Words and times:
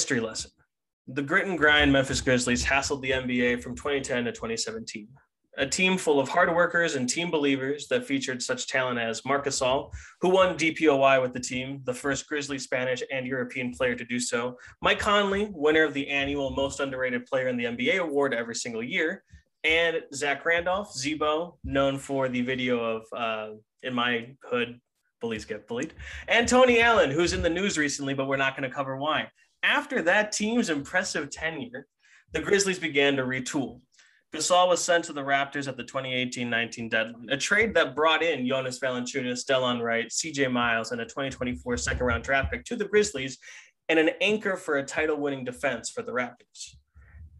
history 0.00 0.18
lesson. 0.18 0.50
The 1.08 1.20
grit 1.20 1.46
and 1.46 1.58
grind 1.58 1.92
Memphis 1.92 2.22
Grizzlies 2.22 2.64
hassled 2.64 3.02
the 3.02 3.10
NBA 3.10 3.62
from 3.62 3.76
2010 3.76 4.24
to 4.24 4.32
2017. 4.32 5.06
A 5.58 5.66
team 5.66 5.98
full 5.98 6.18
of 6.18 6.26
hard 6.26 6.54
workers 6.54 6.94
and 6.94 7.06
team 7.06 7.30
believers 7.30 7.86
that 7.88 8.06
featured 8.06 8.42
such 8.42 8.66
talent 8.66 8.98
as 8.98 9.22
Marc 9.26 9.44
Gasol, 9.44 9.92
who 10.22 10.30
won 10.30 10.56
DPOY 10.56 11.20
with 11.20 11.34
the 11.34 11.40
team, 11.40 11.82
the 11.84 11.92
first 11.92 12.26
Grizzly 12.26 12.58
Spanish 12.58 13.02
and 13.12 13.26
European 13.26 13.74
player 13.74 13.94
to 13.94 14.04
do 14.06 14.18
so. 14.18 14.56
Mike 14.80 15.00
Conley, 15.00 15.50
winner 15.52 15.84
of 15.84 15.92
the 15.92 16.08
annual 16.08 16.48
Most 16.48 16.80
Underrated 16.80 17.26
Player 17.26 17.48
in 17.48 17.58
the 17.58 17.64
NBA 17.64 17.98
award 17.98 18.32
every 18.32 18.54
single 18.54 18.82
year. 18.82 19.22
And 19.64 20.00
Zach 20.14 20.46
Randolph, 20.46 20.94
Z-Bo, 20.96 21.58
known 21.62 21.98
for 21.98 22.30
the 22.30 22.40
video 22.40 22.82
of 22.82 23.02
uh, 23.14 23.56
In 23.82 23.92
My 23.92 24.34
Hood, 24.44 24.80
Bullies 25.20 25.44
Get 25.44 25.68
Bullied. 25.68 25.92
And 26.26 26.48
Tony 26.48 26.80
Allen, 26.80 27.10
who's 27.10 27.34
in 27.34 27.42
the 27.42 27.50
news 27.50 27.76
recently, 27.76 28.14
but 28.14 28.26
we're 28.26 28.38
not 28.38 28.56
going 28.56 28.68
to 28.68 28.74
cover 28.74 28.96
why. 28.96 29.28
After 29.62 30.02
that 30.02 30.32
team's 30.32 30.70
impressive 30.70 31.30
tenure, 31.30 31.86
the 32.32 32.40
Grizzlies 32.40 32.78
began 32.78 33.16
to 33.16 33.22
retool. 33.22 33.80
Gasol 34.32 34.68
was 34.68 34.82
sent 34.82 35.04
to 35.06 35.12
the 35.12 35.22
Raptors 35.22 35.66
at 35.66 35.76
the 35.76 35.82
2018-19 35.82 36.88
deadline, 36.88 37.28
a 37.30 37.36
trade 37.36 37.74
that 37.74 37.96
brought 37.96 38.22
in 38.22 38.46
Jonas 38.46 38.78
Valanciunas, 38.78 39.44
Delon 39.44 39.82
Wright, 39.82 40.08
CJ 40.08 40.52
Miles, 40.52 40.92
and 40.92 41.00
a 41.00 41.04
2024 41.04 41.76
second-round 41.76 42.22
draft 42.22 42.52
pick 42.52 42.64
to 42.66 42.76
the 42.76 42.84
Grizzlies, 42.84 43.38
and 43.88 43.98
an 43.98 44.10
anchor 44.20 44.56
for 44.56 44.78
a 44.78 44.84
title-winning 44.84 45.44
defense 45.44 45.90
for 45.90 46.02
the 46.02 46.12
Raptors. 46.12 46.76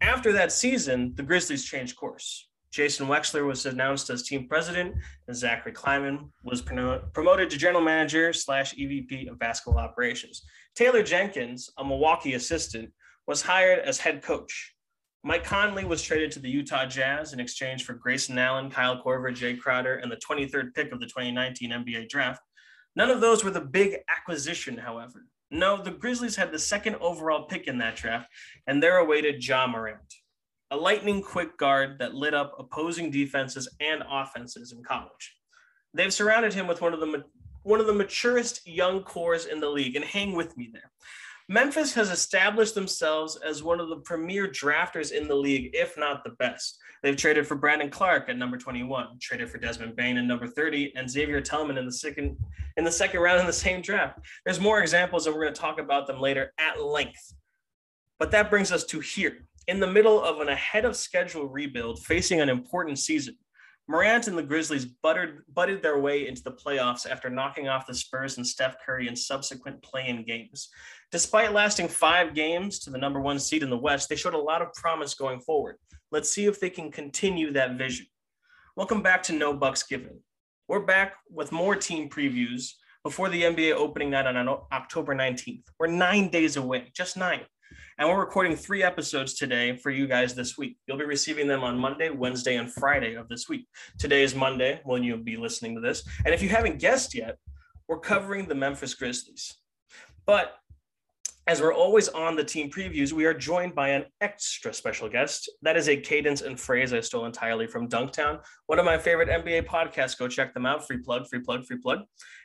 After 0.01 0.33
that 0.33 0.51
season, 0.51 1.13
the 1.15 1.23
Grizzlies 1.23 1.63
changed 1.63 1.95
course. 1.95 2.49
Jason 2.71 3.07
Wexler 3.07 3.45
was 3.45 3.65
announced 3.65 4.09
as 4.09 4.23
team 4.23 4.47
president, 4.49 4.95
and 5.27 5.35
Zachary 5.35 5.71
Kleiman 5.71 6.29
was 6.43 6.61
promoted 6.61 7.49
to 7.49 7.57
general 7.57 7.83
manager 7.83 8.33
slash 8.33 8.73
EVP 8.75 9.29
of 9.29 9.39
basketball 9.39 9.79
operations. 9.79 10.43
Taylor 10.75 11.03
Jenkins, 11.03 11.69
a 11.77 11.83
Milwaukee 11.83 12.33
assistant, 12.33 12.91
was 13.27 13.41
hired 13.41 13.79
as 13.79 13.99
head 13.99 14.21
coach. 14.21 14.73
Mike 15.23 15.43
Conley 15.43 15.85
was 15.85 16.01
traded 16.01 16.31
to 16.31 16.39
the 16.39 16.49
Utah 16.49 16.85
Jazz 16.85 17.33
in 17.33 17.39
exchange 17.39 17.83
for 17.85 17.93
Grayson 17.93 18.37
Allen, 18.39 18.71
Kyle 18.71 19.01
Korver, 19.03 19.31
Jae 19.31 19.59
Crowder, 19.59 19.95
and 19.95 20.11
the 20.11 20.17
23rd 20.17 20.73
pick 20.73 20.91
of 20.91 20.99
the 20.99 21.05
2019 21.05 21.71
NBA 21.71 22.09
draft. 22.09 22.41
None 22.95 23.09
of 23.09 23.21
those 23.21 23.43
were 23.43 23.51
the 23.51 23.61
big 23.61 23.97
acquisition, 24.09 24.77
however. 24.77 25.25
No, 25.51 25.81
the 25.81 25.91
Grizzlies 25.91 26.37
had 26.37 26.51
the 26.51 26.59
second 26.59 26.95
overall 26.95 27.45
pick 27.45 27.67
in 27.67 27.77
that 27.79 27.97
draft, 27.97 28.27
and 28.67 28.81
there 28.81 28.97
awaited 28.97 29.45
Ja 29.45 29.67
Morant, 29.67 30.13
a 30.71 30.77
lightning 30.77 31.21
quick 31.21 31.57
guard 31.57 31.99
that 31.99 32.15
lit 32.15 32.33
up 32.33 32.55
opposing 32.57 33.11
defenses 33.11 33.69
and 33.79 34.01
offenses 34.09 34.71
in 34.71 34.83
college. 34.83 35.35
They've 35.93 36.13
surrounded 36.13 36.53
him 36.53 36.67
with 36.67 36.81
one 36.81 36.93
of 36.93 37.01
the 37.01 37.23
one 37.63 37.79
of 37.79 37.87
the 37.87 37.93
maturest 37.93 38.65
young 38.65 39.03
cores 39.03 39.45
in 39.45 39.59
the 39.59 39.69
league, 39.69 39.95
and 39.95 40.05
hang 40.05 40.33
with 40.33 40.55
me 40.57 40.69
there. 40.71 40.91
Memphis 41.49 41.93
has 41.93 42.09
established 42.09 42.75
themselves 42.75 43.35
as 43.45 43.61
one 43.61 43.81
of 43.81 43.89
the 43.89 43.97
premier 43.97 44.47
drafters 44.47 45.11
in 45.11 45.27
the 45.27 45.35
league, 45.35 45.71
if 45.73 45.97
not 45.97 46.23
the 46.23 46.29
best. 46.31 46.77
They've 47.03 47.17
traded 47.17 47.45
for 47.45 47.55
Brandon 47.55 47.89
Clarke 47.89 48.29
at 48.29 48.37
number 48.37 48.57
21, 48.57 49.17
traded 49.19 49.49
for 49.49 49.57
Desmond 49.57 49.95
Bane 49.95 50.17
at 50.17 50.23
number 50.23 50.47
30, 50.47 50.93
and 50.95 51.09
Xavier 51.09 51.41
Tillman 51.41 51.77
in 51.77 51.85
the 51.85 51.91
second 51.91 52.37
in 52.77 52.85
the 52.85 52.91
second 52.91 53.19
round 53.19 53.41
in 53.41 53.47
the 53.47 53.53
same 53.53 53.81
draft. 53.81 54.19
There's 54.45 54.59
more 54.59 54.81
examples, 54.81 55.25
and 55.25 55.35
we're 55.35 55.41
going 55.41 55.53
to 55.53 55.59
talk 55.59 55.79
about 55.79 56.07
them 56.07 56.21
later 56.21 56.53
at 56.57 56.81
length. 56.81 57.33
But 58.17 58.31
that 58.31 58.49
brings 58.49 58.71
us 58.71 58.85
to 58.85 58.99
here, 58.99 59.45
in 59.67 59.79
the 59.79 59.87
middle 59.87 60.23
of 60.23 60.39
an 60.39 60.47
ahead 60.47 60.85
of 60.85 60.95
schedule 60.95 61.49
rebuild, 61.49 62.03
facing 62.05 62.39
an 62.39 62.49
important 62.49 62.99
season. 62.99 63.35
Morant 63.91 64.27
and 64.27 64.37
the 64.37 64.43
Grizzlies 64.43 64.85
buttered, 64.85 65.43
butted 65.53 65.83
their 65.83 65.99
way 65.99 66.25
into 66.25 66.41
the 66.43 66.53
playoffs 66.53 67.05
after 67.05 67.29
knocking 67.29 67.67
off 67.67 67.85
the 67.85 67.93
Spurs 67.93 68.37
and 68.37 68.47
Steph 68.47 68.77
Curry 68.85 69.09
in 69.09 69.17
subsequent 69.17 69.83
play-in 69.83 70.23
games. 70.23 70.69
Despite 71.11 71.51
lasting 71.51 71.89
five 71.89 72.33
games 72.33 72.79
to 72.79 72.89
the 72.89 72.97
number 72.97 73.19
one 73.19 73.37
seed 73.37 73.63
in 73.63 73.69
the 73.69 73.77
West, 73.77 74.07
they 74.07 74.15
showed 74.15 74.33
a 74.33 74.37
lot 74.37 74.61
of 74.61 74.73
promise 74.75 75.13
going 75.13 75.41
forward. 75.41 75.75
Let's 76.09 76.29
see 76.29 76.45
if 76.45 76.57
they 76.57 76.69
can 76.69 76.89
continue 76.89 77.51
that 77.51 77.77
vision. 77.77 78.05
Welcome 78.77 79.01
back 79.01 79.23
to 79.23 79.33
No 79.33 79.53
Bucks 79.53 79.83
Given. 79.83 80.21
We're 80.69 80.85
back 80.85 81.15
with 81.29 81.51
more 81.51 81.75
team 81.75 82.09
previews 82.09 82.71
before 83.03 83.27
the 83.27 83.43
NBA 83.43 83.73
opening 83.73 84.11
night 84.11 84.25
on 84.25 84.47
October 84.71 85.13
19th. 85.13 85.63
We're 85.77 85.87
nine 85.87 86.29
days 86.29 86.55
away, 86.55 86.91
just 86.95 87.17
nine. 87.17 87.41
And 88.01 88.09
we're 88.09 88.19
recording 88.19 88.55
three 88.55 88.81
episodes 88.81 89.35
today 89.35 89.77
for 89.77 89.91
you 89.91 90.07
guys 90.07 90.33
this 90.33 90.57
week. 90.57 90.75
You'll 90.87 90.97
be 90.97 91.05
receiving 91.05 91.45
them 91.45 91.63
on 91.63 91.77
Monday, 91.77 92.09
Wednesday, 92.09 92.55
and 92.55 92.73
Friday 92.73 93.13
of 93.13 93.29
this 93.29 93.47
week. 93.47 93.67
Today 93.99 94.23
is 94.23 94.33
Monday 94.33 94.81
when 94.85 95.03
you'll 95.03 95.19
be 95.19 95.37
listening 95.37 95.75
to 95.75 95.81
this. 95.81 96.03
And 96.25 96.33
if 96.33 96.41
you 96.41 96.49
haven't 96.49 96.79
guessed 96.79 97.13
yet, 97.13 97.37
we're 97.87 97.99
covering 97.99 98.47
the 98.47 98.55
Memphis 98.55 98.95
Grizzlies. 98.95 99.53
But 100.25 100.55
as 101.47 101.59
we're 101.59 101.73
always 101.73 102.07
on 102.07 102.35
the 102.35 102.43
team 102.43 102.69
previews, 102.69 103.11
we 103.11 103.25
are 103.25 103.33
joined 103.33 103.73
by 103.73 103.89
an 103.89 104.05
extra 104.21 104.73
special 104.73 105.09
guest. 105.09 105.49
That 105.63 105.75
is 105.75 105.89
a 105.89 105.97
cadence 105.97 106.41
and 106.41 106.59
phrase 106.59 106.93
I 106.93 106.99
stole 106.99 107.25
entirely 107.25 107.65
from 107.65 107.89
Dunktown, 107.89 108.39
one 108.67 108.77
of 108.77 108.85
my 108.85 108.97
favorite 108.97 109.27
NBA 109.27 109.65
podcasts. 109.65 110.17
Go 110.17 110.27
check 110.27 110.53
them 110.53 110.67
out. 110.67 110.85
Free 110.85 110.99
plug, 110.99 111.27
free 111.27 111.39
plug, 111.39 111.65
free 111.65 111.79
plug. 111.79 112.01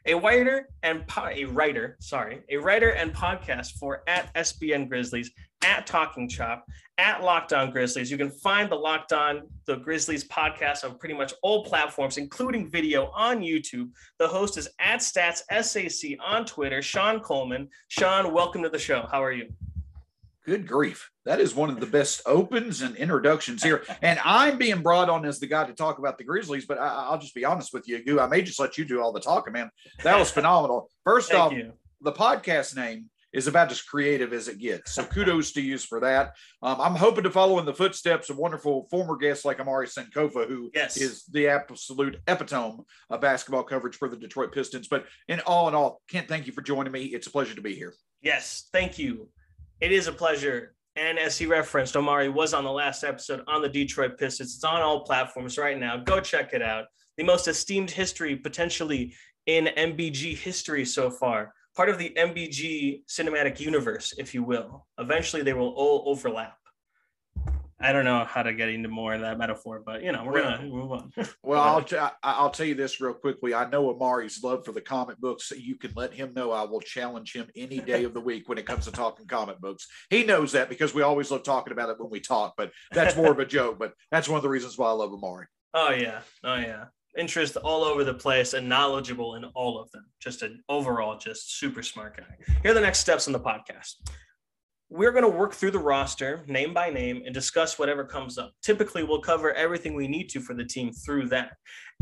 A 0.06 0.14
writer 0.14 0.68
and 0.82 1.06
po- 1.06 1.28
a 1.28 1.44
writer, 1.44 1.96
sorry, 2.00 2.40
a 2.48 2.56
writer 2.56 2.90
and 2.90 3.14
podcast 3.14 3.72
for 3.78 4.02
at 4.08 4.34
SBN 4.34 4.88
Grizzlies 4.88 5.30
at 5.62 5.86
Talking 5.86 6.28
Chop, 6.28 6.66
at 6.98 7.22
Locked 7.22 7.52
On 7.52 7.70
Grizzlies. 7.70 8.10
You 8.10 8.16
can 8.16 8.30
find 8.30 8.70
the 8.70 8.76
Locked 8.76 9.12
On 9.12 9.42
the 9.66 9.76
Grizzlies 9.76 10.24
podcast 10.24 10.84
on 10.84 10.98
pretty 10.98 11.14
much 11.14 11.34
all 11.42 11.64
platforms, 11.64 12.16
including 12.16 12.70
video 12.70 13.10
on 13.14 13.40
YouTube. 13.40 13.90
The 14.18 14.28
host 14.28 14.56
is 14.56 14.68
at 14.78 15.00
Stats 15.00 15.42
SAC 15.62 16.18
on 16.24 16.44
Twitter. 16.44 16.82
Shawn 16.82 17.20
Coleman. 17.20 17.68
Shawn, 17.88 18.32
welcome 18.32 18.62
to 18.62 18.68
the 18.68 18.78
show. 18.78 19.06
How 19.10 19.22
are 19.22 19.32
you? 19.32 19.52
Good 20.46 20.68
grief. 20.68 21.10
That 21.24 21.40
is 21.40 21.56
one 21.56 21.70
of 21.70 21.80
the 21.80 21.86
best 21.86 22.22
opens 22.24 22.80
and 22.80 22.94
introductions 22.94 23.64
here. 23.64 23.82
And 24.00 24.20
I'm 24.24 24.58
being 24.58 24.80
brought 24.80 25.10
on 25.10 25.26
as 25.26 25.40
the 25.40 25.48
guy 25.48 25.64
to 25.64 25.72
talk 25.72 25.98
about 25.98 26.18
the 26.18 26.24
Grizzlies, 26.24 26.66
but 26.66 26.78
I, 26.78 27.10
will 27.10 27.18
just 27.18 27.34
be 27.34 27.44
honest 27.44 27.74
with 27.74 27.88
you, 27.88 28.04
Goo. 28.04 28.20
I 28.20 28.28
may 28.28 28.42
just 28.42 28.60
let 28.60 28.78
you 28.78 28.84
do 28.84 29.02
all 29.02 29.12
the 29.12 29.18
talking, 29.18 29.52
man. 29.52 29.70
That 30.04 30.16
was 30.20 30.30
phenomenal. 30.32 30.88
First 31.02 31.34
off, 31.34 31.52
you. 31.52 31.72
the 32.00 32.12
podcast 32.12 32.76
name 32.76 33.10
is 33.36 33.46
about 33.46 33.70
as 33.70 33.82
creative 33.82 34.32
as 34.32 34.48
it 34.48 34.58
gets. 34.58 34.94
So 34.94 35.04
kudos 35.04 35.52
to 35.52 35.60
you 35.60 35.76
for 35.76 36.00
that. 36.00 36.34
Um, 36.62 36.80
I'm 36.80 36.94
hoping 36.94 37.24
to 37.24 37.30
follow 37.30 37.58
in 37.58 37.66
the 37.66 37.74
footsteps 37.74 38.30
of 38.30 38.38
wonderful 38.38 38.88
former 38.90 39.14
guests 39.14 39.44
like 39.44 39.60
Omari 39.60 39.88
Sankofa, 39.88 40.48
who 40.48 40.70
yes. 40.74 40.96
is 40.96 41.24
the 41.26 41.46
absolute 41.48 42.16
epitome 42.26 42.78
of 43.10 43.20
basketball 43.20 43.62
coverage 43.62 43.96
for 43.96 44.08
the 44.08 44.16
Detroit 44.16 44.52
Pistons. 44.52 44.88
But 44.88 45.04
in 45.28 45.40
all 45.40 45.68
in 45.68 45.74
all, 45.74 46.00
Kent, 46.08 46.28
thank 46.28 46.46
you 46.46 46.54
for 46.54 46.62
joining 46.62 46.92
me. 46.92 47.04
It's 47.04 47.26
a 47.26 47.30
pleasure 47.30 47.54
to 47.54 47.60
be 47.60 47.74
here. 47.74 47.92
Yes, 48.22 48.68
thank 48.72 48.98
you. 48.98 49.28
It 49.82 49.92
is 49.92 50.06
a 50.06 50.12
pleasure. 50.12 50.74
And 50.96 51.18
as 51.18 51.36
he 51.36 51.44
referenced, 51.44 51.94
Omari 51.94 52.30
was 52.30 52.54
on 52.54 52.64
the 52.64 52.72
last 52.72 53.04
episode 53.04 53.42
on 53.48 53.60
the 53.60 53.68
Detroit 53.68 54.16
Pistons. 54.16 54.54
It's 54.54 54.64
on 54.64 54.80
all 54.80 55.00
platforms 55.00 55.58
right 55.58 55.78
now. 55.78 55.98
Go 55.98 56.20
check 56.20 56.54
it 56.54 56.62
out. 56.62 56.86
The 57.18 57.24
most 57.24 57.48
esteemed 57.48 57.90
history 57.90 58.34
potentially 58.34 59.14
in 59.44 59.66
NBG 59.76 60.38
history 60.38 60.86
so 60.86 61.10
far 61.10 61.52
part 61.76 61.90
of 61.90 61.98
the 61.98 62.10
NBG 62.16 63.02
cinematic 63.06 63.60
universe, 63.60 64.14
if 64.18 64.34
you 64.34 64.42
will. 64.42 64.86
Eventually, 64.98 65.42
they 65.42 65.52
will 65.52 65.74
all 65.76 66.04
overlap. 66.06 66.56
I 67.78 67.92
don't 67.92 68.06
know 68.06 68.24
how 68.24 68.42
to 68.42 68.54
get 68.54 68.70
into 68.70 68.88
more 68.88 69.12
of 69.12 69.20
that 69.20 69.36
metaphor, 69.36 69.82
but 69.84 70.02
you 70.02 70.10
know, 70.10 70.24
we're 70.24 70.32
well, 70.32 70.56
gonna 70.56 70.66
move 70.66 70.92
on. 70.92 71.12
well, 71.42 71.62
I'll 71.62 71.82
t- 71.82 71.98
I'll 72.22 72.48
tell 72.48 72.64
you 72.64 72.74
this 72.74 73.02
real 73.02 73.12
quickly. 73.12 73.52
I 73.52 73.68
know 73.68 73.90
Omari's 73.90 74.42
love 74.42 74.64
for 74.64 74.72
the 74.72 74.80
comic 74.80 75.18
books. 75.18 75.52
You 75.54 75.76
can 75.76 75.92
let 75.94 76.14
him 76.14 76.32
know 76.32 76.52
I 76.52 76.64
will 76.64 76.80
challenge 76.80 77.34
him 77.34 77.48
any 77.54 77.78
day 77.80 78.04
of 78.04 78.14
the 78.14 78.20
week 78.20 78.48
when 78.48 78.56
it 78.56 78.64
comes 78.64 78.86
to 78.86 78.92
talking 78.92 79.26
comic 79.26 79.60
books. 79.60 79.86
He 80.08 80.24
knows 80.24 80.52
that 80.52 80.70
because 80.70 80.94
we 80.94 81.02
always 81.02 81.30
love 81.30 81.42
talking 81.42 81.74
about 81.74 81.90
it 81.90 82.00
when 82.00 82.08
we 82.08 82.18
talk. 82.18 82.54
But 82.56 82.72
that's 82.92 83.14
more 83.14 83.30
of 83.30 83.40
a 83.40 83.46
joke. 83.46 83.78
But 83.78 83.92
that's 84.10 84.26
one 84.26 84.38
of 84.38 84.42
the 84.42 84.48
reasons 84.48 84.78
why 84.78 84.88
I 84.88 84.92
love 84.92 85.12
Omari. 85.12 85.46
Oh 85.74 85.90
yeah, 85.90 86.20
oh 86.44 86.56
yeah 86.56 86.86
interest 87.16 87.56
all 87.56 87.84
over 87.84 88.04
the 88.04 88.14
place 88.14 88.54
and 88.54 88.68
knowledgeable 88.68 89.34
in 89.34 89.44
all 89.54 89.80
of 89.80 89.90
them. 89.90 90.04
Just 90.20 90.42
an 90.42 90.62
overall, 90.68 91.18
just 91.18 91.58
super 91.58 91.82
smart 91.82 92.16
guy. 92.16 92.36
Here 92.62 92.70
are 92.70 92.74
the 92.74 92.80
next 92.80 93.00
steps 93.00 93.26
in 93.26 93.32
the 93.32 93.40
podcast. 93.40 93.94
We're 94.88 95.10
going 95.10 95.24
to 95.24 95.28
work 95.28 95.52
through 95.52 95.72
the 95.72 95.80
roster 95.80 96.44
name 96.46 96.72
by 96.72 96.90
name 96.90 97.22
and 97.24 97.34
discuss 97.34 97.76
whatever 97.76 98.04
comes 98.04 98.38
up. 98.38 98.52
Typically, 98.62 99.02
we'll 99.02 99.20
cover 99.20 99.52
everything 99.54 99.94
we 99.94 100.06
need 100.06 100.28
to 100.28 100.40
for 100.40 100.54
the 100.54 100.64
team 100.64 100.92
through 100.92 101.28
that. 101.30 101.54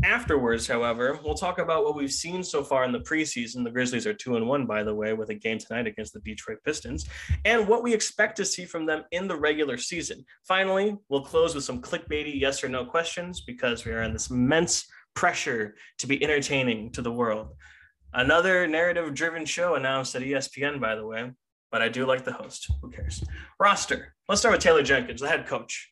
Afterwards, 0.03 0.67
however, 0.67 1.17
we'll 1.23 1.33
talk 1.33 1.57
about 1.57 1.83
what 1.83 1.95
we've 1.95 2.11
seen 2.11 2.43
so 2.43 2.63
far 2.63 2.83
in 2.83 2.91
the 2.91 2.99
preseason. 2.99 3.63
The 3.63 3.71
Grizzlies 3.71 4.05
are 4.05 4.13
two 4.13 4.35
and 4.35 4.47
one, 4.47 4.67
by 4.67 4.83
the 4.83 4.93
way, 4.93 5.13
with 5.13 5.29
a 5.29 5.33
game 5.33 5.57
tonight 5.57 5.87
against 5.87 6.13
the 6.13 6.19
Detroit 6.19 6.59
Pistons, 6.63 7.07
and 7.43 7.67
what 7.67 7.81
we 7.81 7.91
expect 7.91 8.37
to 8.37 8.45
see 8.45 8.65
from 8.65 8.85
them 8.85 9.03
in 9.11 9.27
the 9.27 9.35
regular 9.35 9.77
season. 9.77 10.23
Finally, 10.43 10.95
we'll 11.09 11.25
close 11.25 11.55
with 11.55 11.63
some 11.63 11.81
clickbaity 11.81 12.39
yes 12.39 12.63
or 12.63 12.69
no 12.69 12.85
questions 12.85 13.41
because 13.41 13.83
we 13.83 13.93
are 13.93 14.03
in 14.03 14.13
this 14.13 14.29
immense 14.29 14.85
pressure 15.15 15.75
to 15.97 16.07
be 16.07 16.23
entertaining 16.23 16.91
to 16.91 17.01
the 17.01 17.11
world. 17.11 17.55
Another 18.13 18.67
narrative 18.67 19.13
driven 19.13 19.45
show 19.45 19.75
announced 19.75 20.15
at 20.15 20.21
ESPN, 20.21 20.79
by 20.79 20.95
the 20.95 21.05
way, 21.05 21.31
but 21.71 21.81
I 21.81 21.89
do 21.89 22.05
like 22.05 22.23
the 22.23 22.33
host. 22.33 22.71
Who 22.81 22.89
cares? 22.89 23.23
Roster. 23.59 24.13
Let's 24.29 24.41
start 24.41 24.53
with 24.53 24.61
Taylor 24.61 24.83
Jenkins, 24.83 25.21
the 25.21 25.27
head 25.27 25.47
coach. 25.47 25.91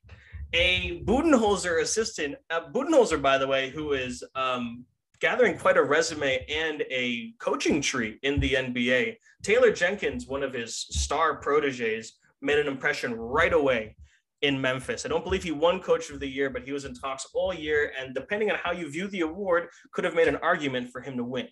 A 0.53 1.01
Budenholzer 1.05 1.81
assistant, 1.81 2.35
a 2.49 2.61
Budenholzer, 2.61 3.21
by 3.21 3.37
the 3.37 3.47
way, 3.47 3.71
who 3.71 3.93
is 3.93 4.23
um, 4.35 4.85
gathering 5.19 5.57
quite 5.57 5.77
a 5.77 5.83
resume 5.83 6.45
and 6.47 6.83
a 6.91 7.33
coaching 7.39 7.81
tree 7.81 8.19
in 8.23 8.39
the 8.39 8.53
NBA. 8.53 9.17
Taylor 9.41 9.71
Jenkins, 9.71 10.27
one 10.27 10.43
of 10.43 10.53
his 10.53 10.75
star 10.75 11.37
proteges, 11.37 12.13
made 12.41 12.59
an 12.59 12.67
impression 12.67 13.15
right 13.15 13.53
away 13.53 13.95
in 14.43 14.59
Memphis. 14.59 15.05
I 15.05 15.09
don't 15.09 15.23
believe 15.23 15.41
he 15.41 15.51
won 15.51 15.79
Coach 15.79 16.09
of 16.09 16.19
the 16.19 16.27
Year, 16.27 16.49
but 16.49 16.63
he 16.63 16.73
was 16.73 16.83
in 16.83 16.93
talks 16.93 17.25
all 17.33 17.53
year. 17.53 17.93
And 17.97 18.13
depending 18.13 18.51
on 18.51 18.57
how 18.61 18.73
you 18.73 18.91
view 18.91 19.07
the 19.07 19.21
award, 19.21 19.69
could 19.93 20.03
have 20.03 20.13
made 20.13 20.27
an 20.27 20.35
argument 20.35 20.91
for 20.91 21.01
him 21.01 21.15
to 21.17 21.23
win. 21.23 21.47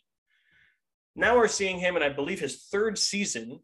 Now 1.16 1.38
we're 1.38 1.48
seeing 1.48 1.80
him 1.80 1.96
in, 1.96 2.04
I 2.04 2.10
believe, 2.10 2.42
his 2.42 2.68
third 2.72 2.98
season 2.98 3.62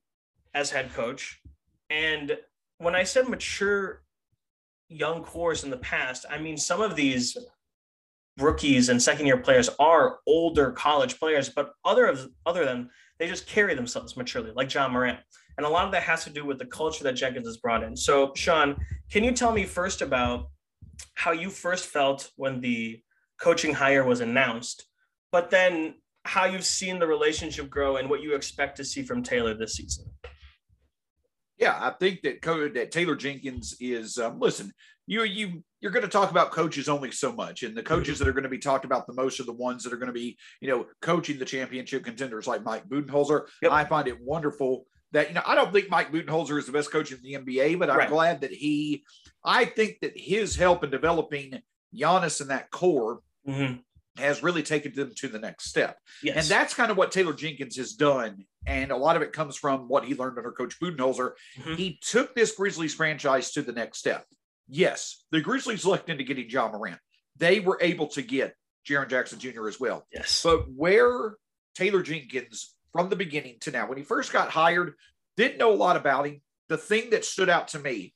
as 0.53 0.71
head 0.71 0.93
coach. 0.93 1.41
And 1.89 2.37
when 2.77 2.95
I 2.95 3.03
said 3.03 3.27
mature 3.27 4.03
young 4.87 5.23
cores 5.23 5.65
in 5.65 5.69
the 5.69 5.77
past, 5.77 6.25
I 6.29 6.37
mean, 6.37 6.57
some 6.57 6.81
of 6.81 6.95
these 6.95 7.37
rookies 8.39 8.87
and 8.87 9.01
second 9.01 9.25
year 9.25 9.37
players 9.37 9.69
are 9.77 10.19
older 10.25 10.71
college 10.71 11.19
players, 11.19 11.49
but 11.49 11.71
other 11.83 12.05
of 12.05 12.29
other 12.45 12.63
than 12.63 12.89
they 13.19 13.27
just 13.27 13.47
carry 13.47 13.75
themselves 13.75 14.15
maturely, 14.15 14.51
like 14.55 14.73
Ja 14.73 14.87
Morant. 14.87 15.19
And 15.57 15.65
a 15.65 15.69
lot 15.69 15.85
of 15.85 15.91
that 15.91 16.03
has 16.03 16.23
to 16.25 16.29
do 16.29 16.45
with 16.45 16.59
the 16.59 16.65
culture 16.65 17.03
that 17.03 17.13
Jenkins 17.13 17.47
has 17.47 17.57
brought 17.57 17.83
in. 17.83 17.97
So, 17.97 18.31
Shawn, 18.35 18.77
can 19.11 19.23
you 19.23 19.31
tell 19.31 19.51
me 19.51 19.63
first 19.63 20.01
about 20.01 20.49
how 21.15 21.31
you 21.31 21.49
first 21.49 21.85
felt 21.85 22.31
when 22.35 22.61
the 22.61 23.01
coaching 23.39 23.73
hire 23.73 24.03
was 24.03 24.21
announced, 24.21 24.85
but 25.31 25.49
then 25.49 25.95
how 26.25 26.45
you've 26.45 26.65
seen 26.65 26.99
the 26.99 27.07
relationship 27.07 27.69
grow 27.69 27.97
and 27.97 28.09
what 28.09 28.21
you 28.21 28.35
expect 28.35 28.77
to 28.77 28.83
see 28.83 29.01
from 29.01 29.23
Taylor 29.23 29.53
this 29.53 29.75
season? 29.75 30.05
Yeah, 31.57 31.75
I 31.79 31.91
think 31.99 32.21
that 32.21 32.41
that 32.75 32.91
Taylor 32.91 33.15
Jenkins 33.15 33.75
is 33.79 34.17
um, 34.17 34.39
listen. 34.39 34.71
You 35.07 35.23
you 35.23 35.63
you're 35.79 35.91
going 35.91 36.03
to 36.05 36.11
talk 36.11 36.29
about 36.29 36.51
coaches 36.51 36.87
only 36.87 37.11
so 37.11 37.31
much, 37.31 37.63
and 37.63 37.75
the 37.75 37.81
mm-hmm. 37.81 37.95
coaches 37.95 38.19
that 38.19 38.27
are 38.27 38.33
going 38.33 38.43
to 38.43 38.49
be 38.49 38.59
talked 38.59 38.85
about 38.85 39.07
the 39.07 39.13
most 39.13 39.39
are 39.39 39.43
the 39.43 39.53
ones 39.53 39.83
that 39.83 39.93
are 39.93 39.97
going 39.97 40.07
to 40.07 40.13
be 40.13 40.37
you 40.61 40.69
know 40.69 40.85
coaching 41.01 41.39
the 41.39 41.45
championship 41.45 42.03
contenders 42.03 42.45
like 42.45 42.63
Mike 42.63 42.87
Budenholzer. 42.87 43.47
Yep. 43.63 43.71
I 43.71 43.85
find 43.85 44.07
it 44.07 44.21
wonderful 44.21 44.85
that 45.11 45.29
you 45.29 45.35
know 45.35 45.41
I 45.45 45.55
don't 45.55 45.71
think 45.71 45.89
Mike 45.89 46.11
Budenholzer 46.11 46.57
is 46.57 46.65
the 46.65 46.71
best 46.71 46.91
coach 46.91 47.11
in 47.11 47.19
the 47.21 47.33
NBA, 47.33 47.79
but 47.79 47.89
I'm 47.89 47.97
right. 47.97 48.09
glad 48.09 48.41
that 48.41 48.51
he. 48.51 49.03
I 49.43 49.65
think 49.65 49.99
that 50.01 50.13
his 50.15 50.55
help 50.55 50.83
in 50.83 50.89
developing 50.89 51.61
Giannis 51.95 52.41
and 52.41 52.49
that 52.49 52.71
core 52.71 53.21
mm-hmm 53.47 53.77
has 54.19 54.43
really 54.43 54.63
taken 54.63 54.93
them 54.93 55.11
to 55.15 55.27
the 55.27 55.39
next 55.39 55.65
step. 55.69 55.97
Yes. 56.23 56.37
And 56.37 56.45
that's 56.45 56.73
kind 56.73 56.91
of 56.91 56.97
what 56.97 57.11
Taylor 57.11 57.33
Jenkins 57.33 57.77
has 57.77 57.93
done. 57.93 58.45
And 58.65 58.91
a 58.91 58.97
lot 58.97 59.15
of 59.15 59.21
it 59.21 59.33
comes 59.33 59.55
from 59.55 59.87
what 59.87 60.05
he 60.05 60.15
learned 60.15 60.37
under 60.37 60.51
Coach 60.51 60.79
Budenholzer. 60.79 61.31
Mm-hmm. 61.59 61.73
He 61.75 61.99
took 62.01 62.35
this 62.35 62.55
Grizzlies 62.55 62.93
franchise 62.93 63.51
to 63.51 63.61
the 63.61 63.71
next 63.71 63.99
step. 63.99 64.25
Yes, 64.67 65.23
the 65.31 65.39
Grizzlies 65.39 65.85
looked 65.85 66.09
into 66.09 66.23
getting 66.23 66.49
Ja 66.49 66.69
Morant. 66.69 66.99
They 67.37 67.59
were 67.61 67.77
able 67.79 68.07
to 68.07 68.21
get 68.21 68.55
Jaren 68.87 69.09
Jackson 69.09 69.39
Jr. 69.39 69.67
as 69.67 69.79
well. 69.79 70.05
Yes. 70.11 70.41
But 70.43 70.65
where 70.69 71.35
Taylor 71.75 72.01
Jenkins, 72.01 72.73
from 72.97 73.09
the 73.09 73.15
beginning 73.15 73.57
to 73.61 73.69
now, 73.69 73.87
when 73.87 73.99
he 73.99 74.03
first 74.03 74.33
got 74.33 74.49
hired, 74.49 74.95
didn't 75.35 75.59
know 75.59 75.71
a 75.71 75.75
lot 75.75 75.97
about 75.97 76.25
him. 76.25 76.41
The 76.67 76.79
thing 76.79 77.11
that 77.11 77.25
stood 77.25 77.47
out 77.47 77.67
to 77.69 77.79
me 77.79 78.15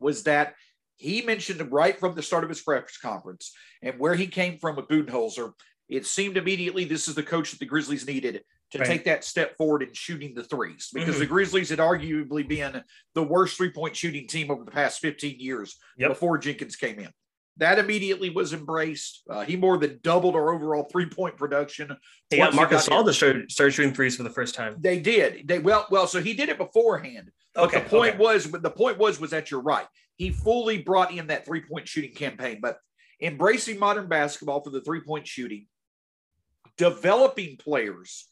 was 0.00 0.22
that 0.22 0.54
he 0.96 1.20
mentioned 1.20 1.70
right 1.70 2.00
from 2.00 2.14
the 2.14 2.22
start 2.22 2.44
of 2.44 2.48
his 2.48 2.62
press 2.62 2.96
conference 2.96 3.52
and 3.82 3.98
where 3.98 4.14
he 4.14 4.26
came 4.26 4.56
from 4.56 4.76
with 4.76 4.88
Budenholzer, 4.88 5.52
it 5.86 6.06
seemed 6.06 6.38
immediately 6.38 6.86
this 6.86 7.08
is 7.08 7.14
the 7.14 7.22
coach 7.22 7.50
that 7.50 7.60
the 7.60 7.66
Grizzlies 7.66 8.06
needed 8.06 8.42
to 8.70 8.78
right. 8.78 8.86
take 8.86 9.04
that 9.04 9.22
step 9.22 9.54
forward 9.58 9.82
in 9.82 9.92
shooting 9.92 10.34
the 10.34 10.44
threes 10.44 10.88
because 10.94 11.16
mm-hmm. 11.16 11.20
the 11.20 11.26
Grizzlies 11.26 11.68
had 11.68 11.78
arguably 11.78 12.48
been 12.48 12.82
the 13.14 13.22
worst 13.22 13.58
three 13.58 13.70
point 13.70 13.94
shooting 13.94 14.26
team 14.26 14.50
over 14.50 14.64
the 14.64 14.70
past 14.70 15.00
15 15.00 15.38
years 15.38 15.76
yep. 15.98 16.08
before 16.08 16.38
Jenkins 16.38 16.76
came 16.76 17.00
in. 17.00 17.10
That 17.58 17.78
immediately 17.78 18.30
was 18.30 18.52
embraced. 18.52 19.22
Uh, 19.30 19.44
he 19.44 19.56
more 19.56 19.78
than 19.78 20.00
doubled 20.02 20.34
our 20.34 20.52
overall 20.52 20.88
three 20.90 21.06
point 21.06 21.36
production. 21.36 21.96
He 22.30 22.38
got 22.38 22.54
Marc 22.54 22.70
Gasol 22.70 23.04
to 23.04 23.12
start, 23.48 23.72
shooting 23.72 23.94
threes 23.94 24.16
for 24.16 24.24
the 24.24 24.30
first 24.30 24.54
time. 24.54 24.76
They 24.80 24.98
did. 24.98 25.46
They 25.46 25.60
well, 25.60 25.86
well. 25.90 26.06
So 26.06 26.20
he 26.20 26.34
did 26.34 26.48
it 26.48 26.58
beforehand. 26.58 27.30
Okay. 27.56 27.78
the 27.80 27.88
point 27.88 28.14
okay. 28.14 28.24
was, 28.24 28.50
the 28.50 28.70
point 28.70 28.98
was, 28.98 29.20
was 29.20 29.30
that 29.30 29.50
you're 29.50 29.62
right. 29.62 29.86
He 30.16 30.30
fully 30.30 30.78
brought 30.78 31.12
in 31.12 31.28
that 31.28 31.46
three 31.46 31.60
point 31.60 31.86
shooting 31.86 32.14
campaign, 32.14 32.58
but 32.60 32.78
embracing 33.22 33.78
modern 33.78 34.08
basketball 34.08 34.62
for 34.62 34.70
the 34.70 34.80
three 34.80 35.00
point 35.00 35.26
shooting, 35.26 35.66
developing 36.76 37.56
players 37.56 38.26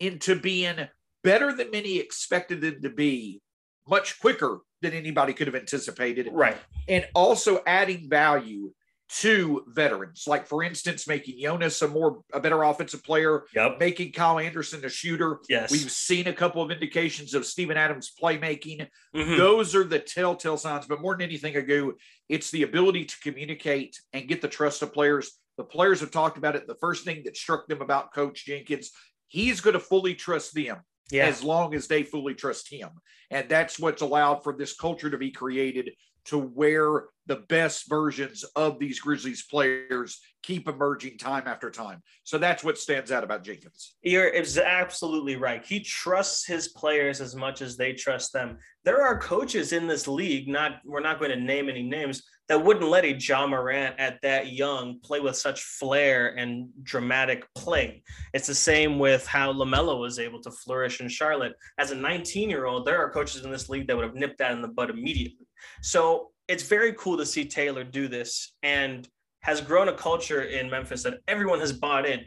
into 0.00 0.34
being 0.34 0.88
better 1.22 1.54
than 1.54 1.70
many 1.70 1.98
expected 1.98 2.60
them 2.60 2.82
to 2.82 2.90
be 2.90 3.40
much 3.88 4.20
quicker 4.20 4.60
than 4.82 4.92
anybody 4.92 5.32
could 5.32 5.46
have 5.46 5.56
anticipated. 5.56 6.28
Right. 6.32 6.56
And 6.88 7.06
also 7.14 7.62
adding 7.66 8.08
value 8.08 8.72
to 9.06 9.64
veterans, 9.68 10.24
like 10.26 10.46
for 10.46 10.62
instance, 10.62 11.06
making 11.06 11.38
Jonas 11.40 11.82
a 11.82 11.88
more 11.88 12.22
a 12.32 12.40
better 12.40 12.62
offensive 12.62 13.04
player, 13.04 13.44
yep. 13.54 13.78
making 13.78 14.12
Kyle 14.12 14.38
Anderson 14.38 14.84
a 14.84 14.88
shooter. 14.88 15.40
Yes, 15.48 15.70
we've 15.70 15.90
seen 15.90 16.26
a 16.26 16.32
couple 16.32 16.62
of 16.62 16.70
indications 16.70 17.34
of 17.34 17.44
Steven 17.44 17.76
Adams 17.76 18.12
playmaking. 18.20 18.88
Mm-hmm. 19.14 19.36
Those 19.36 19.74
are 19.74 19.84
the 19.84 19.98
telltale 19.98 20.56
signs. 20.56 20.86
But 20.86 21.02
more 21.02 21.14
than 21.14 21.22
anything, 21.22 21.54
ago, 21.54 21.92
it's 22.28 22.50
the 22.50 22.62
ability 22.62 23.04
to 23.04 23.20
communicate 23.20 24.00
and 24.12 24.26
get 24.26 24.40
the 24.40 24.48
trust 24.48 24.82
of 24.82 24.92
players. 24.92 25.38
The 25.58 25.64
players 25.64 26.00
have 26.00 26.10
talked 26.10 26.38
about 26.38 26.56
it. 26.56 26.66
The 26.66 26.74
first 26.74 27.04
thing 27.04 27.22
that 27.24 27.36
struck 27.36 27.68
them 27.68 27.82
about 27.82 28.12
Coach 28.12 28.46
Jenkins, 28.46 28.90
he's 29.28 29.60
going 29.60 29.74
to 29.74 29.80
fully 29.80 30.14
trust 30.14 30.54
them. 30.54 30.78
Yeah. 31.10 31.26
as 31.26 31.44
long 31.44 31.74
as 31.74 31.86
they 31.86 32.02
fully 32.02 32.34
trust 32.34 32.70
him. 32.70 32.90
And 33.30 33.48
that's 33.48 33.78
what's 33.78 34.02
allowed 34.02 34.42
for 34.42 34.52
this 34.52 34.74
culture 34.74 35.10
to 35.10 35.18
be 35.18 35.30
created 35.30 35.90
to 36.26 36.38
where 36.38 37.04
the 37.26 37.36
best 37.36 37.88
versions 37.88 38.44
of 38.56 38.78
these 38.78 39.00
Grizzlies 39.00 39.44
players 39.44 40.20
keep 40.42 40.68
emerging 40.68 41.18
time 41.18 41.44
after 41.46 41.70
time. 41.70 42.02
So 42.22 42.38
that's 42.38 42.64
what 42.64 42.78
stands 42.78 43.12
out 43.12 43.24
about 43.24 43.44
Jenkins. 43.44 43.96
You're 44.02 44.32
absolutely 44.64 45.36
right. 45.36 45.64
He 45.64 45.80
trusts 45.80 46.46
his 46.46 46.68
players 46.68 47.20
as 47.20 47.34
much 47.34 47.62
as 47.62 47.76
they 47.76 47.92
trust 47.92 48.32
them. 48.32 48.58
There 48.84 49.02
are 49.02 49.18
coaches 49.18 49.72
in 49.72 49.86
this 49.86 50.06
league, 50.08 50.48
not 50.48 50.80
we're 50.84 51.00
not 51.00 51.18
going 51.18 51.30
to 51.30 51.40
name 51.40 51.68
any 51.68 51.82
names, 51.82 52.22
that 52.48 52.62
wouldn't 52.62 52.88
let 52.88 53.04
a 53.04 53.14
Ja 53.14 53.46
Morant 53.46 53.94
at 53.98 54.20
that 54.22 54.52
young 54.52 55.00
play 55.00 55.20
with 55.20 55.36
such 55.36 55.62
flair 55.62 56.36
and 56.36 56.68
dramatic 56.82 57.46
play. 57.54 58.02
It's 58.34 58.46
the 58.46 58.54
same 58.54 58.98
with 58.98 59.26
how 59.26 59.52
LaMelo 59.52 59.98
was 59.98 60.18
able 60.18 60.40
to 60.42 60.50
flourish 60.50 61.00
in 61.00 61.08
Charlotte. 61.08 61.54
As 61.78 61.90
a 61.90 61.94
19 61.94 62.50
year 62.50 62.66
old, 62.66 62.84
there 62.84 62.98
are 62.98 63.10
coaches 63.10 63.44
in 63.44 63.50
this 63.50 63.68
league 63.68 63.86
that 63.86 63.96
would 63.96 64.04
have 64.04 64.14
nipped 64.14 64.38
that 64.38 64.52
in 64.52 64.60
the 64.60 64.68
bud 64.68 64.90
immediately. 64.90 65.46
So 65.80 66.32
it's 66.48 66.64
very 66.64 66.92
cool 66.94 67.16
to 67.16 67.24
see 67.24 67.46
Taylor 67.46 67.84
do 67.84 68.08
this 68.08 68.54
and 68.62 69.08
has 69.40 69.60
grown 69.60 69.88
a 69.88 69.94
culture 69.94 70.42
in 70.42 70.70
Memphis 70.70 71.02
that 71.04 71.20
everyone 71.28 71.60
has 71.60 71.72
bought 71.72 72.06
in. 72.06 72.20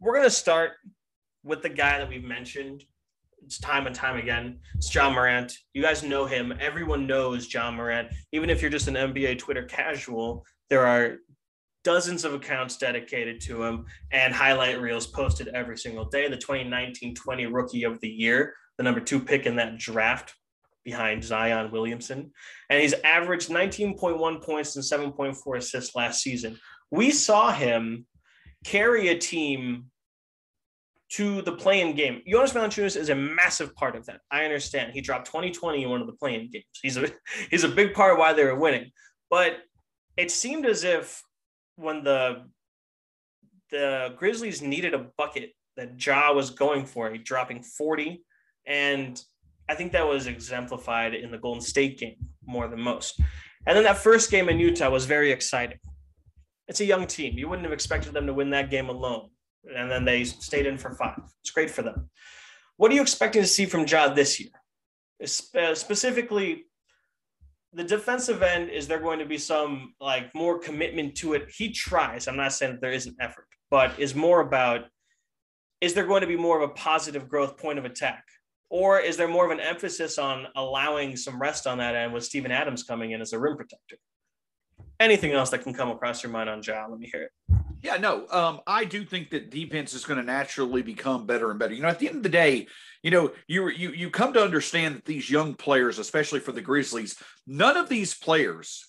We're 0.00 0.14
going 0.14 0.24
to 0.24 0.30
start 0.30 0.72
with 1.44 1.62
the 1.62 1.68
guy 1.68 1.98
that 1.98 2.08
we've 2.08 2.24
mentioned. 2.24 2.84
It's 3.44 3.58
time 3.58 3.86
and 3.86 3.94
time 3.94 4.16
again. 4.16 4.58
It's 4.74 4.94
Ja 4.94 5.10
Morant. 5.10 5.52
You 5.74 5.82
guys 5.82 6.02
know 6.02 6.26
him. 6.26 6.52
Everyone 6.60 7.06
knows 7.06 7.52
Ja 7.52 7.70
Morant. 7.70 8.08
Even 8.32 8.50
if 8.50 8.62
you're 8.62 8.70
just 8.70 8.88
an 8.88 8.94
NBA 8.94 9.38
Twitter 9.38 9.64
casual, 9.64 10.44
there 10.70 10.86
are 10.86 11.18
dozens 11.84 12.24
of 12.24 12.34
accounts 12.34 12.76
dedicated 12.76 13.40
to 13.42 13.62
him 13.62 13.86
and 14.12 14.32
highlight 14.32 14.80
reels 14.80 15.06
posted 15.06 15.48
every 15.48 15.76
single 15.76 16.04
day. 16.04 16.28
The 16.28 16.36
2019 16.36 17.14
20 17.14 17.46
Rookie 17.46 17.84
of 17.84 18.00
the 18.00 18.08
Year, 18.08 18.54
the 18.78 18.84
number 18.84 19.00
two 19.00 19.20
pick 19.20 19.46
in 19.46 19.56
that 19.56 19.78
draft 19.78 20.34
behind 20.84 21.22
Zion 21.22 21.70
Williamson. 21.70 22.32
And 22.70 22.80
he's 22.80 22.94
averaged 23.04 23.50
19.1 23.50 24.42
points 24.42 24.76
and 24.76 24.84
7.4 24.84 25.58
assists 25.58 25.94
last 25.94 26.22
season. 26.22 26.58
We 26.90 27.10
saw 27.10 27.52
him 27.52 28.06
carry 28.64 29.08
a 29.08 29.18
team 29.18 29.86
to 31.12 31.42
the 31.42 31.52
play-in 31.52 31.94
game. 31.94 32.22
Jonas 32.26 32.52
Valanciunas 32.52 32.96
is 32.96 33.10
a 33.10 33.14
massive 33.14 33.74
part 33.74 33.96
of 33.96 34.06
that. 34.06 34.20
I 34.30 34.44
understand. 34.44 34.92
He 34.94 35.02
dropped 35.02 35.26
2020 35.26 35.82
in 35.82 35.90
one 35.90 36.00
of 36.00 36.06
the 36.06 36.14
play-in 36.14 36.50
games. 36.50 36.64
He's 36.82 36.96
a 36.96 37.10
he's 37.50 37.64
a 37.64 37.68
big 37.68 37.94
part 37.94 38.12
of 38.12 38.18
why 38.18 38.32
they 38.32 38.44
were 38.44 38.58
winning. 38.58 38.90
But 39.30 39.58
it 40.16 40.30
seemed 40.30 40.66
as 40.66 40.84
if 40.84 41.22
when 41.76 42.02
the 42.02 42.44
the 43.70 44.14
Grizzlies 44.16 44.62
needed 44.62 44.94
a 44.94 45.06
bucket 45.16 45.52
that 45.76 46.04
Ja 46.04 46.32
was 46.32 46.50
going 46.50 46.84
for, 46.84 47.10
he 47.10 47.18
dropping 47.18 47.62
40 47.62 48.22
and 48.66 49.22
I 49.68 49.74
think 49.74 49.92
that 49.92 50.06
was 50.06 50.26
exemplified 50.26 51.14
in 51.14 51.30
the 51.30 51.38
Golden 51.38 51.62
State 51.62 51.98
game 51.98 52.16
more 52.44 52.68
than 52.68 52.80
most. 52.80 53.18
And 53.66 53.76
then 53.76 53.84
that 53.84 53.98
first 53.98 54.30
game 54.30 54.48
in 54.48 54.58
Utah 54.58 54.90
was 54.90 55.04
very 55.06 55.30
exciting. 55.30 55.78
It's 56.68 56.80
a 56.80 56.84
young 56.84 57.06
team. 57.06 57.38
You 57.38 57.48
wouldn't 57.48 57.64
have 57.64 57.72
expected 57.72 58.12
them 58.12 58.26
to 58.26 58.34
win 58.34 58.50
that 58.50 58.70
game 58.70 58.88
alone. 58.88 59.30
And 59.64 59.90
then 59.90 60.04
they 60.04 60.24
stayed 60.24 60.66
in 60.66 60.76
for 60.76 60.92
five. 60.94 61.20
It's 61.40 61.50
great 61.50 61.70
for 61.70 61.82
them. 61.82 62.10
What 62.76 62.90
are 62.90 62.94
you 62.94 63.02
expecting 63.02 63.42
to 63.42 63.48
see 63.48 63.66
from 63.66 63.86
Ja 63.86 64.12
this 64.12 64.40
year? 64.40 64.50
Uh, 65.22 65.74
specifically, 65.74 66.64
the 67.72 67.84
defensive 67.84 68.42
end, 68.42 68.70
is 68.70 68.86
there 68.86 68.98
going 68.98 69.18
to 69.18 69.24
be 69.24 69.38
some 69.38 69.94
like 70.00 70.34
more 70.34 70.58
commitment 70.58 71.14
to 71.16 71.34
it? 71.34 71.50
He 71.56 71.70
tries. 71.70 72.28
I'm 72.28 72.36
not 72.36 72.52
saying 72.52 72.72
that 72.72 72.80
there 72.80 72.92
isn't 72.92 73.16
effort, 73.20 73.46
but 73.70 73.98
is 73.98 74.14
more 74.14 74.40
about 74.40 74.86
is 75.80 75.94
there 75.94 76.06
going 76.06 76.20
to 76.20 76.26
be 76.26 76.36
more 76.36 76.62
of 76.62 76.70
a 76.70 76.72
positive 76.74 77.28
growth 77.28 77.58
point 77.58 77.78
of 77.78 77.84
attack? 77.84 78.24
Or 78.70 79.00
is 79.00 79.16
there 79.16 79.28
more 79.28 79.44
of 79.44 79.50
an 79.50 79.60
emphasis 79.60 80.16
on 80.16 80.46
allowing 80.56 81.16
some 81.16 81.40
rest 81.40 81.66
on 81.66 81.78
that 81.78 81.94
end 81.94 82.12
with 82.12 82.24
Steven 82.24 82.50
Adams 82.50 82.84
coming 82.84 83.10
in 83.10 83.20
as 83.20 83.32
a 83.32 83.38
rim 83.38 83.56
protector? 83.56 83.96
Anything 85.00 85.32
else 85.32 85.50
that 85.50 85.62
can 85.62 85.74
come 85.74 85.90
across 85.90 86.22
your 86.22 86.30
mind 86.30 86.48
on 86.48 86.62
Ja? 86.62 86.86
Let 86.88 86.98
me 86.98 87.10
hear 87.12 87.22
it. 87.22 87.61
Yeah, 87.82 87.96
no, 87.96 88.26
um, 88.30 88.60
I 88.66 88.84
do 88.84 89.04
think 89.04 89.30
that 89.30 89.50
defense 89.50 89.92
is 89.92 90.04
going 90.04 90.18
to 90.18 90.24
naturally 90.24 90.82
become 90.82 91.26
better 91.26 91.50
and 91.50 91.58
better. 91.58 91.74
You 91.74 91.82
know, 91.82 91.88
at 91.88 91.98
the 91.98 92.06
end 92.06 92.18
of 92.18 92.22
the 92.22 92.28
day, 92.28 92.68
you 93.02 93.10
know, 93.10 93.32
you 93.48 93.68
you 93.68 93.90
you 93.90 94.10
come 94.10 94.32
to 94.34 94.42
understand 94.42 94.96
that 94.96 95.04
these 95.04 95.28
young 95.28 95.54
players, 95.54 95.98
especially 95.98 96.40
for 96.40 96.52
the 96.52 96.60
Grizzlies, 96.60 97.16
none 97.46 97.76
of 97.76 97.88
these 97.88 98.14
players 98.14 98.86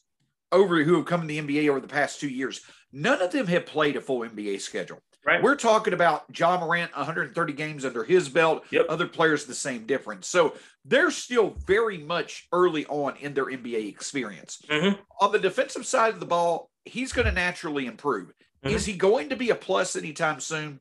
over 0.51 0.83
who 0.83 0.95
have 0.97 1.05
come 1.05 1.21
in 1.21 1.27
the 1.27 1.39
NBA 1.41 1.69
over 1.69 1.79
the 1.79 1.87
past 1.87 2.19
two 2.19 2.29
years, 2.29 2.61
none 2.91 3.21
of 3.21 3.31
them 3.31 3.47
have 3.47 3.65
played 3.65 3.95
a 3.95 4.01
full 4.01 4.19
NBA 4.19 4.61
schedule. 4.61 4.99
Right. 5.25 5.41
We're 5.41 5.55
talking 5.55 5.93
about 5.93 6.25
Ja 6.37 6.59
Morant, 6.59 6.95
130 6.95 7.53
games 7.53 7.85
under 7.85 8.03
his 8.03 8.27
belt. 8.27 8.65
Yep. 8.71 8.87
Other 8.89 9.07
players, 9.07 9.45
the 9.45 9.55
same 9.55 9.85
difference. 9.85 10.27
So 10.27 10.53
they're 10.83 11.11
still 11.11 11.55
very 11.65 11.97
much 11.97 12.47
early 12.51 12.85
on 12.87 13.15
in 13.15 13.33
their 13.33 13.45
NBA 13.45 13.87
experience. 13.87 14.61
Mhm. 14.69 14.99
On 15.21 15.31
the 15.31 15.39
defensive 15.39 15.85
side 15.85 16.13
of 16.13 16.19
the 16.19 16.25
ball, 16.25 16.69
he's 16.83 17.13
going 17.13 17.25
to 17.25 17.31
naturally 17.31 17.85
improve. 17.85 18.33
Mhm. 18.63 18.71
Is 18.71 18.85
he 18.85 18.93
going 18.93 19.29
to 19.29 19.35
be 19.35 19.49
a 19.49 19.55
plus 19.55 19.95
anytime 19.95 20.39
soon? 20.39 20.79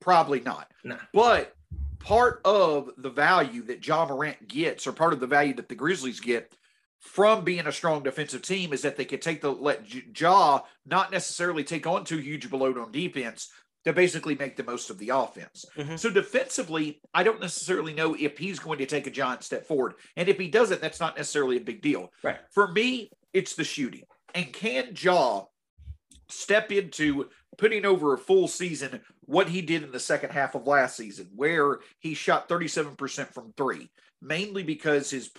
Probably 0.00 0.40
not. 0.40 0.70
Nah. 0.84 0.98
But 1.12 1.54
part 1.98 2.40
of 2.44 2.90
the 2.98 3.10
value 3.10 3.62
that 3.62 3.86
Ja 3.86 4.06
Morant 4.06 4.46
gets, 4.46 4.86
or 4.86 4.92
part 4.92 5.12
of 5.12 5.20
the 5.20 5.26
value 5.26 5.54
that 5.54 5.68
the 5.68 5.74
Grizzlies 5.74 6.20
get 6.20 6.54
from 7.00 7.44
being 7.44 7.66
a 7.66 7.72
strong 7.72 8.02
defensive 8.02 8.42
team, 8.42 8.72
is 8.72 8.82
that 8.82 8.96
they 8.96 9.04
can 9.04 9.20
take 9.20 9.40
the 9.40 9.52
let 9.52 9.86
Ja 10.18 10.62
not 10.86 11.10
necessarily 11.10 11.64
take 11.64 11.86
on 11.86 12.04
too 12.04 12.18
huge 12.18 12.44
of 12.44 12.52
a 12.52 12.56
load 12.56 12.78
on 12.78 12.92
defense 12.92 13.50
to 13.84 13.92
basically 13.92 14.34
make 14.34 14.56
the 14.56 14.64
most 14.64 14.88
of 14.88 14.98
the 14.98 15.10
offense. 15.10 15.66
Mhm. 15.76 15.98
So 15.98 16.08
defensively, 16.10 17.00
I 17.12 17.22
don't 17.22 17.40
necessarily 17.40 17.92
know 17.92 18.14
if 18.18 18.38
he's 18.38 18.58
going 18.58 18.78
to 18.78 18.86
take 18.86 19.06
a 19.06 19.10
giant 19.10 19.42
step 19.44 19.66
forward, 19.66 19.94
and 20.16 20.28
if 20.28 20.38
he 20.38 20.48
doesn't, 20.48 20.80
that's 20.80 21.00
not 21.00 21.16
necessarily 21.16 21.58
a 21.58 21.60
big 21.60 21.82
deal. 21.82 22.10
Right. 22.22 22.38
For 22.50 22.68
me, 22.72 23.10
it's 23.34 23.54
the 23.54 23.64
shooting, 23.64 24.04
and 24.34 24.50
can 24.52 24.94
Ja 24.98 25.44
step 26.28 26.72
into 26.72 27.28
putting 27.56 27.84
over 27.84 28.14
a 28.14 28.18
full 28.18 28.48
season 28.48 29.00
what 29.26 29.48
he 29.48 29.62
did 29.62 29.82
in 29.82 29.92
the 29.92 30.00
second 30.00 30.30
half 30.30 30.54
of 30.54 30.66
last 30.66 30.96
season, 30.96 31.30
where 31.34 31.80
he 32.00 32.14
shot 32.14 32.48
37% 32.48 33.32
from 33.32 33.52
three, 33.56 33.90
mainly 34.20 34.62
because 34.62 35.10
his 35.10 35.30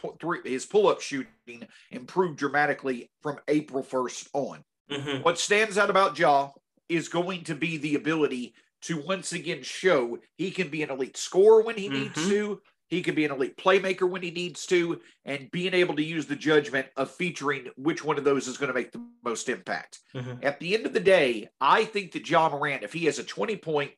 his 0.43 0.65
pull 0.65 0.87
up 0.87 1.01
shooting 1.01 1.67
improved 1.91 2.37
dramatically 2.37 3.09
from 3.21 3.39
April 3.47 3.83
1st 3.83 4.29
on. 4.33 4.63
Mhm. 4.89 5.23
What 5.23 5.39
stands 5.39 5.77
out 5.77 5.89
about 5.89 6.17
Ja 6.17 6.51
is 6.87 7.09
going 7.09 7.43
to 7.45 7.55
be 7.55 7.77
the 7.77 7.95
ability 7.95 8.53
to 8.81 9.01
once 9.01 9.33
again 9.33 9.63
show 9.63 10.19
he 10.37 10.51
can 10.51 10.69
be 10.69 10.83
an 10.83 10.91
elite 10.91 11.17
scorer 11.17 11.63
when 11.63 11.75
he 11.75 11.89
needs 11.89 12.15
Mhm. 12.15 12.29
to. 12.29 12.61
He 12.87 13.01
can 13.01 13.15
be 13.15 13.25
an 13.25 13.31
elite 13.31 13.57
playmaker 13.57 14.07
when 14.09 14.21
he 14.21 14.31
needs 14.31 14.65
to, 14.67 15.01
and 15.25 15.49
being 15.51 15.73
able 15.73 15.95
to 15.95 16.03
use 16.03 16.27
the 16.27 16.35
judgment 16.35 16.87
of 16.95 17.09
featuring 17.11 17.67
which 17.77 18.03
one 18.03 18.17
of 18.17 18.23
those 18.23 18.47
is 18.47 18.57
going 18.57 18.67
to 18.67 18.73
make 18.73 18.91
the 18.91 19.03
most 19.23 19.49
impact. 19.49 19.99
Mhm. 20.13 20.43
At 20.43 20.59
the 20.59 20.75
end 20.75 20.85
of 20.85 20.93
the 20.93 20.99
day, 20.99 21.49
I 21.59 21.85
think 21.85 22.11
that 22.11 22.29
Ja 22.29 22.49
Morant, 22.49 22.83
if 22.83 22.93
he 22.93 23.05
has 23.05 23.17
a 23.19 23.23
20 23.23 23.57
point, 23.57 23.91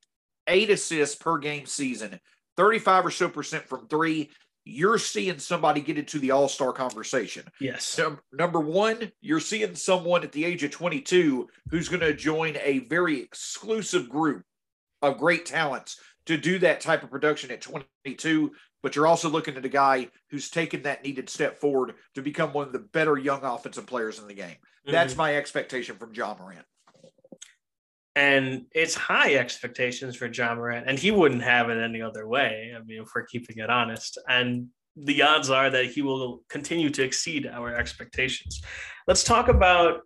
eight 0.47 0.69
assists 0.69 1.15
per 1.15 1.37
game 1.37 1.65
season, 1.65 2.19
35 2.55 3.05
or 3.05 3.11
so 3.11 3.27
percent 3.29 3.67
from 3.67 3.87
three, 3.87 4.31
you're 4.63 4.97
seeing 4.97 5.39
somebody 5.39 5.79
get 5.81 5.97
into 5.97 6.19
the 6.19 6.31
all 6.31 6.47
star 6.49 6.73
conversation. 6.73 7.45
Yes. 7.59 7.97
Num- 7.97 8.19
number 8.31 8.59
one, 8.59 9.11
you're 9.21 9.39
seeing 9.39 9.75
someone 9.75 10.23
at 10.23 10.31
the 10.31 10.43
age 10.45 10.63
of 10.63 10.71
22 10.71 11.47
who's 11.69 11.87
going 11.89 12.01
to 12.01 12.13
join 12.13 12.57
a 12.61 12.79
very 12.79 13.21
exclusive 13.21 14.09
group 14.09 14.43
of 15.01 15.17
great 15.17 15.45
talents 15.45 15.99
to 16.25 16.37
do 16.37 16.59
that 16.59 16.81
type 16.81 17.03
of 17.03 17.09
production 17.11 17.51
at 17.51 17.61
22. 17.61 18.51
But 18.87 18.95
you're 18.95 19.05
also 19.05 19.27
looking 19.27 19.57
at 19.57 19.65
a 19.65 19.67
guy 19.67 20.07
who's 20.29 20.49
taken 20.49 20.83
that 20.83 21.03
needed 21.03 21.29
step 21.29 21.59
forward 21.59 21.95
to 22.15 22.21
become 22.21 22.53
one 22.53 22.67
of 22.67 22.71
the 22.71 22.79
better 22.79 23.17
young 23.17 23.43
offensive 23.43 23.85
players 23.85 24.17
in 24.17 24.27
the 24.27 24.33
game. 24.33 24.55
That's 24.85 25.13
Mhm. 25.13 25.17
my 25.17 25.35
expectation 25.35 25.97
from 25.97 26.13
Ja 26.13 26.33
Morant. 26.39 26.65
and 28.15 28.65
it's 28.71 28.95
high 28.95 29.35
expectations 29.35 30.15
for 30.15 30.27
Ja 30.27 30.55
Morant, 30.55 30.87
and 30.87 30.97
he 30.97 31.11
wouldn't 31.11 31.43
have 31.43 31.69
it 31.69 31.77
any 31.77 32.01
other 32.01 32.25
way. 32.29 32.73
I 32.73 32.81
mean, 32.81 33.01
if 33.01 33.09
we're 33.13 33.25
keeping 33.25 33.57
it 33.57 33.69
honest, 33.69 34.17
and 34.29 34.69
the 34.95 35.21
odds 35.21 35.49
are 35.49 35.69
that 35.69 35.87
he 35.87 36.01
will 36.01 36.45
continue 36.47 36.89
to 36.91 37.03
exceed 37.03 37.45
our 37.45 37.75
expectations. 37.75 38.61
Let's 39.05 39.25
talk 39.25 39.49
about 39.49 40.03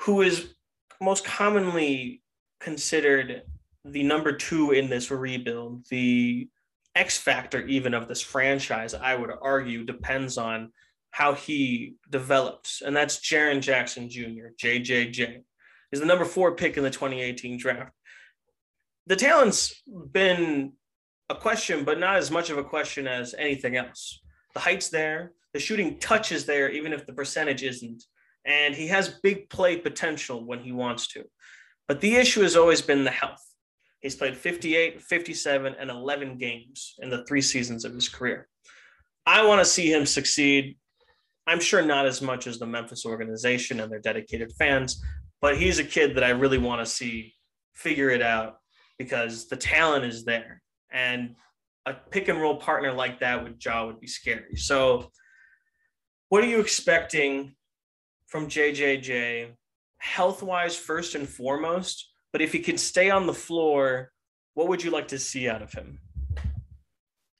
who 0.00 0.22
is 0.22 0.54
most 1.00 1.26
commonly 1.26 2.22
considered 2.58 3.42
the 3.84 4.02
number 4.02 4.32
two 4.32 4.70
in 4.72 4.88
this 4.88 5.10
rebuild, 5.10 5.86
the 5.90 6.48
X 6.98 7.16
factor 7.16 7.64
even 7.66 7.94
of 7.94 8.08
this 8.08 8.20
franchise. 8.20 8.92
I 8.92 9.14
would 9.14 9.30
argue 9.40 9.84
depends 9.84 10.36
on 10.36 10.72
how 11.10 11.34
he 11.34 11.94
develops, 12.10 12.82
and 12.82 12.94
that's 12.94 13.18
Jaren 13.18 13.60
Jackson 13.60 14.10
Jr., 14.10 14.48
JJJ 14.62 15.42
is 15.92 16.00
the 16.00 16.06
number 16.06 16.24
four 16.24 16.54
pick 16.54 16.76
in 16.76 16.82
the 16.82 16.90
2018 16.90 17.56
draft. 17.56 17.92
The 19.06 19.16
talent's 19.16 19.82
been 20.12 20.72
a 21.30 21.34
question, 21.34 21.84
but 21.84 21.98
not 21.98 22.16
as 22.16 22.30
much 22.30 22.50
of 22.50 22.58
a 22.58 22.64
question 22.64 23.06
as 23.06 23.34
anything 23.38 23.76
else. 23.76 24.20
The 24.54 24.60
height's 24.60 24.90
there, 24.90 25.32
the 25.54 25.60
shooting 25.60 25.98
touch 25.98 26.30
is 26.32 26.44
there, 26.44 26.70
even 26.70 26.92
if 26.92 27.06
the 27.06 27.12
percentage 27.12 27.62
isn't. 27.62 28.04
And 28.44 28.74
he 28.74 28.88
has 28.88 29.18
big 29.22 29.48
play 29.48 29.76
potential 29.76 30.44
when 30.44 30.60
he 30.60 30.72
wants 30.72 31.08
to. 31.08 31.24
But 31.86 32.00
the 32.00 32.16
issue 32.16 32.42
has 32.42 32.56
always 32.56 32.82
been 32.82 33.04
the 33.04 33.10
health. 33.10 33.42
He's 34.00 34.14
played 34.14 34.36
58, 34.36 35.02
57, 35.02 35.74
and 35.78 35.90
11 35.90 36.38
games 36.38 36.94
in 37.00 37.10
the 37.10 37.24
three 37.24 37.40
seasons 37.40 37.84
of 37.84 37.94
his 37.94 38.08
career. 38.08 38.48
I 39.26 39.44
want 39.44 39.60
to 39.60 39.64
see 39.64 39.92
him 39.92 40.06
succeed. 40.06 40.76
I'm 41.46 41.60
sure 41.60 41.82
not 41.82 42.06
as 42.06 42.22
much 42.22 42.46
as 42.46 42.58
the 42.58 42.66
Memphis 42.66 43.04
organization 43.04 43.80
and 43.80 43.90
their 43.90 44.00
dedicated 44.00 44.52
fans, 44.58 45.02
but 45.40 45.58
he's 45.58 45.78
a 45.78 45.84
kid 45.84 46.16
that 46.16 46.24
I 46.24 46.30
really 46.30 46.58
want 46.58 46.80
to 46.80 46.86
see 46.86 47.34
figure 47.74 48.10
it 48.10 48.22
out 48.22 48.56
because 48.98 49.48
the 49.48 49.56
talent 49.56 50.04
is 50.04 50.24
there. 50.24 50.62
And 50.90 51.34
a 51.86 51.94
pick 51.94 52.28
and 52.28 52.40
roll 52.40 52.56
partner 52.56 52.92
like 52.92 53.20
that 53.20 53.42
with 53.42 53.64
Ja 53.64 53.86
would 53.86 54.00
be 54.00 54.06
scary. 54.06 54.56
So, 54.56 55.10
what 56.28 56.44
are 56.44 56.48
you 56.48 56.60
expecting 56.60 57.54
from 58.26 58.48
JJJ 58.48 59.52
health 59.98 60.42
wise, 60.42 60.76
first 60.76 61.14
and 61.14 61.28
foremost? 61.28 62.07
But 62.32 62.42
if 62.42 62.52
he 62.52 62.60
can 62.60 62.78
stay 62.78 63.10
on 63.10 63.26
the 63.26 63.34
floor, 63.34 64.12
what 64.54 64.68
would 64.68 64.82
you 64.82 64.90
like 64.90 65.08
to 65.08 65.18
see 65.18 65.48
out 65.48 65.62
of 65.62 65.72
him? 65.72 66.00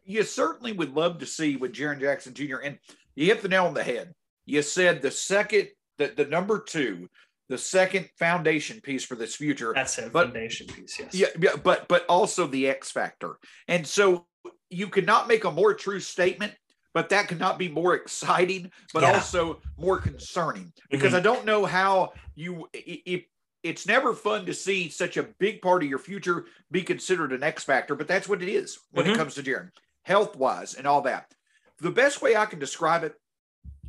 You 0.04 0.22
certainly 0.22 0.72
would 0.72 0.94
love 0.94 1.18
to 1.18 1.26
see 1.26 1.56
with 1.56 1.72
Jaren 1.72 2.00
Jackson 2.00 2.32
Jr. 2.32 2.56
And 2.58 2.78
you 3.14 3.26
hit 3.26 3.42
the 3.42 3.48
nail 3.48 3.66
on 3.66 3.74
the 3.74 3.82
head. 3.82 4.14
You 4.46 4.62
said 4.62 5.02
the 5.02 5.10
second, 5.10 5.68
the, 5.98 6.12
the 6.16 6.24
number 6.24 6.58
two, 6.60 7.08
the 7.48 7.58
second 7.58 8.08
foundation 8.18 8.80
piece 8.80 9.04
for 9.04 9.14
this 9.14 9.34
future. 9.34 9.72
That's 9.74 9.98
a 9.98 10.08
But- 10.08 10.26
foundation 10.26 10.66
piece, 10.66 10.98
yes. 10.98 11.14
Yeah, 11.14 11.28
yeah, 11.38 11.56
but 11.62 11.88
but 11.88 12.06
also 12.06 12.46
the 12.46 12.68
X 12.68 12.90
factor. 12.90 13.38
And 13.66 13.86
so 13.86 14.26
you 14.70 14.88
cannot 14.88 15.28
make 15.28 15.44
a 15.44 15.50
more 15.50 15.74
true 15.74 16.00
statement, 16.00 16.54
but 16.94 17.08
that 17.08 17.28
cannot 17.28 17.58
be 17.58 17.68
more 17.68 17.94
exciting, 17.94 18.70
but 18.92 19.02
Yeah. 19.02 19.14
also 19.14 19.60
more 19.76 19.98
concerning 19.98 20.72
because 20.90 21.08
mm-hmm. 21.08 21.16
I 21.16 21.20
don't 21.20 21.44
know 21.44 21.64
how 21.64 22.12
you 22.34 22.68
if 22.72 23.24
it's 23.62 23.86
never 23.86 24.14
fun 24.14 24.46
to 24.46 24.54
see 24.54 24.88
such 24.88 25.16
a 25.16 25.22
big 25.38 25.60
part 25.62 25.82
of 25.82 25.88
your 25.88 25.98
future 25.98 26.46
be 26.70 26.82
considered 26.82 27.32
an 27.32 27.42
X 27.42 27.64
factor, 27.64 27.94
but 27.94 28.06
that's 28.08 28.28
what 28.28 28.42
it 28.42 28.48
is 28.48 28.78
when 28.90 29.06
Mhm. 29.06 29.14
it 29.14 29.16
comes 29.16 29.34
to 29.34 29.42
Jaren, 29.42 29.70
health 30.02 30.36
wise 30.36 30.74
and 30.74 30.86
all 30.86 31.02
that. 31.02 31.34
The 31.78 31.90
best 31.90 32.22
way 32.22 32.36
I 32.36 32.46
can 32.46 32.58
describe 32.58 33.04
it, 33.04 33.14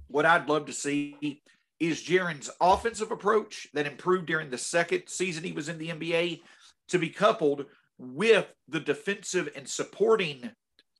what 0.07 0.25
I'd 0.25 0.49
love 0.49 0.65
to 0.67 0.73
see 0.73 1.41
is 1.79 2.03
Jaren's 2.03 2.49
offensive 2.59 3.11
approach 3.11 3.67
that 3.73 3.85
improved 3.87 4.25
during 4.25 4.49
the 4.49 4.57
second 4.57 5.07
season 5.07 5.43
he 5.43 5.51
was 5.51 5.69
in 5.69 5.77
the 5.77 5.89
NBA 5.91 6.41
to 6.89 6.97
be 6.99 7.09
coupled 7.09 7.67
with 7.97 8.47
the 8.67 8.79
defensive 8.79 9.49
and 9.55 9.67
supporting 9.69 10.51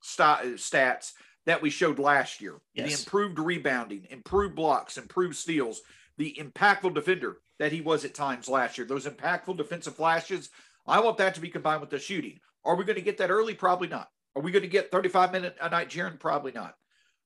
sti- 0.02 0.54
stats 0.56 1.14
that 1.46 1.62
we 1.62 1.70
showed 1.70 1.98
last 2.00 2.40
year. 2.40 2.60
The 2.76 2.84
Yes. 2.90 3.00
improved 3.04 3.40
rebounding, 3.40 4.06
improved 4.10 4.56
blocks, 4.56 4.98
improved 4.98 5.36
steals, 5.36 5.82
the 6.20 6.38
impactful 6.38 6.94
defender 6.94 7.38
that 7.60 7.72
he 7.72 7.82
was 7.82 8.04
at 8.06 8.14
times 8.14 8.48
last 8.50 8.78
year. 8.78 8.86
Those 8.86 9.08
impactful 9.08 9.58
defensive 9.58 9.96
flashes, 9.96 10.50
I 10.86 11.00
want 11.00 11.18
that 11.18 11.34
to 11.36 11.42
be 11.42 11.50
combined 11.50 11.82
with 11.82 11.90
the 11.90 11.98
shooting. 11.98 12.40
Are 12.66 12.76
we 12.76 12.84
going 12.84 12.98
to 12.98 13.02
get 13.02 13.18
that 13.18 13.32
early? 13.32 13.56
Probably 13.56 13.88
not. 13.88 14.10
Are 14.36 14.42
we 14.42 14.52
going 14.52 14.64
to 14.64 14.68
get 14.70 14.92
35 14.92 15.32
minute 15.32 15.56
a 15.62 15.70
night 15.70 15.90
Jaren? 15.90 16.20
Probably 16.20 16.52
not. 16.52 16.76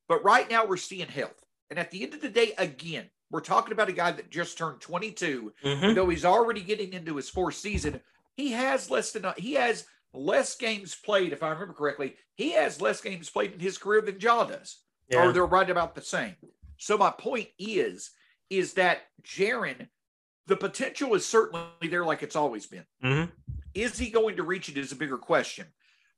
But 0.08 0.24
right 0.24 0.50
now 0.50 0.66
we're 0.66 0.78
seeing 0.78 1.08
health. 1.08 1.44
And 1.72 1.80
at 1.80 1.90
the 1.92 2.04
end 2.04 2.14
of 2.14 2.22
the 2.22 2.30
day, 2.30 2.54
again, 2.60 3.10
we're 3.32 3.42
talking 3.42 3.74
about 3.74 3.90
a 3.90 3.94
guy 3.94 4.12
that 4.12 4.30
just 4.30 4.58
turned 4.60 4.80
22 4.80 5.52
Mhm. 5.64 5.96
though 5.96 6.08
he's 6.10 6.24
already 6.26 6.62
getting 6.62 6.94
into 6.94 7.16
his 7.16 7.30
fourth 7.30 7.56
season, 7.56 8.00
he 8.38 8.52
has 8.52 8.92
less 8.92 9.12
than 9.12 9.26
he 9.38 9.54
has 9.54 9.88
less 10.14 10.56
games 10.56 10.94
played, 10.94 11.34
if 11.34 11.42
I 11.42 11.50
remember 11.50 11.74
correctly. 11.74 12.16
He 12.36 12.52
has 12.52 12.80
less 12.80 13.02
games 13.02 13.32
played 13.32 13.54
in 13.54 13.60
his 13.60 13.80
career 13.80 14.02
than 14.02 14.20
Ja 14.20 14.44
does, 14.44 14.84
Yeah. 15.10 15.26
or 15.26 15.32
they're 15.32 15.48
right 15.48 15.70
about 15.70 15.96
the 15.96 16.02
same. 16.02 16.36
So 16.78 16.96
my 16.96 17.10
point 17.10 17.50
is, 17.58 18.12
is 18.50 18.74
that 18.74 19.04
Jaren, 19.24 19.88
the 20.48 20.58
potential 20.58 21.14
is 21.16 21.26
certainly 21.26 21.66
there, 21.90 22.06
like 22.06 22.24
it's 22.24 22.36
always 22.36 22.66
been. 22.66 22.86
Mhm. 23.04 23.32
Is 23.74 23.98
he 23.98 24.10
going 24.10 24.36
to 24.38 24.44
reach 24.44 24.70
it? 24.70 24.78
Is 24.78 24.92
a 24.92 24.96
bigger 24.96 25.18
question. 25.18 25.68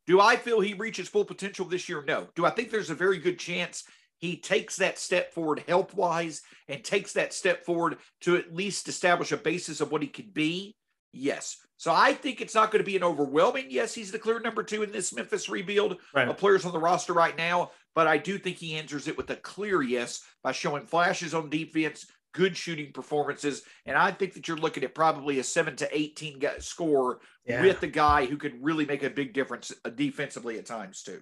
Do 0.08 0.20
I 0.22 0.36
feel 0.36 0.60
he 0.60 0.74
reaches 0.74 1.08
full 1.10 1.26
potential 1.26 1.66
this 1.66 1.88
year? 1.90 2.04
No. 2.04 2.30
Do 2.36 2.46
I 2.46 2.50
think 2.52 2.70
there's 2.70 2.90
a 2.90 2.96
very 2.96 3.18
good 3.18 3.40
chance 3.40 3.84
he 4.20 4.38
takes 4.38 4.76
that 4.78 4.98
step 5.00 5.34
forward 5.34 5.64
health 5.68 5.94
wise 5.94 6.42
and 6.68 6.84
takes 6.84 7.14
that 7.14 7.34
step 7.34 7.66
forward 7.66 7.98
to 8.22 8.36
at 8.38 8.54
least 8.54 8.88
establish 8.88 9.32
a 9.32 9.38
basis 9.38 9.82
of 9.82 9.92
what 9.92 10.02
he 10.02 10.08
could 10.08 10.34
be? 10.34 10.76
Yes. 11.12 11.58
So 11.78 11.92
I 11.94 12.14
think 12.14 12.40
it's 12.42 12.56
not 12.56 12.72
going 12.72 12.84
to 12.84 12.86
be 12.90 12.96
an 12.98 13.04
overwhelming. 13.04 13.68
Yes, 13.70 13.94
he's 13.94 14.12
the 14.12 14.20
clear 14.20 14.40
number 14.40 14.64
two 14.64 14.84
in 14.84 14.92
this 14.92 15.14
Memphis 15.14 15.50
rebuild 15.50 16.00
Right. 16.14 16.28
of 16.28 16.38
players 16.38 16.66
on 16.66 16.72
the 16.74 16.80
roster 16.80 17.14
right 17.14 17.36
now, 17.38 17.72
but 17.96 18.08
I 18.08 18.18
do 18.18 18.38
think 18.38 18.58
he 18.58 18.76
answers 18.76 19.08
it 19.08 19.18
with 19.18 19.30
a 19.32 19.36
clear 19.38 19.82
yes 19.82 20.24
by 20.44 20.52
showing 20.52 20.86
flashes 20.86 21.34
on 21.34 21.50
defense, 21.50 22.06
good 22.34 22.56
shooting 22.56 22.92
performances, 22.92 23.64
and 23.86 23.98
I 23.98 24.12
think 24.12 24.34
that 24.34 24.48
you're 24.48 24.58
looking 24.58 24.84
at 24.84 24.94
probably 24.94 25.40
a 25.40 25.44
seven 25.44 25.76
to 25.78 25.98
eighteen 25.98 26.38
guy 26.40 26.60
score 26.60 27.20
Yeah. 27.46 27.62
with 27.62 27.80
the 27.80 27.88
guy 27.88 28.26
who 28.26 28.38
could 28.38 28.62
really 28.62 28.86
make 28.86 29.04
a 29.04 29.10
big 29.10 29.34
difference 29.34 29.72
uh, 29.86 29.90
defensively 29.90 30.58
at 30.60 30.66
times 30.66 31.02
too. 31.02 31.22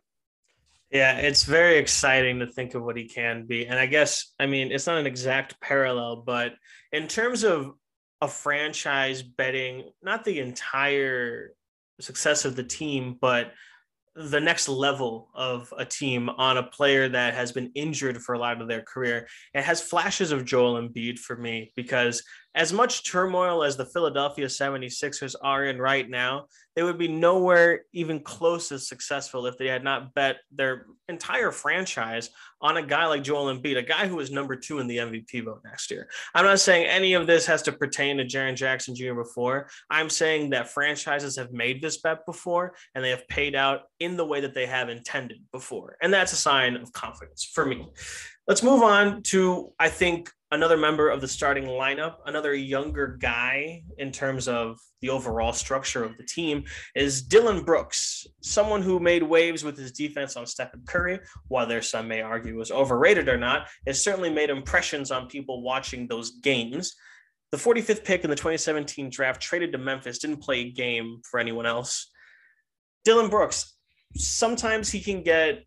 Yeah, 0.92 1.18
it's 1.18 1.44
very 1.44 1.78
exciting 1.78 2.40
to 2.40 2.48
think 2.48 2.76
of 2.76 2.84
what 2.84 2.98
he 2.98 3.06
can 3.06 3.46
be. 3.48 3.66
And 3.66 3.80
I 3.80 3.88
guess, 3.88 4.34
I 4.40 4.46
mean, 4.46 4.72
it's 4.72 4.86
not 4.86 5.00
an 5.00 5.08
exact 5.08 5.60
parallel, 5.60 6.18
but 6.18 6.54
in 6.92 7.08
terms 7.08 7.44
of 7.44 7.74
a 8.22 8.28
franchise 8.28 9.24
betting, 9.24 9.90
not 10.04 10.24
the 10.24 10.40
entire 10.40 11.54
success 12.00 12.46
of 12.46 12.56
the 12.56 12.64
team, 12.64 13.18
but 13.20 13.54
the 14.16 14.40
next 14.40 14.70
level 14.70 15.30
of 15.34 15.74
a 15.78 15.86
team 15.86 16.30
on 16.30 16.58
a 16.58 16.64
player 16.64 17.10
that 17.10 17.34
has 17.34 17.52
been 17.52 17.72
injured 17.74 18.22
for 18.22 18.34
a 18.34 18.40
lot 18.40 18.62
of 18.62 18.68
their 18.68 18.82
career. 18.82 19.28
It 19.54 19.64
has 19.64 19.82
flashes 19.82 20.32
of 20.32 20.46
Joel 20.46 20.82
Embiid 20.82 21.18
for 21.18 21.36
me 21.36 21.72
because 21.76 22.24
as 22.56 22.72
much 22.72 23.10
turmoil 23.10 23.64
as 23.64 23.78
the 23.78 23.86
Philadelphia 23.86 24.46
76ers 24.46 25.36
are 25.42 25.66
in 25.66 25.80
right 25.80 26.10
now, 26.10 26.46
they 26.76 26.84
would 26.84 26.98
be 26.98 27.08
nowhere 27.08 27.82
even 27.94 28.20
close 28.20 28.72
as 28.72 28.88
successful 28.88 29.46
if 29.46 29.58
they 29.58 29.68
had 29.68 29.84
not 29.84 30.14
bet 30.14 30.38
their 30.52 30.88
entire 31.08 31.52
franchise 31.52 32.30
on 32.62 32.78
a 32.78 32.86
guy 32.86 33.06
like 33.06 33.24
Joel 33.24 33.54
Embiid, 33.54 33.78
a 33.78 33.84
guy 33.84 34.08
who 34.08 34.16
was 34.16 34.32
number 34.32 34.56
two 34.56 34.80
in 34.80 34.88
the 34.88 34.98
MVP 34.98 35.46
vote 35.46 35.62
next 35.64 35.92
year. 35.92 36.10
I'm 36.34 36.46
not 36.46 36.60
saying 36.60 36.86
any 36.88 37.14
of 37.14 37.28
this 37.28 37.46
has 37.46 37.62
to 37.64 37.72
pertain 37.72 38.18
to 38.18 38.26
Jaren 38.26 38.56
Jackson 38.56 38.96
Jr. 38.96 39.14
before. 39.14 39.68
I'm 39.90 40.10
saying 40.10 40.52
that 40.52 40.70
franchises 40.70 41.36
have 41.36 41.52
made 41.52 41.82
this 41.82 42.02
bet 42.02 42.26
before 42.26 42.74
and 42.96 43.04
they 43.04 43.10
have 43.10 43.28
paid 43.28 43.56
out 43.56 43.82
in 44.00 44.18
the 44.18 44.26
way 44.26 44.42
that 44.42 44.56
they 44.56 44.66
have 44.66 44.90
intended 44.90 45.40
before. 45.52 45.98
And 46.02 46.14
that's 46.14 46.34
a 46.34 46.38
sign 46.38 46.76
of 46.76 46.92
confidence 46.94 47.44
for 47.44 47.66
me. 47.66 47.88
Let's 48.48 48.64
move 48.64 48.82
on 48.82 49.22
to, 49.24 49.72
I 49.80 49.90
think, 49.90 50.30
another 50.54 50.78
member 50.78 51.10
of 51.10 51.20
the 51.20 51.28
starting 51.28 51.66
lineup, 51.66 52.18
another 52.28 52.54
younger 52.54 53.18
guy 53.20 53.82
in 53.98 54.12
terms 54.12 54.48
of 54.48 54.80
the 55.02 55.10
overall 55.10 55.52
structure 55.52 56.04
of 56.04 56.16
the 56.18 56.24
team, 56.24 56.64
is 56.96 57.24
Dillon 57.24 57.64
Brooks, 57.64 58.28
someone 58.42 58.84
who 58.84 59.00
made 59.00 59.24
waves 59.24 59.64
with 59.64 59.78
his 59.78 59.92
defense 59.92 60.38
on 60.38 60.46
Stephen 60.46 60.84
Curry. 60.88 61.20
While 61.48 61.66
there 61.66 61.82
some 61.82 62.08
may 62.08 62.22
argue 62.22 62.58
was 62.58 62.72
overrated 62.72 63.28
or 63.28 63.38
not, 63.38 63.68
it 63.88 63.96
certainly 63.96 64.30
made 64.30 64.52
impressions 64.52 65.10
on 65.10 65.28
people 65.28 65.64
watching 65.64 66.08
those 66.08 66.38
games. 66.42 66.96
The 67.52 67.58
45th 67.58 68.04
pick 68.04 68.24
in 68.24 68.30
the 68.30 68.36
2017 68.36 69.10
draft 69.10 69.42
traded 69.42 69.72
to 69.72 69.80
Memphis, 69.80 70.20
didn't 70.20 70.42
play 70.42 70.62
a 70.62 70.72
game 70.72 71.22
for 71.30 71.40
anyone 71.40 71.66
else. 71.66 72.12
Dillon 73.04 73.30
Brooks, 73.30 73.76
sometimes 74.16 74.92
he 74.92 75.02
can 75.02 75.24
get 75.24 75.64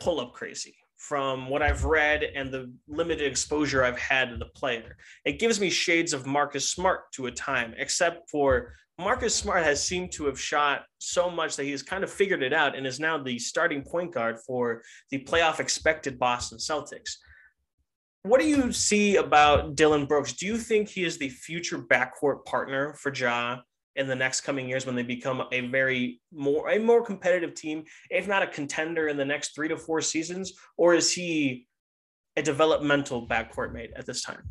pull 0.00 0.20
up 0.20 0.32
crazy 0.32 0.74
from 1.08 1.48
what 1.48 1.62
I've 1.62 1.84
read 1.84 2.24
and 2.24 2.52
the 2.52 2.72
limited 2.88 3.26
exposure 3.26 3.84
I've 3.84 3.98
had 3.98 4.30
to 4.30 4.36
the 4.36 4.46
player. 4.46 4.96
It 5.24 5.38
gives 5.38 5.60
me 5.60 5.70
shades 5.70 6.12
of 6.12 6.26
Marcus 6.26 6.68
Smart 6.68 7.12
to 7.12 7.26
a 7.26 7.30
time, 7.30 7.74
except 7.78 8.28
for 8.28 8.72
Marcus 8.98 9.34
Smart 9.34 9.62
has 9.62 9.86
seemed 9.86 10.10
to 10.12 10.26
have 10.26 10.40
shot 10.40 10.84
so 10.98 11.30
much 11.30 11.54
that 11.56 11.64
he's 11.64 11.82
kind 11.82 12.02
of 12.02 12.10
figured 12.10 12.42
it 12.42 12.52
out 12.52 12.74
and 12.74 12.86
is 12.86 12.98
now 12.98 13.22
the 13.22 13.38
starting 13.38 13.82
point 13.82 14.12
guard 14.12 14.38
for 14.44 14.82
the 15.10 15.18
playoff 15.20 15.60
expected 15.60 16.18
Boston 16.18 16.58
Celtics. 16.58 17.16
What 18.24 18.40
do 18.40 18.48
you 18.48 18.72
see 18.72 19.16
about 19.16 19.76
Dillon 19.76 20.06
Brooks? 20.06 20.32
Do 20.32 20.46
you 20.46 20.58
think 20.58 20.88
he 20.88 21.04
is 21.04 21.18
the 21.18 21.28
future 21.28 21.78
backcourt 21.78 22.44
partner 22.46 22.94
for 22.94 23.14
Ja 23.14 23.58
in 23.96 24.06
the 24.06 24.14
next 24.14 24.42
coming 24.42 24.68
years 24.68 24.86
when 24.86 24.94
they 24.94 25.02
become 25.02 25.42
a 25.52 25.60
very 25.68 26.20
more 26.32 26.70
a 26.70 26.78
more 26.78 27.04
competitive 27.04 27.54
team, 27.54 27.84
if 28.10 28.28
not 28.28 28.42
a 28.42 28.46
contender 28.46 29.08
in 29.08 29.16
the 29.16 29.24
next 29.24 29.54
three 29.54 29.68
to 29.68 29.76
four 29.76 30.00
seasons, 30.00 30.52
or 30.76 30.94
is 30.94 31.12
he 31.12 31.66
a 32.36 32.42
developmental 32.42 33.26
backcourt 33.26 33.72
mate 33.72 33.90
at 33.96 34.06
this 34.06 34.22
time? 34.22 34.42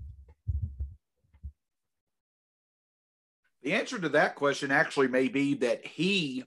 The 3.61 3.73
answer 3.73 3.97
to 3.99 4.09
that 4.09 4.35
question 4.35 4.71
actually 4.71 5.07
may 5.07 5.27
be 5.27 5.55
that 5.55 5.85
he 5.85 6.43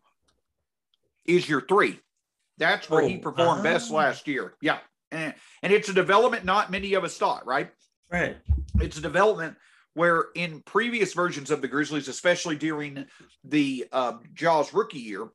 is 1.27 1.49
your 1.49 1.61
three. 1.61 1.99
That's 2.59 2.91
where 2.91 3.07
he 3.07 3.17
Oh, 3.17 3.19
performed 3.21 3.63
best 3.63 3.91
ah. 3.91 3.97
last 3.97 4.29
year. 4.29 4.55
Yeah. 4.61 4.79
And, 5.11 5.35
and 5.63 5.73
it's 5.73 5.89
a 5.89 5.93
development 5.93 6.45
not 6.45 6.71
many 6.71 6.95
of 6.95 7.05
us 7.05 7.17
thought, 7.17 7.47
right? 7.47 7.71
Right. 8.11 8.37
It's 8.81 8.99
a 8.99 9.01
development 9.01 9.57
where 9.99 10.27
in 10.37 10.63
previous 10.63 11.13
versions 11.13 11.51
of 11.51 11.61
the 11.61 11.67
Grizzlies, 11.69 12.07
especially 12.07 12.55
during 12.55 13.05
the 13.43 13.87
um, 13.93 14.21
Ja's 14.33 14.73
rookie 14.73 15.01
year, 15.01 15.29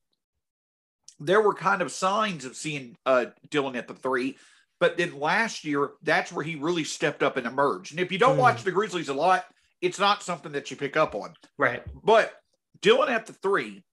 there 1.19 1.41
were 1.41 1.53
kind 1.53 1.81
of 1.81 1.91
signs 1.91 2.45
of 2.45 2.55
seeing 2.55 2.95
uh, 3.05 3.25
Dillon 3.49 3.75
at 3.75 3.89
the 3.89 3.93
three. 3.93 4.37
But 4.79 4.97
then 4.97 5.19
last 5.19 5.65
year, 5.65 5.91
that's 6.01 6.31
where 6.31 6.43
he 6.45 6.55
really 6.55 6.85
stepped 6.85 7.23
up 7.23 7.35
and 7.37 7.45
emerged. 7.45 7.91
And 7.91 7.99
if 7.99 8.11
you 8.11 8.17
don't 8.17 8.35
Hmm. 8.35 8.41
watch 8.41 8.63
the 8.63 8.71
Grizzlies 8.71 9.09
a 9.09 9.13
lot, 9.13 9.45
it's 9.81 9.99
not 9.99 10.23
something 10.23 10.53
that 10.53 10.71
you 10.71 10.77
pick 10.77 10.95
up 10.95 11.13
on. 11.13 11.33
Right. 11.57 11.83
But 12.03 12.33
Dillon 12.81 13.09
at 13.09 13.25
the 13.25 13.33
three 13.33 13.83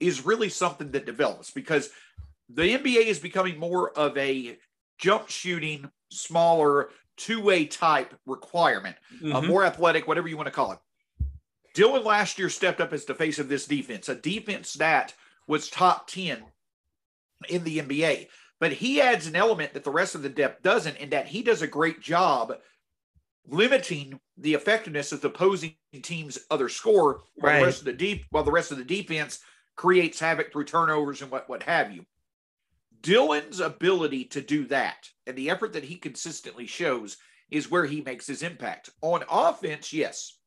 is 0.00 0.24
really 0.24 0.50
something 0.50 0.90
that 0.92 1.06
develops 1.06 1.50
because 1.50 1.88
the 2.50 2.74
NBA 2.74 3.06
is 3.06 3.18
becoming 3.18 3.58
more 3.58 3.90
of 3.98 4.16
a 4.18 4.58
jump 4.98 5.28
shooting, 5.28 5.90
smaller, 6.10 6.90
two 7.16 7.40
way 7.40 7.66
type 7.66 8.14
requirement, 8.26 8.96
uh, 9.12 9.40
Mhm. 9.40 9.46
more 9.48 9.64
athletic, 9.64 10.06
whatever 10.06 10.28
you 10.28 10.36
want 10.36 10.46
to 10.46 10.52
call 10.52 10.72
it. 10.72 10.78
Dillon 11.74 12.04
last 12.04 12.38
year 12.38 12.48
stepped 12.50 12.80
up 12.80 12.92
as 12.92 13.04
the 13.04 13.14
face 13.14 13.38
of 13.38 13.48
this 13.48 13.66
defense, 13.66 14.08
a 14.08 14.14
defense 14.14 14.74
that 14.74 15.14
was 15.46 15.68
top 15.70 16.06
10 16.06 16.44
in 17.48 17.64
the 17.64 17.78
NBA. 17.80 18.28
But 18.60 18.72
he 18.72 19.00
adds 19.00 19.26
an 19.26 19.34
element 19.36 19.72
that 19.74 19.82
the 19.84 19.90
rest 19.90 20.14
of 20.14 20.22
the 20.22 20.28
depth 20.28 20.62
doesn't, 20.62 20.96
in 20.98 21.10
that 21.10 21.26
he 21.28 21.42
does 21.42 21.62
a 21.62 21.66
great 21.66 22.00
job 22.00 22.60
limiting 23.46 24.20
the 24.36 24.54
effectiveness 24.54 25.10
of 25.12 25.20
the 25.20 25.28
opposing 25.28 25.76
team's 26.02 26.38
other 26.50 26.68
score 26.68 27.22
while 27.34 27.52
Right. 27.52 27.58
the 27.60 27.64
rest 27.66 27.78
of 27.80 27.84
the 27.86 27.92
deep 27.92 28.26
while 28.30 28.44
the 28.44 28.52
rest 28.52 28.70
of 28.70 28.78
the 28.78 28.84
defense 28.84 29.40
creates 29.74 30.20
havoc 30.20 30.52
through 30.52 30.64
turnovers 30.64 31.22
and 31.22 31.30
what, 31.30 31.48
what 31.48 31.62
have 31.64 31.90
you. 31.92 32.06
Dillon's 33.02 33.60
ability 33.60 34.24
to 34.26 34.40
do 34.40 34.66
that 34.66 35.10
and 35.26 35.36
the 35.36 35.50
effort 35.50 35.72
that 35.74 35.84
he 35.84 35.96
consistently 35.96 36.66
shows 36.66 37.16
is 37.50 37.70
where 37.70 37.84
he 37.84 38.00
makes 38.00 38.26
his 38.26 38.42
impact. 38.42 38.90
On 39.02 39.22
offense, 39.30 39.92
yes. 39.92 40.38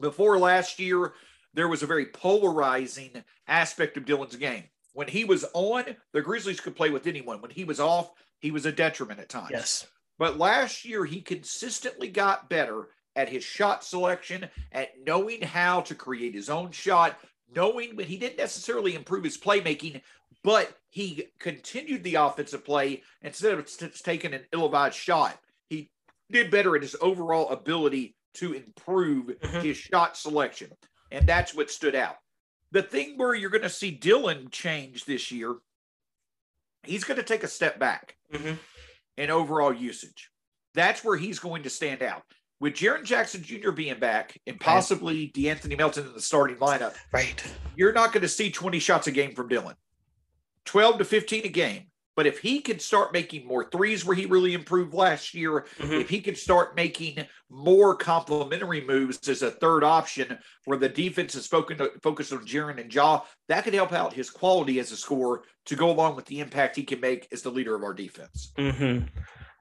Before 0.00 0.38
last 0.38 0.78
year, 0.78 1.12
there 1.54 1.68
was 1.68 1.82
a 1.82 1.86
very 1.86 2.06
polarizing 2.06 3.24
aspect 3.46 3.96
of 3.96 4.04
Dillon's 4.04 4.36
game. 4.36 4.64
When 4.92 5.08
he 5.08 5.24
was 5.24 5.44
on, 5.54 5.84
the 6.12 6.22
Grizzlies 6.22 6.60
could 6.60 6.76
play 6.76 6.90
with 6.90 7.06
anyone. 7.06 7.40
When 7.40 7.50
he 7.50 7.64
was 7.64 7.80
off, 7.80 8.10
he 8.40 8.50
was 8.50 8.66
a 8.66 8.72
detriment 8.72 9.20
at 9.20 9.28
times. 9.28 9.50
Yes. 9.52 9.86
But 10.18 10.38
last 10.38 10.84
year, 10.84 11.04
he 11.04 11.20
consistently 11.20 12.08
got 12.08 12.48
better 12.48 12.88
at 13.14 13.28
his 13.28 13.44
shot 13.44 13.84
selection, 13.84 14.48
at 14.72 14.90
knowing 15.06 15.42
how 15.42 15.80
to 15.82 15.94
create 15.94 16.34
his 16.34 16.50
own 16.50 16.70
shot, 16.70 17.18
knowing 17.54 17.96
when 17.96 18.06
he 18.06 18.16
didn't 18.16 18.38
necessarily 18.38 18.94
improve 18.94 19.24
his 19.24 19.38
playmaking, 19.38 20.00
but 20.42 20.78
he 20.90 21.28
continued 21.38 22.02
the 22.02 22.14
offensive 22.16 22.64
play 22.64 23.02
instead 23.22 23.54
of 23.58 23.68
taking 24.02 24.34
an 24.34 24.46
ill-advised 24.52 24.96
shot. 24.96 25.38
He 25.68 25.90
did 26.30 26.50
better 26.50 26.76
at 26.76 26.82
his 26.82 26.96
overall 27.00 27.48
ability 27.50 28.16
to 28.34 28.52
improve 28.52 29.26
Mhm. 29.26 29.62
his 29.62 29.76
shot 29.76 30.16
selection. 30.16 30.76
And 31.10 31.26
that's 31.26 31.54
what 31.54 31.70
stood 31.70 31.94
out. 31.94 32.18
The 32.72 32.82
thing 32.82 33.16
where 33.16 33.34
you're 33.34 33.50
going 33.50 33.62
to 33.62 33.70
see 33.70 33.90
Dillon 33.90 34.50
change 34.50 35.04
this 35.04 35.30
year, 35.30 35.56
he's 36.82 37.04
going 37.04 37.16
to 37.16 37.22
take 37.22 37.42
a 37.44 37.48
step 37.48 37.78
back 37.78 38.16
Mhm. 38.32 38.58
in 39.16 39.30
overall 39.30 39.72
usage. 39.72 40.30
That's 40.74 41.02
where 41.02 41.16
he's 41.16 41.38
going 41.38 41.62
to 41.62 41.70
stand 41.70 42.02
out. 42.02 42.24
With 42.58 42.74
Jaren 42.74 43.04
Jackson 43.04 43.42
Jr. 43.42 43.70
being 43.70 43.98
back 43.98 44.38
and 44.46 44.58
possibly 44.58 45.30
DeAnthony 45.34 45.76
Melton 45.76 46.06
in 46.06 46.14
the 46.14 46.20
starting 46.22 46.56
lineup, 46.56 46.94
Right. 47.12 47.42
you're 47.76 47.92
not 47.92 48.12
going 48.12 48.22
to 48.22 48.28
see 48.28 48.50
20 48.50 48.78
shots 48.78 49.06
a 49.06 49.10
game 49.12 49.34
from 49.34 49.48
Dillon. 49.48 49.74
12 50.64 50.98
to 50.98 51.04
15 51.04 51.44
a 51.44 51.48
game. 51.48 51.84
But 52.16 52.26
if 52.26 52.38
he 52.38 52.62
can 52.62 52.78
start 52.78 53.12
making 53.12 53.46
more 53.46 53.68
threes 53.68 54.06
where 54.06 54.16
he 54.16 54.24
really 54.24 54.54
improved 54.54 54.94
last 54.94 55.34
year, 55.34 55.66
Mhm. 55.76 56.00
if 56.00 56.08
he 56.08 56.22
can 56.22 56.34
start 56.34 56.74
making 56.74 57.26
more 57.50 57.94
complementary 57.94 58.80
moves 58.80 59.28
as 59.28 59.42
a 59.42 59.50
third 59.50 59.84
option 59.84 60.38
where 60.64 60.78
the 60.78 60.88
defense 60.88 61.34
is 61.34 61.46
focused, 61.46 61.82
focused 62.02 62.32
on 62.32 62.46
Jaren 62.46 62.80
and 62.80 62.92
Ja, 62.92 63.20
that 63.48 63.64
could 63.64 63.74
help 63.74 63.92
out 63.92 64.14
his 64.14 64.30
quality 64.30 64.78
as 64.80 64.92
a 64.92 64.96
scorer 64.96 65.42
to 65.66 65.76
go 65.76 65.90
along 65.90 66.16
with 66.16 66.24
the 66.24 66.40
impact 66.40 66.76
he 66.76 66.84
can 66.84 67.00
make 67.00 67.28
as 67.32 67.42
the 67.42 67.50
leader 67.50 67.74
of 67.74 67.82
our 67.82 67.92
defense. 67.92 68.50
hmm 68.56 69.00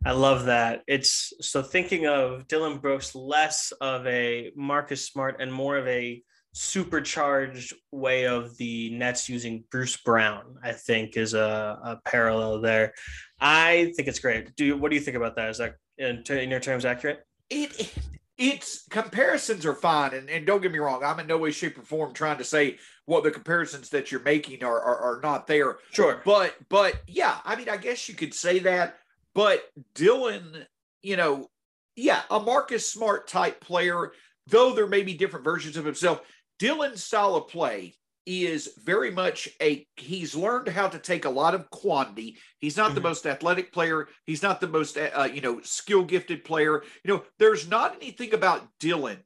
I 0.05 0.11
love 0.11 0.45
that. 0.45 0.83
It's 0.87 1.33
so 1.41 1.63
thinking 1.63 2.05
of 2.05 2.47
Dillon 2.47 2.77
Brooks 2.77 3.15
less 3.15 3.73
of 3.81 4.05
a 4.05 4.51
Marcus 4.55 5.07
Smart 5.07 5.37
and 5.39 5.51
more 5.51 5.77
of 5.77 5.87
a 5.87 6.21
supercharged 6.53 7.73
way 7.91 8.27
of 8.27 8.55
the 8.57 8.91
Nets 8.91 9.27
using 9.27 9.63
Bruce 9.71 9.97
Brown. 9.97 10.57
I 10.63 10.73
think 10.73 11.17
is 11.17 11.33
a, 11.33 11.79
a 11.83 11.99
parallel 12.05 12.61
there. 12.61 12.93
I 13.39 13.93
think 13.95 14.07
it's 14.07 14.19
great. 14.19 14.55
Do 14.55 14.65
you, 14.65 14.77
what 14.77 14.91
do 14.91 14.95
you 14.95 15.01
think 15.01 15.17
about 15.17 15.35
that? 15.37 15.49
Is 15.49 15.57
that 15.57 15.73
in, 15.97 16.21
in 16.29 16.51
your 16.51 16.59
terms 16.59 16.85
accurate? 16.85 17.25
It 17.49 17.91
it's 18.37 18.85
comparisons 18.89 19.65
are 19.65 19.73
fine, 19.73 20.13
and, 20.13 20.29
and 20.29 20.45
don't 20.45 20.61
get 20.61 20.71
me 20.71 20.79
wrong, 20.79 21.03
I'm 21.03 21.19
in 21.19 21.27
no 21.27 21.37
way, 21.37 21.51
shape, 21.51 21.77
or 21.79 21.83
form 21.83 22.13
trying 22.13 22.37
to 22.37 22.43
say 22.43 22.77
what 23.05 23.23
the 23.23 23.31
comparisons 23.31 23.89
that 23.89 24.11
you're 24.11 24.21
making 24.21 24.63
are, 24.63 24.79
are, 24.79 24.97
are 24.97 25.19
not 25.23 25.47
there. 25.47 25.77
Sure. 25.91 26.21
But 26.23 26.53
but 26.69 27.01
yeah, 27.07 27.37
I 27.43 27.55
mean, 27.55 27.69
I 27.69 27.77
guess 27.77 28.07
you 28.07 28.13
could 28.13 28.33
say 28.35 28.59
that. 28.59 28.97
But 29.35 29.63
Dillon, 29.93 30.65
you 31.03 31.17
know, 31.17 31.49
yeah, 31.95 32.21
a 32.31 32.39
Marcus 32.39 32.91
Smart 32.91 33.27
type 33.27 33.61
player, 33.61 34.13
though 34.47 34.73
there 34.73 34.87
may 34.87 35.03
be 35.03 35.13
different 35.13 35.45
versions 35.45 35.77
of 35.77 35.85
himself. 35.85 36.21
Dillon's 36.57 37.03
style 37.03 37.35
of 37.35 37.49
play 37.49 37.93
is 38.25 38.71
very 38.83 39.11
much 39.11 39.49
a 39.61 39.85
he's 39.97 40.35
learned 40.35 40.67
how 40.67 40.87
to 40.87 40.97
take 40.97 41.25
a 41.25 41.29
lot 41.29 41.53
of 41.53 41.69
quantity 41.69 42.37
he's 42.59 42.75
not 42.75 42.87
mm-hmm. 42.87 42.95
the 42.95 43.01
most 43.01 43.27
athletic 43.27 43.71
player 43.71 44.07
he's 44.25 44.41
not 44.41 44.59
the 44.59 44.67
most 44.67 44.97
uh, 44.97 45.29
you 45.31 45.41
know 45.41 45.61
skill 45.61 46.03
gifted 46.03 46.43
player 46.43 46.81
you 47.03 47.13
know 47.13 47.23
there's 47.37 47.69
not 47.69 47.95
anything 47.95 48.33
about 48.33 48.67
dillon 48.79 49.19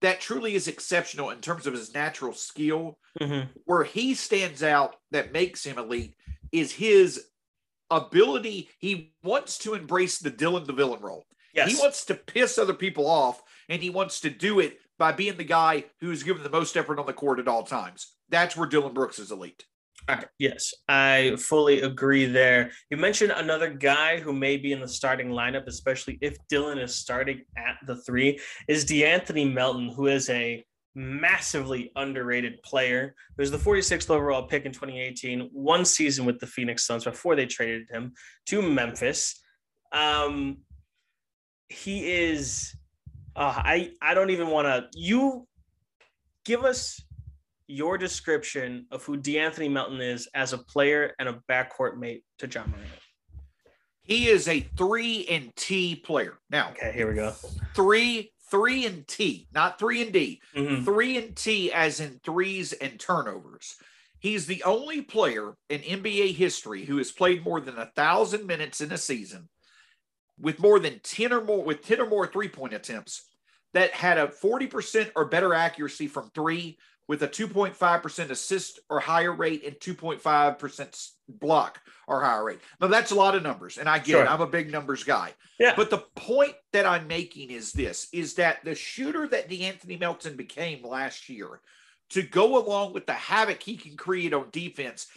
that 0.00 0.20
truly 0.20 0.56
is 0.56 0.66
exceptional 0.66 1.30
in 1.30 1.40
terms 1.40 1.68
of 1.68 1.72
his 1.72 1.94
natural 1.94 2.32
skill 2.32 2.98
mm-hmm. 3.20 3.48
where 3.64 3.84
he 3.84 4.12
stands 4.12 4.64
out 4.64 4.96
that 5.12 5.32
makes 5.32 5.64
him 5.64 5.78
elite 5.78 6.16
is 6.50 6.72
his 6.72 7.26
ability 7.90 8.68
he 8.78 9.14
wants 9.22 9.58
to 9.58 9.74
embrace 9.74 10.18
the 10.18 10.30
dillon 10.30 10.64
the 10.64 10.72
villain 10.72 11.00
role 11.00 11.26
yes. 11.54 11.70
he 11.70 11.80
wants 11.80 12.04
to 12.04 12.14
piss 12.14 12.58
other 12.58 12.74
people 12.74 13.06
off 13.06 13.42
and 13.68 13.82
he 13.82 13.90
wants 13.90 14.20
to 14.20 14.30
do 14.30 14.60
it 14.60 14.78
by 14.98 15.12
being 15.12 15.36
the 15.36 15.44
guy 15.44 15.84
who's 16.00 16.22
given 16.22 16.42
the 16.42 16.50
most 16.50 16.76
effort 16.76 16.98
on 16.98 17.06
the 17.06 17.12
court 17.12 17.38
at 17.38 17.48
all 17.48 17.62
times. 17.62 18.14
That's 18.28 18.56
where 18.56 18.68
Dillon 18.68 18.92
Brooks 18.92 19.18
is 19.18 19.30
elite. 19.30 19.64
All 20.08 20.16
right, 20.16 20.26
yes, 20.38 20.72
I 20.88 21.36
fully 21.38 21.82
agree 21.82 22.24
there. 22.26 22.70
You 22.90 22.96
mentioned 22.96 23.32
another 23.32 23.70
guy 23.70 24.20
who 24.20 24.32
may 24.32 24.56
be 24.56 24.72
in 24.72 24.80
the 24.80 24.88
starting 24.88 25.28
lineup, 25.28 25.66
especially 25.66 26.18
if 26.22 26.36
Dillon 26.48 26.78
is 26.78 26.94
starting 26.94 27.42
at 27.56 27.76
the 27.86 27.96
three, 27.96 28.40
is 28.68 28.86
DeAnthony 28.86 29.52
Melton, 29.52 29.90
who 29.90 30.06
is 30.06 30.30
a 30.30 30.64
massively 30.98 31.92
underrated 31.96 32.60
player. 32.62 33.14
He 33.36 33.42
was 33.42 33.50
the 33.50 33.58
46th 33.58 34.10
overall 34.10 34.42
pick 34.42 34.66
in 34.66 34.72
2018, 34.72 35.48
one 35.52 35.84
season 35.84 36.24
with 36.24 36.40
the 36.40 36.46
Phoenix 36.46 36.84
Suns 36.84 37.04
before 37.04 37.36
they 37.36 37.46
traded 37.46 37.88
him 37.90 38.12
to 38.46 38.60
Memphis. 38.60 39.40
Um, 39.92 40.58
he 41.68 42.12
is 42.12 42.74
uh, 43.36 43.54
I 43.56 43.92
I 44.02 44.14
don't 44.14 44.30
even 44.30 44.48
want 44.48 44.66
to. 44.66 44.88
You 44.94 45.46
give 46.44 46.64
us 46.64 47.00
your 47.68 47.96
description 47.96 48.86
of 48.90 49.04
who 49.04 49.16
DeAnthony 49.16 49.70
Melton 49.70 50.00
is 50.00 50.28
as 50.34 50.52
a 50.52 50.58
player 50.58 51.14
and 51.18 51.28
a 51.28 51.40
backcourt 51.48 51.98
mate 51.98 52.24
to 52.38 52.48
Ja 52.48 52.66
Morant. 52.66 52.88
He 54.02 54.28
is 54.28 54.48
a 54.48 54.60
three 54.76 55.26
and 55.30 55.54
T 55.54 55.94
player. 55.94 56.38
Now, 56.50 56.70
okay, 56.70 56.90
here 56.92 57.08
we 57.08 57.14
go. 57.14 57.32
Three, 57.76 58.32
three 58.50 58.86
and 58.86 59.06
T, 59.06 59.48
not 59.52 59.78
three 59.78 60.02
and 60.02 60.12
D. 60.12 60.40
Mm-hmm. 60.54 60.84
Three 60.84 61.16
and 61.16 61.36
T, 61.36 61.72
as 61.72 62.00
in 62.00 62.20
threes 62.24 62.72
and 62.72 62.98
turnovers. 62.98 63.76
He's 64.20 64.46
the 64.46 64.62
only 64.64 65.02
player 65.02 65.54
in 65.68 65.80
NBA 65.80 66.34
history 66.34 66.84
who 66.84 66.96
has 66.98 67.12
played 67.12 67.44
more 67.44 67.60
than 67.60 67.78
a 67.78 67.90
thousand 67.94 68.46
minutes 68.46 68.80
in 68.80 68.90
a 68.92 68.98
season 68.98 69.48
with 70.40 70.58
more 70.58 70.80
than 70.80 71.00
10 71.02 71.32
or 71.32 71.44
more 71.44 71.62
with 71.62 71.86
10 71.86 72.00
or 72.00 72.06
more 72.06 72.26
three 72.26 72.48
point 72.48 72.74
attempts 72.74 73.24
that 73.74 73.92
had 73.92 74.18
a 74.18 74.28
40% 74.28 75.12
or 75.14 75.26
better 75.26 75.54
accuracy 75.54 76.06
from 76.06 76.30
three 76.30 76.78
with 77.08 77.22
a 77.22 77.28
2.5% 77.28 78.30
assist 78.30 78.80
or 78.90 79.00
higher 79.00 79.32
rate 79.32 79.64
and 79.64 79.74
2.5% 79.76 81.10
block 81.28 81.80
or 82.06 82.22
higher 82.22 82.44
rate. 82.44 82.60
Now 82.80 82.86
that's 82.86 83.10
a 83.10 83.14
lot 83.14 83.34
of 83.34 83.42
numbers 83.42 83.78
and 83.78 83.88
I 83.88 83.98
get 83.98 84.12
sure. 84.12 84.24
it. 84.24 84.30
I'm 84.30 84.42
a 84.42 84.46
big 84.46 84.70
numbers 84.70 85.02
guy. 85.02 85.32
Yeah. 85.58 85.72
But 85.74 85.90
the 85.90 86.04
point 86.14 86.54
that 86.72 86.86
I'm 86.86 87.06
making 87.06 87.50
is 87.50 87.72
this 87.72 88.08
is 88.12 88.34
that 88.34 88.62
the 88.64 88.74
shooter 88.74 89.26
that 89.28 89.48
DeAnthony 89.48 89.98
Melton 89.98 90.36
became 90.36 90.84
last 90.84 91.28
year 91.28 91.60
to 92.10 92.22
go 92.22 92.58
along 92.58 92.92
with 92.92 93.06
the 93.06 93.12
havoc 93.12 93.62
he 93.62 93.76
can 93.76 93.96
create 93.96 94.32
on 94.32 94.48
defense 94.50 95.08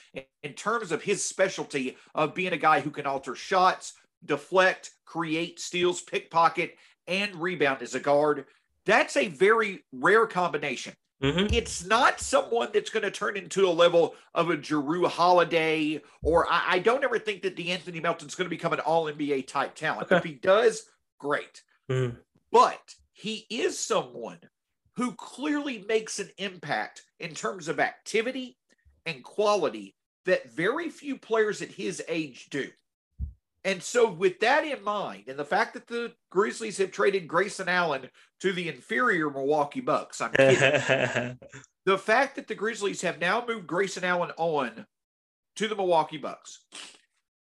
in 0.44 0.54
terms 0.54 0.92
of 0.92 1.02
his 1.02 1.24
specialty 1.24 1.98
of 2.16 2.34
being 2.34 2.54
a 2.54 2.58
guy 2.58 2.80
who 2.80 2.90
can 2.90 3.06
alter 3.06 3.36
shots, 3.36 3.94
deflect, 4.26 4.92
create 5.06 5.60
steals, 5.60 6.02
pickpocket, 6.02 6.78
and 7.08 7.36
rebound 7.36 7.82
as 7.82 7.96
a 7.96 8.00
guard. 8.00 8.46
That's 8.86 9.16
a 9.16 9.28
very 9.28 9.84
rare 9.94 10.28
combination. 10.28 10.94
Mm-hmm. 11.22 11.54
It's 11.54 11.86
not 11.86 12.20
someone 12.20 12.70
that's 12.74 12.90
going 12.90 13.04
to 13.04 13.12
turn 13.12 13.38
into 13.38 13.68
a 13.68 13.70
level 13.70 14.16
of 14.34 14.50
a 14.50 14.58
Jrue 14.58 15.08
Holiday, 15.08 16.02
or 16.24 16.52
I, 16.52 16.64
I 16.70 16.80
don't 16.80 17.04
ever 17.04 17.20
think 17.20 17.44
that 17.44 17.56
DeAnthony 17.56 18.02
Melton's 18.02 18.36
going 18.36 18.46
to 18.46 18.56
become 18.56 18.74
an 18.74 18.80
all 18.80 19.06
NBA 19.06 19.48
type 19.48 19.76
talent. 19.76 20.08
Okay. 20.08 20.18
If 20.18 20.24
he 20.24 20.34
does, 20.34 20.84
great. 21.20 21.62
Mm-hmm. 21.90 22.16
But 22.52 22.96
he 23.14 23.46
is 23.50 23.80
someone 23.80 24.40
who 24.96 25.14
clearly 25.14 25.86
makes 25.88 26.20
an 26.20 26.30
impact 26.38 27.04
in 27.20 27.34
terms 27.34 27.68
of 27.68 27.80
activity 27.80 28.58
and 29.06 29.24
quality 29.24 29.96
that 30.26 30.52
very 30.52 30.90
few 30.90 31.18
players 31.18 31.62
at 31.62 31.70
his 31.70 32.04
age 32.08 32.50
do. 32.50 32.68
And 33.64 33.82
so, 33.82 34.10
with 34.10 34.40
that 34.40 34.66
in 34.66 34.84
mind, 34.84 35.26
and 35.28 35.38
the 35.38 35.46
fact 35.46 35.76
that 35.76 35.88
the 35.88 36.14
Grizzlies 36.32 36.80
have 36.80 36.92
traded 36.92 37.28
Grayson 37.28 37.70
Allen 37.70 38.10
to 38.40 38.54
the 38.54 38.68
inferior 38.68 39.30
Milwaukee 39.30 39.82
Bucks, 39.82 40.20
I'm 40.20 40.32
kidding. 40.32 41.38
the 41.86 41.98
fact 41.98 42.36
that 42.38 42.48
the 42.48 42.56
Grizzlies 42.56 43.02
have 43.02 43.20
now 43.20 43.46
moved 43.48 43.68
Grayson 43.68 44.04
Allen 44.04 44.32
on 44.38 44.88
to 45.58 45.68
the 45.68 45.76
Milwaukee 45.76 46.18
Bucks. 46.18 46.66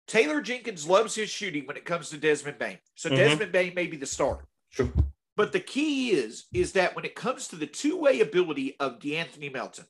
Taylor 0.08 0.41
Jenkins 0.41 0.88
loves 0.88 1.15
his 1.15 1.30
shooting 1.30 1.65
when 1.65 1.78
it 1.78 1.86
comes 1.86 2.10
to 2.10 2.17
Desmond 2.17 2.60
Bane. 2.60 2.78
So 2.95 3.10
mm-hmm. 3.10 3.17
Desmond 3.17 3.52
Bane 3.52 3.73
may 3.73 3.88
be 3.88 3.97
the 3.97 4.06
starter. 4.06 4.45
Sure. 4.69 4.89
But 5.36 5.52
the 5.52 5.60
key 5.60 6.12
is, 6.12 6.45
is 6.54 6.73
that 6.73 6.95
when 6.95 7.06
it 7.06 7.15
comes 7.15 7.47
to 7.47 7.56
the 7.56 7.65
two-way 7.65 8.21
ability 8.21 8.76
of 8.80 8.99
DeAnthony 8.99 9.52
Melton, 9.52 9.86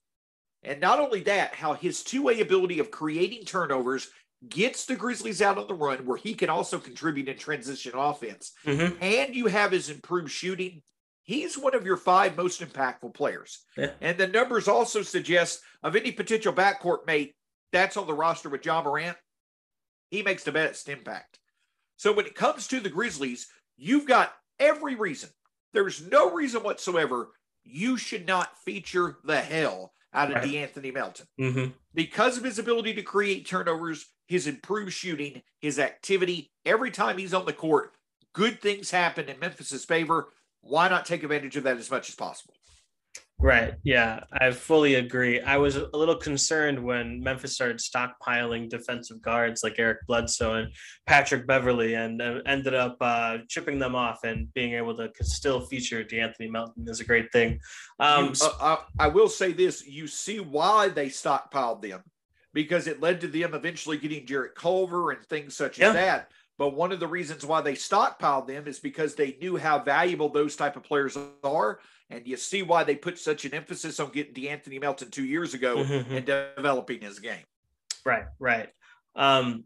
and 0.63 0.79
not 0.79 0.99
only 0.99 1.21
that, 1.23 1.55
how 1.55 1.73
his 1.73 2.03
two-way 2.03 2.39
ability 2.39 2.79
of 2.79 2.91
creating 2.91 3.43
turnovers 3.43 4.09
gets 4.49 4.85
the 4.85 4.95
Grizzlies 4.95 5.41
out 5.41 5.57
on 5.57 5.67
the 5.67 5.73
run 5.73 6.05
where 6.05 6.17
he 6.17 6.33
can 6.33 6.49
also 6.49 6.79
contribute 6.79 7.27
in 7.27 7.37
transition 7.37 7.93
offense, 7.95 8.53
mm-hmm. 8.65 8.95
and 9.01 9.35
you 9.35 9.47
have 9.47 9.71
his 9.71 9.89
improved 9.89 10.31
shooting, 10.31 10.81
he's 11.23 11.57
one 11.57 11.75
of 11.75 11.85
your 11.85 11.97
five 11.97 12.35
most 12.35 12.61
impactful 12.61 13.13
players. 13.13 13.63
Yeah. 13.77 13.91
And 14.01 14.17
the 14.17 14.27
numbers 14.27 14.67
also 14.67 15.01
suggest 15.01 15.61
of 15.81 15.95
any 15.95 16.11
potential 16.11 16.53
backcourt 16.53 17.05
mate 17.07 17.35
that's 17.71 17.97
on 17.97 18.07
the 18.07 18.13
roster 18.13 18.49
with 18.49 18.65
Ja 18.65 18.83
Morant, 18.83 19.17
he 20.11 20.21
makes 20.21 20.43
the 20.43 20.51
best 20.51 20.89
impact. 20.89 21.39
So 21.97 22.11
when 22.11 22.25
it 22.25 22.35
comes 22.35 22.67
to 22.67 22.79
the 22.79 22.89
Grizzlies, 22.89 23.47
you've 23.77 24.07
got 24.07 24.33
every 24.59 24.95
reason. 24.95 25.29
There's 25.73 26.05
no 26.05 26.31
reason 26.31 26.63
whatsoever 26.63 27.29
you 27.63 27.97
should 27.97 28.27
not 28.27 28.57
feature 28.63 29.17
the 29.23 29.39
hell 29.39 29.93
out 30.13 30.29
of 30.29 30.35
right. 30.35 30.47
DeAnthony 30.47 30.93
Melton. 30.93 31.27
Mm-hmm. 31.39 31.71
Because 31.93 32.37
of 32.37 32.43
his 32.43 32.59
ability 32.59 32.93
to 32.95 33.01
create 33.01 33.47
turnovers, 33.47 34.05
his 34.27 34.47
improved 34.47 34.93
shooting, 34.93 35.41
his 35.59 35.79
activity, 35.79 36.51
every 36.65 36.91
time 36.91 37.17
he's 37.17 37.33
on 37.33 37.45
the 37.45 37.53
court, 37.53 37.91
good 38.33 38.61
things 38.61 38.91
happen 38.91 39.29
in 39.29 39.39
Memphis's 39.39 39.85
favor. 39.85 40.29
Why 40.61 40.87
not 40.87 41.05
take 41.05 41.23
advantage 41.23 41.57
of 41.57 41.63
that 41.63 41.77
as 41.77 41.91
much 41.91 42.09
as 42.09 42.15
possible? 42.15 42.53
Right. 43.39 43.73
Yeah, 43.83 44.21
I 44.31 44.51
fully 44.51 44.95
agree. 44.95 45.41
I 45.41 45.57
was 45.57 45.75
a 45.75 45.89
little 45.91 46.15
concerned 46.15 46.81
when 46.81 47.19
Memphis 47.19 47.53
started 47.53 47.77
stockpiling 47.77 48.69
defensive 48.69 49.21
guards 49.21 49.63
like 49.63 49.75
Eric 49.77 49.99
Bledsoe 50.07 50.53
and 50.53 50.73
Patrick 51.07 51.45
Beverley 51.45 51.95
and 51.95 52.21
uh, 52.21 52.39
ended 52.45 52.73
up 52.73 52.95
uh, 53.01 53.39
chipping 53.49 53.79
them 53.79 53.95
off 53.95 54.23
and 54.23 54.53
being 54.53 54.75
able 54.75 54.95
to 54.95 55.11
still 55.23 55.59
feature 55.59 56.05
DeAnthony 56.05 56.49
Melton 56.49 56.87
is 56.87 57.01
a 57.01 57.05
great 57.05 57.33
thing. 57.33 57.59
Um, 57.99 58.27
you, 58.27 58.47
uh, 58.47 58.77
I, 58.97 59.05
I 59.05 59.07
will 59.07 59.29
say 59.29 59.51
this 59.51 59.85
you 59.85 60.07
see 60.07 60.39
why 60.39 60.87
they 60.87 61.07
stockpiled 61.07 61.81
them 61.81 62.01
because 62.53 62.87
it 62.87 63.01
led 63.01 63.19
to 63.21 63.27
them 63.27 63.53
eventually 63.53 63.97
getting 63.97 64.25
Jarrett 64.25 64.55
Culver 64.55 65.11
and 65.11 65.21
things 65.25 65.55
such 65.55 65.79
yeah. 65.79 65.87
as 65.87 65.93
that. 65.93 66.31
But 66.57 66.75
one 66.75 66.91
of 66.91 66.99
the 66.99 67.07
reasons 67.07 67.45
why 67.45 67.61
they 67.61 67.73
stockpiled 67.73 68.47
them 68.47 68.67
is 68.67 68.79
because 68.79 69.15
they 69.15 69.37
knew 69.41 69.57
how 69.57 69.79
valuable 69.79 70.29
those 70.29 70.55
type 70.55 70.75
of 70.75 70.83
players 70.83 71.17
are. 71.43 71.79
And 72.13 72.27
you 72.27 72.37
see 72.37 72.61
why 72.61 72.83
they 72.83 72.95
put 72.95 73.17
such 73.17 73.45
an 73.45 73.53
emphasis 73.53 73.99
on 73.99 74.11
getting 74.11 74.33
DeAnthony 74.33 74.79
Melton 74.79 75.09
two 75.09 75.25
years 75.25 75.53
ago 75.53 75.77
mm-hmm. 75.77 76.15
and 76.15 76.25
developing 76.25 77.01
his 77.01 77.19
game. 77.19 77.43
Right, 78.05 78.25
right. 78.39 78.69
Um, 79.15 79.63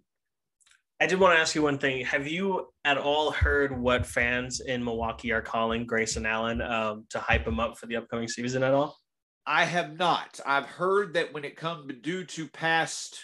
I 1.00 1.06
did 1.06 1.20
want 1.20 1.36
to 1.36 1.40
ask 1.40 1.54
you 1.54 1.62
one 1.62 1.78
thing. 1.78 2.06
Have 2.06 2.28
you 2.28 2.68
at 2.84 2.98
all 2.98 3.32
heard 3.32 3.78
what 3.78 4.06
fans 4.06 4.62
in 4.62 4.84
Milwaukee 4.84 5.32
are 5.32 5.42
calling 5.42 5.86
Grayson 5.86 6.26
Allen 6.26 6.62
um, 6.62 7.06
to 7.10 7.20
hype 7.20 7.46
him 7.46 7.60
up 7.60 7.78
for 7.78 7.86
the 7.86 7.98
upcoming 7.98 8.28
season 8.28 8.64
at 8.64 8.74
all? 8.74 8.98
I 9.46 9.66
have 9.66 9.98
not. 9.98 10.40
I've 10.46 10.66
heard 10.66 11.14
that 11.14 11.34
when 11.34 11.46
it 11.46 11.56
comes 11.56 11.92
due 12.02 12.24
to 12.24 12.48
past 12.48 13.20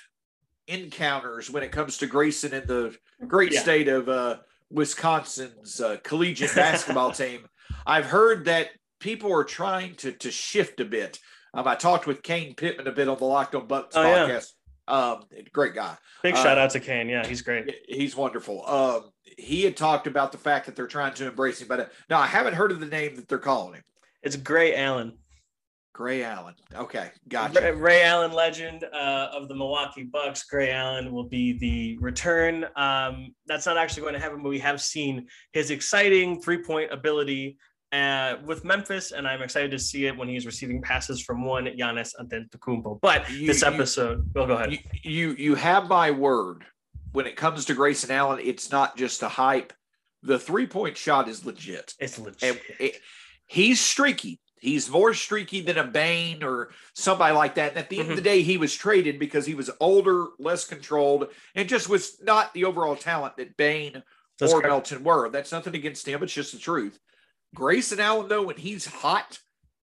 encounters, 0.67 1.49
when 1.49 1.63
it 1.63 1.71
comes 1.71 1.97
to 1.97 2.07
Grayson 2.07 2.53
in 2.53 2.67
the 2.67 2.95
great 3.27 3.51
yeah. 3.51 3.61
state 3.61 3.87
of 3.87 4.07
uh, 4.07 4.37
Wisconsin's 4.69 5.81
uh, 5.81 5.97
collegiate 6.03 6.55
basketball 6.55 7.11
team, 7.11 7.47
I've 7.85 8.05
heard 8.05 8.45
that 8.45 8.69
people 9.03 9.33
are 9.33 9.43
trying 9.43 9.93
to 9.95 10.13
to 10.13 10.31
shift 10.31 10.79
a 10.79 10.85
bit. 10.85 11.19
Um, 11.53 11.67
I 11.67 11.75
talked 11.75 12.07
with 12.07 12.23
Kane 12.23 12.55
Pitman 12.55 12.87
a 12.87 12.91
bit 12.91 13.07
on 13.07 13.17
the 13.19 13.25
Locked 13.25 13.53
On 13.53 13.67
Bucks 13.67 13.95
oh, 13.95 14.01
podcast. 14.01 14.47
Yeah. 14.87 15.11
Um, 15.11 15.23
great 15.51 15.75
guy. 15.75 15.95
Big 16.23 16.35
shout 16.35 16.57
out 16.57 16.71
to 16.71 16.79
Kane. 16.79 17.09
Yeah, 17.09 17.25
he's 17.25 17.41
great. 17.41 17.73
He's 17.87 18.15
wonderful. 18.15 18.65
Um, 18.65 19.11
he 19.37 19.63
had 19.63 19.77
talked 19.77 20.07
about 20.07 20.31
the 20.31 20.37
fact 20.37 20.65
that 20.65 20.75
they're 20.75 20.87
trying 20.87 21.13
to 21.15 21.27
embrace 21.27 21.61
him, 21.61 21.67
but 21.67 21.79
uh, 21.79 21.85
no, 22.09 22.17
I 22.17 22.27
haven't 22.27 22.55
heard 22.55 22.71
of 22.71 22.79
the 22.79 22.85
name 22.85 23.15
that 23.17 23.27
they're 23.27 23.37
calling 23.37 23.75
him. 23.75 23.83
It's 24.23 24.35
Gray 24.35 24.75
Allen. 24.75 25.17
Gray 25.93 26.23
Allen. 26.23 26.55
Okay, 26.73 27.11
gotcha. 27.27 27.61
Ray, 27.61 27.71
Ray 27.71 28.03
Allen, 28.03 28.31
legend 28.31 28.83
uh, 28.83 29.29
of 29.31 29.47
the 29.47 29.55
Milwaukee 29.55 30.03
Bucks. 30.03 30.43
Gray 30.43 30.71
Allen 30.71 31.11
will 31.11 31.29
be 31.29 31.57
the 31.59 31.97
return. 31.99 32.65
Um, 32.75 33.35
that's 33.45 33.65
not 33.67 33.77
actually 33.77 34.01
going 34.01 34.15
to 34.15 34.19
happen, 34.19 34.41
but 34.41 34.49
we 34.49 34.59
have 34.59 34.81
seen 34.81 35.27
his 35.51 35.69
exciting 35.69 36.41
three-point 36.41 36.91
ability 36.91 37.57
uh, 37.93 38.37
with 38.45 38.65
Memphis, 38.65 39.11
and 39.11 39.27
I'm 39.27 39.41
excited 39.41 39.71
to 39.71 39.79
see 39.79 40.07
it 40.07 40.17
when 40.17 40.27
he's 40.27 40.45
receiving 40.45 40.81
passes 40.81 41.21
from 41.21 41.45
one 41.45 41.65
Giannis 41.65 42.13
Antetokounmpo. 42.19 42.99
But 43.01 43.29
You- 43.31 43.47
this 43.47 43.61
you- 43.61 43.67
episode, 43.67 44.29
well, 44.33 44.47
go 44.47 44.53
ahead. 44.55 44.71
You, 44.71 44.79
you 45.03 45.31
you 45.37 45.55
have 45.55 45.87
my 45.87 46.11
word. 46.11 46.65
When 47.11 47.27
it 47.27 47.35
comes 47.35 47.65
to 47.65 47.75
Grayson 47.75 48.09
Allen, 48.09 48.39
it's 48.43 48.71
not 48.71 48.97
just 48.97 49.21
a 49.21 49.29
hype. 49.29 49.71
The 50.23 50.39
three 50.39 50.65
point 50.65 50.97
shot 50.97 51.27
is 51.29 51.45
legit. 51.45 51.93
it's 51.99 52.17
legit. 52.17 52.61
it- 52.79 52.99
he's 53.45 53.79
streaky. 53.79 54.39
He's 54.59 54.89
more 54.89 55.13
streaky 55.13 55.59
than 55.61 55.77
a 55.77 55.83
Bane 55.83 56.41
or 56.41 56.71
somebody 56.95 57.35
like 57.35 57.55
that. 57.55 57.71
And 57.71 57.77
at 57.79 57.89
the 57.89 57.99
end 57.99 58.09
of 58.09 58.15
the 58.15 58.21
Mm-hmm. 58.21 58.29
day, 58.29 58.41
he 58.43 58.55
was 58.57 58.73
traded 58.73 59.19
because 59.19 59.45
he 59.45 59.53
was 59.55 59.69
older, 59.81 60.27
less 60.39 60.65
controlled, 60.65 61.27
and 61.53 61.67
just 61.69 61.89
was 61.89 62.17
not 62.21 62.53
the 62.53 62.63
overall 62.63 62.95
talent 62.95 63.35
that 63.37 63.57
Bane 63.57 64.01
That's 64.39 64.53
or 64.53 64.61
correct. 64.61 64.71
Melton 64.71 65.03
were. 65.03 65.29
That's 65.29 65.51
nothing 65.51 65.75
against 65.75 66.07
him. 66.07 66.23
It's 66.23 66.33
just 66.33 66.53
the 66.53 66.59
truth. 66.59 66.97
Grayson 67.53 67.99
Allen, 67.99 68.27
though, 68.27 68.43
when 68.43 68.57
he's 68.57 68.85
hot, 68.85 69.39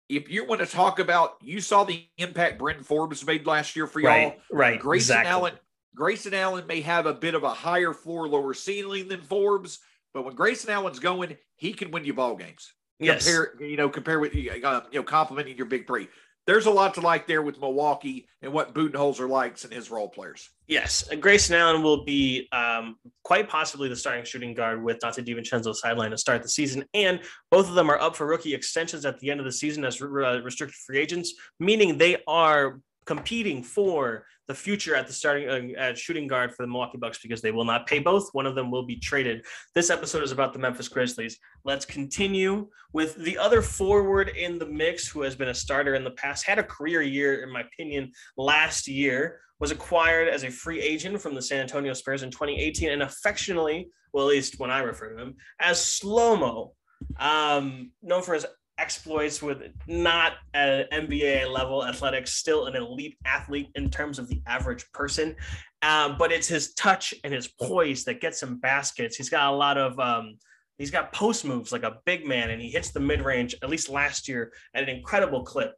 if 0.09 0.29
you 0.29 0.45
want 0.45 0.61
to 0.61 0.67
talk 0.67 0.99
about, 0.99 1.37
you 1.41 1.59
saw 1.59 1.83
the 1.83 2.05
impact 2.17 2.59
Bryn 2.59 2.83
Forbes 2.83 3.25
made 3.25 3.45
last 3.45 3.75
year 3.75 3.87
for 3.87 3.99
y'all. 3.99 4.09
right, 4.09 4.39
right. 4.51 4.79
Grayson 4.79 5.17
exactly. 5.17 5.31
Allen, 5.31 5.53
Grayson 5.95 6.33
Allen 6.33 6.65
may 6.67 6.81
have 6.81 7.05
a 7.05 7.13
bit 7.13 7.35
of 7.35 7.43
a 7.43 7.49
higher 7.49 7.93
floor, 7.93 8.27
lower 8.27 8.53
ceiling 8.53 9.07
than 9.07 9.21
Forbes, 9.21 9.79
but 10.13 10.23
when 10.23 10.35
Grayson 10.35 10.69
Allen's 10.69 10.99
going, 10.99 11.37
he 11.55 11.73
can 11.73 11.91
win 11.91 12.05
you 12.05 12.13
ball 12.13 12.35
games. 12.35 12.73
Yes. 12.99 13.25
Compare, 13.25 13.67
you 13.67 13.77
know, 13.77 13.89
compare 13.89 14.19
with 14.19 14.33
uh, 14.33 14.81
you 14.91 14.99
know, 14.99 15.03
complimenting 15.03 15.57
your 15.57 15.67
big 15.67 15.85
three. 15.85 16.07
There's 16.47 16.65
a 16.65 16.71
lot 16.71 16.93
to 16.93 17.01
like 17.01 17.27
there 17.27 17.41
with 17.41 17.59
Milwaukee 17.59 18.29
and 18.41 18.53
what 18.53 18.73
Budenholzer 18.73 19.29
likes 19.29 19.65
and 19.65 19.73
his 19.73 19.91
role 19.91 20.07
players. 20.07 20.49
Yes, 20.65 21.07
Grayson 21.19 21.55
Allen 21.55 21.83
will 21.83 22.05
be 22.05 22.47
um, 22.53 22.95
quite 23.23 23.49
possibly 23.49 23.89
the 23.89 23.97
starting 23.97 24.23
shooting 24.23 24.53
guard 24.53 24.81
with 24.81 24.99
Donte 24.99 25.25
DiVincenzo 25.25 25.75
sideline 25.75 26.11
to 26.11 26.17
start 26.17 26.41
the 26.41 26.49
season, 26.49 26.85
and 26.93 27.19
both 27.51 27.67
of 27.67 27.75
them 27.75 27.91
are 27.91 27.99
up 27.99 28.15
for 28.15 28.25
rookie 28.25 28.53
extensions 28.53 29.05
at 29.05 29.19
the 29.19 29.29
end 29.29 29.41
of 29.41 29.45
the 29.45 29.51
season 29.51 29.83
as 29.83 29.99
re- 29.99 30.25
uh, 30.25 30.39
restricted 30.39 30.75
free 30.75 30.99
agents, 30.99 31.33
meaning 31.59 31.97
they 31.97 32.23
are 32.27 32.79
competing 33.05 33.61
for 33.61 34.25
the 34.47 34.55
future 34.55 34.95
at 34.95 35.07
the 35.07 35.13
starting 35.13 35.49
uh, 35.49 35.79
at 35.79 35.97
shooting 35.97 36.27
guard 36.27 36.53
for 36.53 36.63
the 36.63 36.67
Milwaukee 36.67 36.97
Bucks 36.97 37.19
because 37.21 37.41
they 37.41 37.51
will 37.51 37.65
not 37.65 37.87
pay 37.87 37.99
both. 37.99 38.29
One 38.33 38.45
of 38.45 38.55
them 38.55 38.71
will 38.71 38.85
be 38.85 38.97
traded. 38.97 39.45
This 39.75 39.89
episode 39.89 40.23
is 40.23 40.31
about 40.31 40.53
the 40.53 40.59
Memphis 40.59 40.87
Grizzlies. 40.87 41.37
Let's 41.65 41.85
continue 41.85 42.67
with 42.93 43.15
the 43.15 43.37
other 43.37 43.61
forward 43.61 44.29
in 44.29 44.57
the 44.57 44.65
mix 44.65 45.07
who 45.07 45.21
has 45.21 45.35
been 45.35 45.49
a 45.49 45.53
starter 45.53 45.95
in 45.95 46.03
the 46.03 46.11
past, 46.11 46.45
had 46.45 46.59
a 46.59 46.63
career 46.63 47.01
year, 47.01 47.43
in 47.43 47.51
my 47.51 47.61
opinion, 47.61 48.11
last 48.37 48.87
year 48.87 49.41
was 49.59 49.71
acquired 49.71 50.27
as 50.27 50.43
a 50.43 50.51
free 50.51 50.81
agent 50.81 51.19
from 51.19 51.33
the 51.33 51.41
San 51.41 51.61
Antonio 51.61 51.93
Spurs 51.93 52.23
in 52.23 52.29
2018 52.29 52.89
and 52.89 53.01
affectionately, 53.01 53.89
well, 54.13 54.25
at 54.25 54.29
least 54.29 54.59
when 54.59 54.69
I 54.69 54.79
refer 54.79 55.13
to 55.13 55.21
him, 55.21 55.35
as 55.59 55.83
Slow 55.83 56.35
Mo, 56.35 56.73
um, 57.19 57.91
known 58.01 58.21
for 58.21 58.33
his 58.35 58.45
exploits 58.77 59.41
with 59.41 59.63
not 59.87 60.33
an 60.53 60.85
NBA 60.91 61.51
level 61.51 61.85
athletics, 61.85 62.33
still 62.33 62.65
an 62.65 62.75
elite 62.75 63.17
athlete 63.25 63.69
in 63.75 63.89
terms 63.89 64.19
of 64.19 64.27
the 64.27 64.41
average 64.47 64.85
person. 64.91 65.35
Um, 65.81 66.15
but 66.17 66.31
it's 66.31 66.47
his 66.47 66.73
touch 66.73 67.13
and 67.23 67.33
his 67.33 67.47
poise 67.47 68.03
that 68.05 68.21
gets 68.21 68.41
him 68.41 68.59
baskets. 68.59 69.15
He's 69.15 69.29
got 69.29 69.53
a 69.53 69.55
lot 69.55 69.77
of 69.77 69.99
um, 69.99 70.37
he's 70.77 70.91
got 70.91 71.13
post 71.13 71.45
moves 71.45 71.71
like 71.71 71.83
a 71.83 71.97
big 72.05 72.25
man, 72.25 72.49
and 72.49 72.61
he 72.61 72.69
hits 72.69 72.91
the 72.91 72.99
mid 72.99 73.21
range 73.21 73.55
at 73.61 73.69
least 73.69 73.89
last 73.89 74.27
year 74.27 74.51
at 74.73 74.83
an 74.83 74.89
incredible 74.89 75.43
clip. 75.43 75.73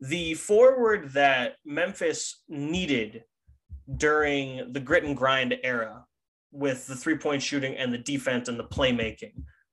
The 0.00 0.34
forward 0.34 1.12
that 1.12 1.56
Memphis 1.64 2.42
needed 2.48 3.22
during 3.96 4.72
the 4.72 4.80
grit 4.80 5.04
and 5.04 5.16
grind 5.16 5.54
era 5.62 6.04
with 6.50 6.86
the 6.86 6.96
three 6.96 7.16
point 7.16 7.42
shooting 7.42 7.76
and 7.76 7.92
the 7.92 7.98
defense 7.98 8.48
and 8.48 8.58
the 8.58 8.64
playmaking, 8.64 9.32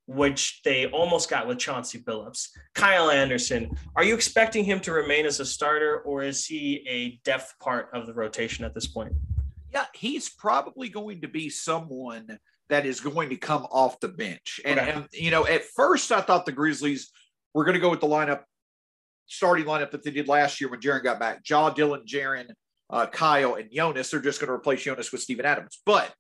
which 0.10 0.62
they 0.66 0.88
almost 0.88 1.30
got 1.30 1.48
with 1.48 1.60
Chauncey 1.60 2.00
Billups. 2.00 2.48
Kyle 2.74 3.12
Anderson, 3.12 3.70
are 3.96 4.04
you 4.04 4.16
expecting 4.16 4.64
him 4.64 4.80
to 4.80 4.92
remain 4.92 5.26
as 5.28 5.40
a 5.40 5.46
starter 5.46 6.00
or 6.00 6.24
is 6.24 6.48
he 6.48 6.84
a 6.90 7.20
depth 7.24 7.54
part 7.60 7.90
of 7.94 8.08
the 8.08 8.14
rotation 8.14 8.66
at 8.66 8.74
this 8.74 8.88
point? 8.88 9.14
Yeah, 9.72 9.86
he's 9.94 10.28
probably 10.28 10.90
going 10.90 11.22
to 11.22 11.28
be 11.28 11.48
someone 11.50 12.40
that 12.70 12.88
is 12.88 13.00
going 13.00 13.30
to 13.30 13.36
come 13.38 13.68
off 13.72 14.00
the 14.00 14.08
bench. 14.08 14.60
And, 14.66 14.80
Okay. 14.80 14.92
and 14.92 15.06
you 15.14 15.30
know, 15.30 15.46
at 15.46 15.64
first 15.64 16.12
I 16.12 16.22
thought 16.22 16.48
the 16.48 16.52
Grizzlies 16.52 17.12
were 17.54 17.64
going 17.64 17.76
to 17.76 17.80
go 17.80 17.92
with 17.92 18.02
the 18.02 18.08
lineup, 18.08 18.42
starting 19.28 19.66
lineup 19.66 19.92
that 19.92 20.04
they 20.04 20.10
did 20.12 20.28
last 20.28 20.60
year 20.60 20.72
when 20.72 20.80
Jaren 20.80 21.04
got 21.04 21.20
back. 21.20 21.42
Ja, 21.48 21.70
Dillon, 21.70 22.02
Jaren, 22.08 22.48
uh, 22.90 23.06
Kyle, 23.06 23.56
and 23.56 23.70
Jonas. 23.72 24.10
They're 24.10 24.22
just 24.22 24.40
going 24.40 24.48
to 24.48 24.54
replace 24.54 24.82
Jonas 24.82 25.12
with 25.12 25.22
Steven 25.22 25.46
Adams. 25.46 25.82
But 25.86 26.12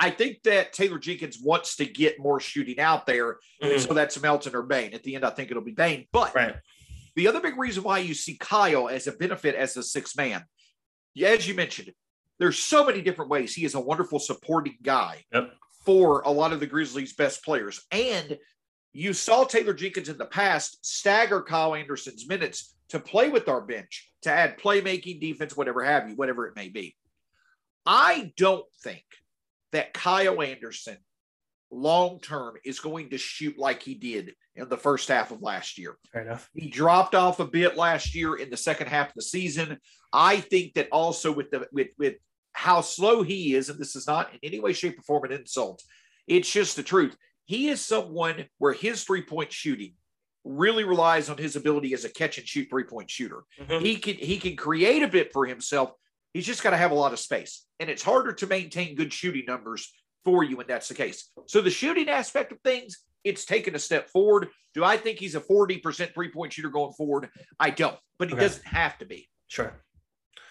I 0.00 0.10
think 0.10 0.44
that 0.44 0.72
Taylor 0.72 0.98
Jenkins 0.98 1.40
wants 1.42 1.74
to 1.76 1.84
get 1.84 2.20
more 2.20 2.38
shooting 2.38 2.78
out 2.78 3.04
there. 3.04 3.40
And 3.60 3.72
Mhm. 3.72 3.86
so 3.86 3.94
that's 3.94 4.20
Melton 4.20 4.54
or 4.54 4.62
Bane. 4.62 4.94
At 4.94 5.02
the 5.02 5.16
end, 5.16 5.24
I 5.24 5.30
think 5.30 5.50
it'll 5.50 5.62
be 5.62 5.72
Bane. 5.72 6.06
But 6.12 6.34
Right. 6.34 6.54
the 7.16 7.26
other 7.26 7.40
big 7.40 7.58
reason 7.58 7.82
why 7.82 7.98
you 7.98 8.14
see 8.14 8.36
Kyle 8.38 8.88
as 8.88 9.08
a 9.08 9.12
benefit 9.12 9.56
as 9.56 9.76
a 9.76 9.82
six 9.82 10.14
man, 10.14 10.44
as 11.20 11.48
you 11.48 11.54
mentioned, 11.54 11.92
there's 12.38 12.58
so 12.60 12.84
many 12.86 13.02
different 13.02 13.30
ways. 13.30 13.54
He 13.56 13.64
is 13.64 13.74
a 13.74 13.80
wonderful 13.80 14.20
supporting 14.20 14.78
guy 14.82 15.24
Yep. 15.32 15.52
for 15.84 16.20
a 16.20 16.30
lot 16.30 16.52
of 16.52 16.60
the 16.60 16.66
Grizzlies' 16.68 17.14
best 17.14 17.42
players. 17.44 17.84
And 17.90 18.38
you 18.92 19.12
saw 19.12 19.42
Taylor 19.44 19.74
Jenkins 19.74 20.08
in 20.08 20.16
the 20.16 20.26
past 20.26 20.78
stagger 20.86 21.42
Kyle 21.42 21.74
Anderson's 21.74 22.28
minutes 22.28 22.76
to 22.90 23.00
play 23.00 23.28
with 23.30 23.48
our 23.48 23.60
bench, 23.60 24.12
to 24.22 24.30
add 24.30 24.58
playmaking, 24.58 25.20
defense, 25.20 25.56
whatever 25.56 25.82
have 25.84 26.08
you, 26.08 26.14
whatever 26.14 26.46
it 26.46 26.54
may 26.54 26.68
be. 26.68 26.96
I 27.84 28.32
don't 28.36 28.66
think 28.82 29.04
that 29.72 29.92
Kyle 29.92 30.42
Anderson 30.42 30.96
long 31.70 32.18
term 32.20 32.54
is 32.64 32.80
going 32.80 33.10
to 33.10 33.18
shoot 33.18 33.58
like 33.58 33.82
he 33.82 33.94
did 33.94 34.34
in 34.56 34.68
the 34.68 34.76
first 34.76 35.08
half 35.08 35.30
of 35.30 35.42
last 35.42 35.78
year. 35.78 35.98
Fair 36.12 36.22
enough. 36.22 36.48
He 36.54 36.68
dropped 36.68 37.14
off 37.14 37.40
a 37.40 37.46
bit 37.46 37.76
last 37.76 38.14
year 38.14 38.36
in 38.36 38.50
the 38.50 38.56
second 38.56 38.86
half 38.86 39.08
of 39.08 39.14
the 39.14 39.22
season. 39.22 39.78
I 40.12 40.40
think 40.40 40.74
that 40.74 40.88
also 40.90 41.30
with 41.32 41.50
the 41.50 41.68
with 41.72 41.88
with 41.98 42.14
how 42.52 42.80
slow 42.80 43.22
he 43.22 43.54
is, 43.54 43.68
and 43.68 43.78
this 43.78 43.94
is 43.94 44.06
not 44.06 44.32
in 44.32 44.38
any 44.42 44.60
way, 44.60 44.72
shape, 44.72 44.98
or 44.98 45.02
form 45.02 45.24
an 45.24 45.32
insult. 45.32 45.82
It's 46.26 46.50
just 46.50 46.76
the 46.76 46.82
truth. 46.82 47.16
He 47.44 47.68
is 47.68 47.80
someone 47.80 48.46
where 48.58 48.72
his 48.72 49.04
three 49.04 49.22
point 49.22 49.52
shooting 49.52 49.94
really 50.44 50.84
relies 50.84 51.28
on 51.28 51.36
his 51.36 51.56
ability 51.56 51.92
as 51.92 52.04
a 52.04 52.08
catch 52.08 52.38
and 52.38 52.46
shoot 52.46 52.68
three 52.70 52.84
point 52.84 53.10
shooter. 53.10 53.44
Mhm. 53.60 53.82
He 53.82 53.96
can 53.96 54.14
he 54.16 54.38
can 54.38 54.56
create 54.56 55.02
a 55.02 55.08
bit 55.08 55.32
for 55.32 55.46
himself. 55.46 55.92
He's 56.38 56.46
just 56.46 56.62
got 56.62 56.70
to 56.70 56.76
have 56.76 56.92
a 56.92 56.94
lot 56.94 57.12
of 57.12 57.18
space, 57.18 57.66
and 57.80 57.90
it's 57.90 58.00
harder 58.04 58.32
to 58.32 58.46
maintain 58.46 58.94
good 58.94 59.12
shooting 59.12 59.42
numbers 59.48 59.92
for 60.24 60.44
you 60.44 60.56
when 60.58 60.68
that's 60.68 60.86
the 60.86 60.94
case. 60.94 61.32
So 61.46 61.60
the 61.60 61.68
shooting 61.68 62.08
aspect 62.08 62.52
of 62.52 62.60
things, 62.60 62.96
it's 63.24 63.44
taken 63.44 63.74
a 63.74 63.78
step 63.80 64.08
forward. 64.08 64.46
Do 64.72 64.84
I 64.84 64.98
think 64.98 65.18
he's 65.18 65.34
a 65.34 65.40
40% 65.40 66.14
three 66.14 66.30
point 66.30 66.52
shooter 66.52 66.68
going 66.68 66.92
forward? 66.92 67.28
I 67.58 67.70
don't, 67.70 67.98
but 68.20 68.28
he 68.28 68.34
Okay. 68.34 68.44
doesn't 68.44 68.64
have 68.68 68.96
to 68.98 69.04
be. 69.04 69.28
Sure. 69.48 69.74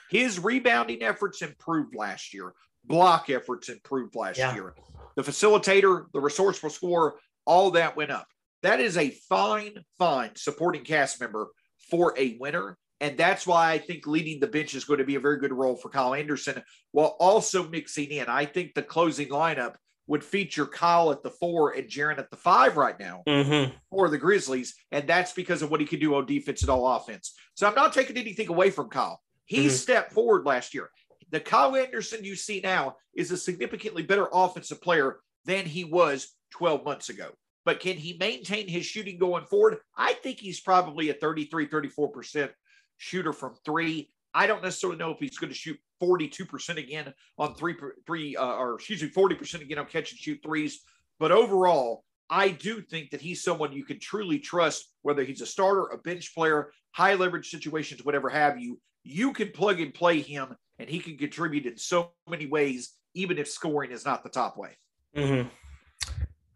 His 0.10 0.40
rebounding 0.40 1.04
efforts 1.04 1.42
improved 1.42 1.96
last 1.96 2.34
year. 2.34 2.52
Block 2.84 3.30
efforts 3.30 3.70
improved 3.70 4.14
last 4.14 4.40
Yeah. 4.40 4.54
year. 4.56 4.76
The 5.16 5.22
facilitator, 5.22 6.12
the 6.12 6.20
resourceful 6.20 6.70
scorer, 6.70 7.18
all 7.46 7.72
that 7.72 7.96
went 7.96 8.12
up. 8.12 8.28
That 8.62 8.82
is 8.82 8.98
a 8.98 9.12
fine, 9.30 9.86
fine 9.98 10.36
supporting 10.36 10.84
cast 10.84 11.22
member 11.22 11.48
for 11.90 12.14
a 12.18 12.36
winner. 12.42 12.78
And 13.00 13.18
that's 13.18 13.46
why 13.46 13.72
I 13.72 13.78
think 13.78 14.08
leading 14.08 14.40
the 14.40 14.48
bench 14.48 14.74
is 14.74 14.84
going 14.84 14.98
to 15.00 15.06
be 15.06 15.16
a 15.16 15.20
very 15.20 15.38
good 15.40 15.54
role 15.54 15.76
for 15.76 15.90
Kyle 15.90 16.14
Anderson 16.16 16.64
while 16.92 17.16
also 17.20 17.68
mixing 17.70 18.10
in. 18.10 18.26
I 18.28 18.46
think 18.46 18.74
the 18.74 18.82
closing 18.82 19.30
lineup 19.30 19.76
would 20.08 20.24
feature 20.24 20.66
Kyle 20.66 21.12
at 21.12 21.22
the 21.22 21.30
four 21.30 21.72
and 21.72 21.88
Jaren 21.88 22.18
at 22.18 22.32
the 22.32 22.38
five 22.38 22.78
right 22.78 23.00
now 23.00 23.24
Mm-hmm. 23.28 23.76
for 23.92 24.10
the 24.10 24.18
Grizzlies, 24.18 24.74
and 24.92 25.08
that's 25.08 25.34
because 25.34 25.62
of 25.62 25.70
what 25.70 25.82
he 25.82 25.86
can 25.86 26.00
do 26.00 26.16
on 26.16 26.26
defense 26.26 26.62
and 26.62 26.70
all 26.70 26.88
offense. 26.96 27.36
So 27.56 27.68
I'm 27.68 27.76
not 27.76 27.94
taking 27.94 28.18
anything 28.18 28.48
away 28.48 28.72
from 28.72 28.90
Kyle. 28.90 29.22
He 29.46 29.68
Mhm. 29.68 29.72
stepped 29.72 30.14
forward 30.14 30.46
last 30.46 30.74
year. 30.74 30.90
The 31.30 31.42
Kyle 31.42 31.76
Anderson 31.76 32.24
you 32.24 32.36
see 32.36 32.62
now 32.62 32.96
is 33.16 33.32
a 33.32 33.38
significantly 33.38 34.02
better 34.02 34.28
offensive 34.32 34.82
player 34.82 35.20
than 35.46 35.66
he 35.66 35.84
was 35.84 36.36
12 36.52 36.84
months 36.86 37.10
ago. 37.10 37.32
But 37.66 37.82
can 37.82 37.98
he 37.98 38.16
maintain 38.18 38.68
his 38.70 38.86
shooting 38.86 39.18
going 39.20 39.46
forward? 39.46 39.80
I 39.98 40.14
think 40.14 40.40
he's 40.40 40.62
probably 40.62 41.10
a 41.10 41.14
33, 41.14 41.68
34% 41.68 42.52
shooter 42.98 43.34
from 43.34 43.56
three. 43.66 44.10
I 44.34 44.48
don't 44.48 44.64
necessarily 44.64 44.98
know 44.98 45.12
if 45.12 45.20
he's 45.20 45.38
going 45.38 45.50
to 45.50 45.56
shoot 45.56 45.80
42% 46.02 46.78
again 46.78 47.14
on 47.38 47.56
three, 47.56 47.76
three, 48.06 48.36
uh, 48.36 48.56
or 48.56 48.76
excuse 48.76 49.02
me, 49.02 49.10
40% 49.10 49.62
again 49.62 49.80
on 49.80 49.86
catch 49.86 50.12
and 50.12 50.20
shoot 50.20 50.40
threes. 50.44 50.82
But 51.20 51.32
overall, 51.32 52.04
I 52.30 52.50
do 52.50 52.82
think 52.82 53.12
that 53.12 53.22
he's 53.22 53.44
someone 53.44 53.72
you 53.72 53.86
can 53.86 54.00
truly 54.00 54.40
trust, 54.40 54.92
whether 55.02 55.24
he's 55.24 55.42
a 55.42 55.46
starter, 55.46 55.88
a 55.88 55.98
bench 55.98 56.36
player, 56.36 56.72
high 56.92 57.14
leverage 57.14 57.50
situations, 57.50 58.04
whatever 58.04 58.30
have 58.30 58.60
you. 58.60 58.80
You 59.04 59.32
can 59.32 59.52
plug 59.52 59.80
and 59.80 59.94
play 59.94 60.20
him 60.20 60.56
and 60.80 60.90
he 60.90 61.00
can 61.00 61.18
contribute 61.18 61.66
in 61.66 61.78
so 61.78 62.12
many 62.30 62.46
ways, 62.46 62.94
even 63.14 63.38
if 63.38 63.48
scoring 63.48 63.92
is 63.92 64.06
not 64.06 64.24
the 64.24 64.30
top 64.30 64.58
way. 64.58 64.78
Mm-hmm. 65.16 65.48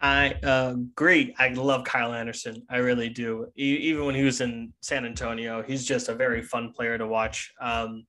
I 0.01 0.33
uh, 0.43 0.73
agree. 0.77 1.35
I 1.37 1.49
love 1.49 1.83
Kyle 1.83 2.13
Anderson. 2.13 2.63
I 2.69 2.77
really 2.77 3.09
do. 3.09 3.47
Even 3.55 4.05
when 4.05 4.15
he 4.15 4.23
was 4.23 4.41
in 4.41 4.73
San 4.81 5.05
Antonio, 5.05 5.61
he's 5.61 5.85
just 5.85 6.09
a 6.09 6.15
very 6.15 6.41
fun 6.41 6.71
player 6.71 6.97
to 6.97 7.05
watch. 7.05 7.53
Um, 7.61 8.05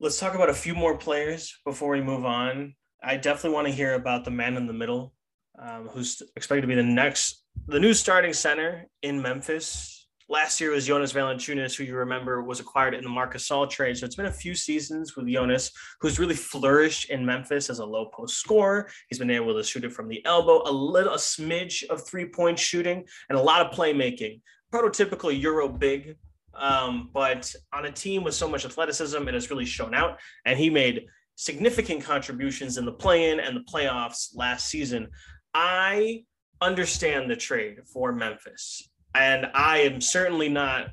let's 0.00 0.18
talk 0.18 0.34
about 0.34 0.50
a 0.50 0.54
few 0.54 0.74
more 0.74 0.98
players 0.98 1.56
before 1.64 1.90
we 1.90 2.00
move 2.00 2.24
on. 2.24 2.74
I 3.00 3.16
definitely 3.16 3.54
want 3.54 3.68
to 3.68 3.72
hear 3.72 3.94
about 3.94 4.24
the 4.24 4.32
man 4.32 4.56
in 4.56 4.66
the 4.66 4.72
middle, 4.72 5.14
um, 5.56 5.88
who's 5.88 6.20
expected 6.34 6.62
to 6.62 6.66
be 6.66 6.74
the 6.74 6.82
next, 6.82 7.44
the 7.68 7.78
new 7.78 7.94
starting 7.94 8.32
center 8.32 8.88
in 9.02 9.22
Memphis. 9.22 10.01
Last 10.28 10.60
year 10.60 10.70
was 10.70 10.86
Jonas 10.86 11.12
Valanciunas, 11.12 11.76
who 11.76 11.84
you 11.84 11.96
remember 11.96 12.42
was 12.42 12.60
acquired 12.60 12.94
in 12.94 13.02
the 13.02 13.10
Marcus 13.10 13.48
Gasol 13.48 13.68
trade. 13.68 13.96
So 13.96 14.06
it's 14.06 14.16
been 14.16 14.26
a 14.26 14.32
few 14.32 14.54
seasons 14.54 15.16
with 15.16 15.28
Jonas, 15.28 15.70
who's 16.00 16.18
really 16.18 16.34
flourished 16.34 17.10
in 17.10 17.26
Memphis 17.26 17.70
as 17.70 17.80
a 17.80 17.84
low 17.84 18.06
post 18.06 18.38
scorer. 18.38 18.88
He's 19.08 19.18
been 19.18 19.30
able 19.30 19.54
to 19.54 19.62
shoot 19.62 19.84
it 19.84 19.92
from 19.92 20.08
the 20.08 20.24
elbow, 20.24 20.62
a 20.64 20.72
little, 20.72 21.12
a 21.12 21.18
smidge 21.18 21.84
of 21.88 22.06
three 22.06 22.26
point 22.26 22.58
shooting, 22.58 23.04
and 23.28 23.38
a 23.38 23.42
lot 23.42 23.64
of 23.64 23.72
playmaking. 23.76 24.40
Prototypical 24.72 25.38
Euro 25.42 25.68
big, 25.68 26.16
um, 26.54 27.10
but 27.12 27.54
on 27.72 27.86
a 27.86 27.92
team 27.92 28.24
with 28.24 28.34
so 28.34 28.48
much 28.48 28.64
athleticism, 28.64 29.28
it 29.28 29.34
has 29.34 29.50
really 29.50 29.66
shown 29.66 29.94
out. 29.94 30.18
And 30.46 30.58
he 30.58 30.70
made 30.70 31.06
significant 31.34 32.02
contributions 32.04 32.78
in 32.78 32.84
the 32.84 32.92
play-in 32.92 33.40
and 33.40 33.56
the 33.56 33.64
playoffs 33.72 34.28
last 34.34 34.68
season. 34.68 35.08
I 35.54 36.24
understand 36.60 37.30
the 37.30 37.36
trade 37.36 37.78
for 37.92 38.12
Memphis, 38.12 38.88
and 39.14 39.50
I 39.54 39.78
am 39.78 40.00
certainly 40.00 40.48
not 40.48 40.90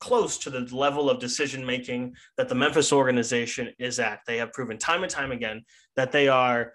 close 0.00 0.36
to 0.38 0.50
the 0.50 0.60
level 0.74 1.08
of 1.08 1.18
decision 1.18 1.64
making 1.64 2.14
that 2.36 2.48
the 2.48 2.54
Memphis 2.54 2.92
organization 2.92 3.72
is 3.78 3.98
at. 3.98 4.20
They 4.26 4.36
have 4.36 4.52
proven 4.52 4.78
time 4.78 5.02
and 5.02 5.10
time 5.10 5.32
again 5.32 5.64
that 5.96 6.12
they 6.12 6.28
are 6.28 6.72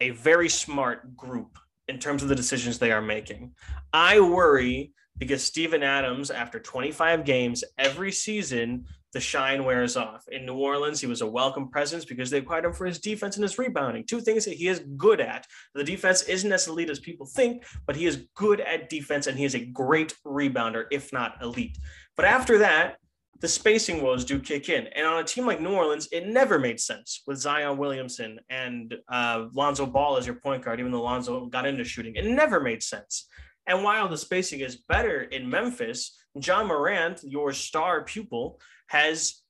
a 0.00 0.10
very 0.10 0.48
smart 0.48 1.16
group 1.16 1.58
in 1.88 1.98
terms 1.98 2.22
of 2.22 2.28
the 2.28 2.34
decisions 2.34 2.78
they 2.78 2.92
are 2.92 3.02
making. 3.02 3.52
I 3.92 4.20
worry 4.20 4.92
because 5.18 5.42
Steven 5.42 5.82
Adams, 5.82 6.30
after 6.30 6.60
25 6.60 7.24
games 7.24 7.64
every 7.78 8.12
season, 8.12 8.86
the 9.12 9.20
shine 9.20 9.64
wears 9.64 9.96
off. 9.96 10.24
In 10.30 10.46
New 10.46 10.56
Orleans, 10.56 11.00
he 11.00 11.06
was 11.06 11.20
a 11.20 11.26
welcome 11.26 11.68
presence 11.68 12.04
because 12.04 12.30
they 12.30 12.38
acquired 12.38 12.64
him 12.64 12.72
for 12.72 12.86
his 12.86 12.98
defense 12.98 13.36
and 13.36 13.42
his 13.42 13.58
rebounding. 13.58 14.04
Two 14.06 14.20
things 14.20 14.44
that 14.44 14.54
he 14.54 14.68
is 14.68 14.82
good 14.96 15.20
at. 15.20 15.46
The 15.74 15.84
defense 15.84 16.22
isn't 16.22 16.52
as 16.52 16.68
elite 16.68 16.90
as 16.90 17.00
people 17.00 17.26
think, 17.26 17.64
but 17.86 17.96
he 17.96 18.06
is 18.06 18.26
good 18.34 18.60
at 18.60 18.88
defense 18.88 19.26
and 19.26 19.36
he 19.36 19.44
is 19.44 19.54
a 19.54 19.64
great 19.64 20.14
rebounder, 20.24 20.84
if 20.90 21.12
not 21.12 21.42
elite. 21.42 21.76
But 22.16 22.26
after 22.26 22.58
that, 22.58 22.96
the 23.40 23.48
spacing 23.48 24.02
woes 24.02 24.24
do 24.24 24.38
kick 24.38 24.68
in. 24.68 24.86
And 24.88 25.06
on 25.06 25.20
a 25.20 25.24
team 25.24 25.46
like 25.46 25.60
New 25.60 25.72
Orleans, 25.72 26.08
it 26.12 26.26
never 26.26 26.58
made 26.58 26.78
sense 26.78 27.22
with 27.26 27.38
Zion 27.38 27.78
Williamson 27.78 28.38
and 28.50 28.94
uh, 29.08 29.46
Lonzo 29.54 29.86
Ball 29.86 30.18
as 30.18 30.26
your 30.26 30.36
point 30.36 30.62
guard, 30.62 30.78
even 30.78 30.92
though 30.92 31.02
Lonzo 31.02 31.46
got 31.46 31.66
into 31.66 31.82
shooting. 31.82 32.14
It 32.16 32.26
never 32.26 32.60
made 32.60 32.82
sense. 32.82 33.26
And 33.66 33.82
while 33.82 34.08
the 34.08 34.18
spacing 34.18 34.60
is 34.60 34.76
better 34.88 35.22
in 35.22 35.48
Memphis, 35.48 36.19
Ja 36.34 36.62
Morant, 36.62 37.20
your 37.24 37.52
star 37.52 38.04
pupil, 38.04 38.60
has 38.88 39.42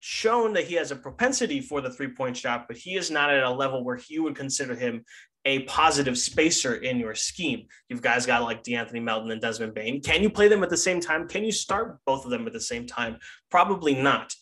shown 0.00 0.52
that 0.52 0.64
he 0.64 0.74
has 0.74 0.90
a 0.90 0.96
propensity 0.96 1.60
for 1.60 1.80
the 1.80 1.90
three 1.90 2.08
point 2.08 2.36
shot, 2.36 2.66
but 2.68 2.76
he 2.76 2.96
is 2.96 3.10
not 3.10 3.30
at 3.30 3.42
a 3.42 3.50
level 3.50 3.84
where 3.84 3.98
you 4.08 4.22
would 4.22 4.36
consider 4.36 4.74
him 4.74 5.04
a 5.44 5.60
positive 5.60 6.18
spacer 6.18 6.74
in 6.74 6.98
your 6.98 7.14
scheme. 7.14 7.66
You've 7.88 8.02
guys 8.02 8.26
got 8.26 8.42
like 8.42 8.64
De'Anthony 8.64 9.02
Melton 9.02 9.30
and 9.30 9.40
Desmond 9.40 9.74
Bane. 9.74 10.02
Can 10.02 10.22
you 10.22 10.28
play 10.28 10.48
them 10.48 10.62
at 10.64 10.70
the 10.70 10.76
same 10.76 11.00
time? 11.00 11.28
Can 11.28 11.44
you 11.44 11.52
start 11.52 11.98
both 12.04 12.24
of 12.24 12.30
them 12.30 12.46
at 12.46 12.52
the 12.52 12.60
same 12.60 12.86
time? 12.86 13.18
Probably 13.50 13.94
not. 13.94 14.34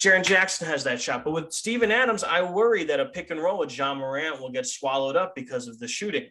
Jaren 0.00 0.24
Jackson 0.24 0.68
has 0.68 0.84
that 0.84 1.00
shot, 1.00 1.24
but 1.24 1.32
with 1.32 1.52
Steven 1.52 1.90
Adams, 1.90 2.22
I 2.22 2.42
worry 2.42 2.84
that 2.84 3.00
a 3.00 3.06
pick 3.06 3.30
and 3.30 3.40
roll 3.40 3.58
with 3.58 3.76
Ja 3.76 3.94
Morant 3.94 4.40
will 4.40 4.50
get 4.50 4.66
swallowed 4.66 5.16
up 5.16 5.34
because 5.34 5.68
of 5.68 5.78
the 5.78 5.88
shooting. 5.88 6.26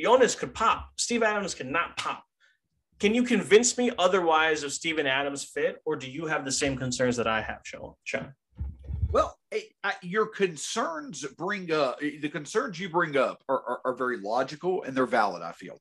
Jonas 0.00 0.34
could 0.34 0.54
pop. 0.54 0.88
Steve 0.96 1.22
Adams 1.22 1.54
cannot 1.54 1.96
pop. 1.96 2.24
Can 3.00 3.14
you 3.14 3.22
convince 3.22 3.78
me 3.78 3.90
otherwise 3.98 4.62
of 4.62 4.72
Steven 4.74 5.06
Adams 5.06 5.44
fit, 5.44 5.80
or 5.86 5.96
do 5.96 6.08
you 6.08 6.26
have 6.26 6.44
the 6.44 6.52
same 6.52 6.76
concerns 6.76 7.16
that 7.16 7.26
I 7.26 7.40
have, 7.40 7.62
Shawn? 8.04 8.34
Well, 9.10 9.38
I, 9.82 9.94
your 10.02 10.26
concerns 10.26 11.24
bring 11.38 11.72
up 11.72 11.98
the 11.98 12.28
concerns 12.28 12.78
you 12.78 12.90
bring 12.90 13.16
up 13.16 13.42
are, 13.48 13.62
are, 13.66 13.80
are 13.86 13.94
very 13.94 14.18
logical 14.18 14.84
and 14.84 14.94
they're 14.94 15.06
valid. 15.06 15.42
I 15.42 15.52
feel, 15.52 15.80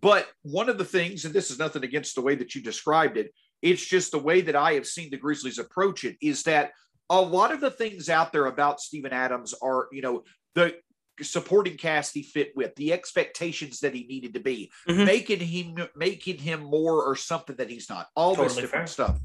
but 0.00 0.28
one 0.42 0.68
of 0.68 0.76
the 0.76 0.84
things, 0.84 1.24
and 1.24 1.34
this 1.34 1.50
is 1.50 1.58
nothing 1.58 1.84
against 1.84 2.14
the 2.14 2.20
way 2.20 2.34
that 2.34 2.54
you 2.54 2.62
described 2.62 3.16
it, 3.16 3.32
it's 3.62 3.84
just 3.84 4.12
the 4.12 4.18
way 4.18 4.42
that 4.42 4.54
I 4.54 4.74
have 4.74 4.86
seen 4.86 5.10
the 5.10 5.16
Grizzlies 5.16 5.58
approach 5.58 6.04
it. 6.04 6.16
Is 6.20 6.42
that 6.42 6.72
a 7.08 7.20
lot 7.20 7.50
of 7.50 7.60
the 7.60 7.70
things 7.70 8.08
out 8.08 8.30
there 8.30 8.46
about 8.46 8.80
Steven 8.80 9.12
Adams 9.12 9.54
are, 9.62 9.88
you 9.90 10.02
know, 10.02 10.22
the 10.54 10.76
supporting 11.20 11.76
cast 11.76 12.14
he 12.14 12.22
fit 12.22 12.52
with, 12.56 12.74
the 12.76 12.92
expectations 12.92 13.80
that 13.80 13.94
he 13.94 14.04
needed 14.04 14.34
to 14.34 14.40
be, 14.40 14.70
mm-hmm. 14.88 15.04
making 15.04 15.40
him 15.40 15.88
making 15.94 16.38
him 16.38 16.60
more 16.60 17.04
or 17.04 17.16
something 17.16 17.56
that 17.56 17.70
he's 17.70 17.90
not. 17.90 18.08
All 18.16 18.34
totally 18.34 18.48
this 18.48 18.56
different 18.56 18.88
fair. 18.88 19.06
stuff. 19.06 19.20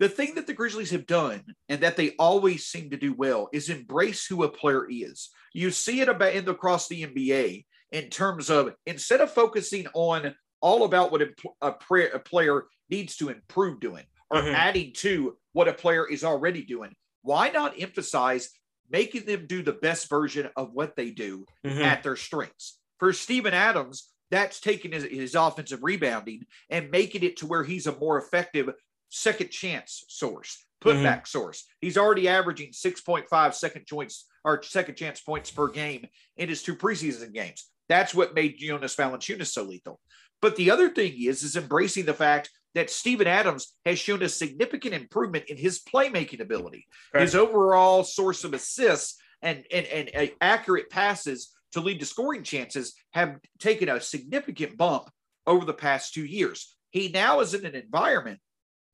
The 0.00 0.08
thing 0.08 0.34
that 0.34 0.46
the 0.46 0.54
Grizzlies 0.54 0.90
have 0.90 1.06
done 1.06 1.42
and 1.68 1.80
that 1.80 1.96
they 1.96 2.10
always 2.18 2.66
seem 2.66 2.90
to 2.90 2.96
do 2.96 3.12
well 3.12 3.48
is 3.52 3.68
embrace 3.68 4.26
who 4.26 4.42
a 4.42 4.48
player 4.48 4.86
is. 4.90 5.30
You 5.52 5.70
see 5.70 6.00
it 6.00 6.08
about 6.08 6.34
in 6.34 6.44
the, 6.44 6.50
across 6.50 6.88
the 6.88 7.04
NBA 7.06 7.64
in 7.92 8.10
terms 8.10 8.50
of 8.50 8.74
instead 8.86 9.20
of 9.20 9.30
focusing 9.30 9.86
on 9.94 10.34
all 10.60 10.84
about 10.84 11.12
what 11.12 11.22
a, 11.22 11.28
a, 11.62 11.74
a 12.14 12.18
player 12.18 12.64
needs 12.90 13.16
to 13.16 13.28
improve 13.28 13.80
doing 13.80 14.04
or 14.30 14.40
mm-hmm. 14.40 14.54
adding 14.54 14.92
to 14.94 15.36
what 15.52 15.68
a 15.68 15.72
player 15.72 16.08
is 16.08 16.24
already 16.24 16.64
doing, 16.64 16.94
why 17.22 17.50
not 17.50 17.80
emphasize 17.80 18.50
making 18.94 19.26
them 19.26 19.44
do 19.48 19.60
the 19.60 19.72
best 19.72 20.08
version 20.08 20.48
of 20.56 20.72
what 20.72 20.94
they 20.94 21.10
do 21.10 21.44
mm-hmm. 21.66 21.82
at 21.82 22.04
their 22.04 22.14
strengths. 22.14 22.78
For 23.00 23.12
Steven 23.12 23.52
Adams, 23.52 24.08
that's 24.30 24.60
taking 24.60 24.92
his, 24.92 25.02
his 25.02 25.34
offensive 25.34 25.82
rebounding 25.82 26.44
and 26.70 26.92
making 26.92 27.24
it 27.24 27.38
to 27.38 27.46
where 27.46 27.64
he's 27.64 27.88
a 27.88 27.98
more 27.98 28.18
effective 28.18 28.70
second 29.08 29.50
chance 29.50 30.04
source, 30.08 30.64
putback 30.80 31.02
mm-hmm. 31.02 31.26
source. 31.26 31.64
He's 31.80 31.98
already 31.98 32.28
averaging 32.28 32.70
6.5 32.70 33.54
second 33.54 33.84
joints 33.84 34.26
or 34.44 34.62
second 34.62 34.94
chance 34.94 35.20
points 35.20 35.50
per 35.50 35.68
game 35.68 36.06
in 36.36 36.48
his 36.48 36.62
two 36.62 36.76
preseason 36.76 37.34
games. 37.34 37.66
That's 37.88 38.14
what 38.14 38.36
made 38.36 38.58
Jonas 38.60 38.94
Valanciunas 38.94 39.48
so 39.48 39.64
lethal. 39.64 39.98
But 40.40 40.54
the 40.54 40.70
other 40.70 40.88
thing 40.88 41.14
is, 41.20 41.42
is 41.42 41.56
embracing 41.56 42.04
the 42.04 42.14
fact 42.14 42.48
that 42.74 42.90
Steven 42.90 43.26
Adams 43.26 43.74
has 43.84 43.98
shown 43.98 44.22
a 44.22 44.28
significant 44.28 44.94
improvement 44.94 45.46
in 45.48 45.56
his 45.56 45.80
playmaking 45.82 46.40
ability. 46.40 46.86
Right. 47.12 47.22
His 47.22 47.34
overall 47.34 48.04
source 48.04 48.44
of 48.44 48.52
assists 48.52 49.16
and, 49.42 49.64
and, 49.72 49.86
and 49.86 50.10
uh, 50.16 50.32
accurate 50.40 50.90
passes 50.90 51.54
to 51.72 51.80
lead 51.80 52.00
to 52.00 52.06
scoring 52.06 52.42
chances 52.42 52.94
have 53.12 53.38
taken 53.58 53.88
a 53.88 54.00
significant 54.00 54.76
bump 54.76 55.10
over 55.46 55.64
the 55.64 55.74
past 55.74 56.14
two 56.14 56.24
years. 56.24 56.76
He 56.90 57.08
now 57.08 57.40
is 57.40 57.54
in 57.54 57.66
an 57.66 57.74
environment 57.74 58.38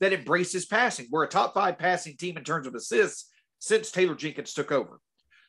that 0.01 0.13
embraces 0.13 0.67
passing. 0.67 1.07
We're 1.11 1.25
a 1.25 1.29
top 1.29 1.55
five 1.55 1.79
passing 1.79 2.17
team 2.17 2.37
in 2.37 2.45
terms 2.45 2.67
of 2.67 2.75
assists 2.75 3.31
since 3.59 3.91
Taylor 3.91 4.15
Jenkins 4.15 4.55
took 4.55 4.73
over. 4.73 4.99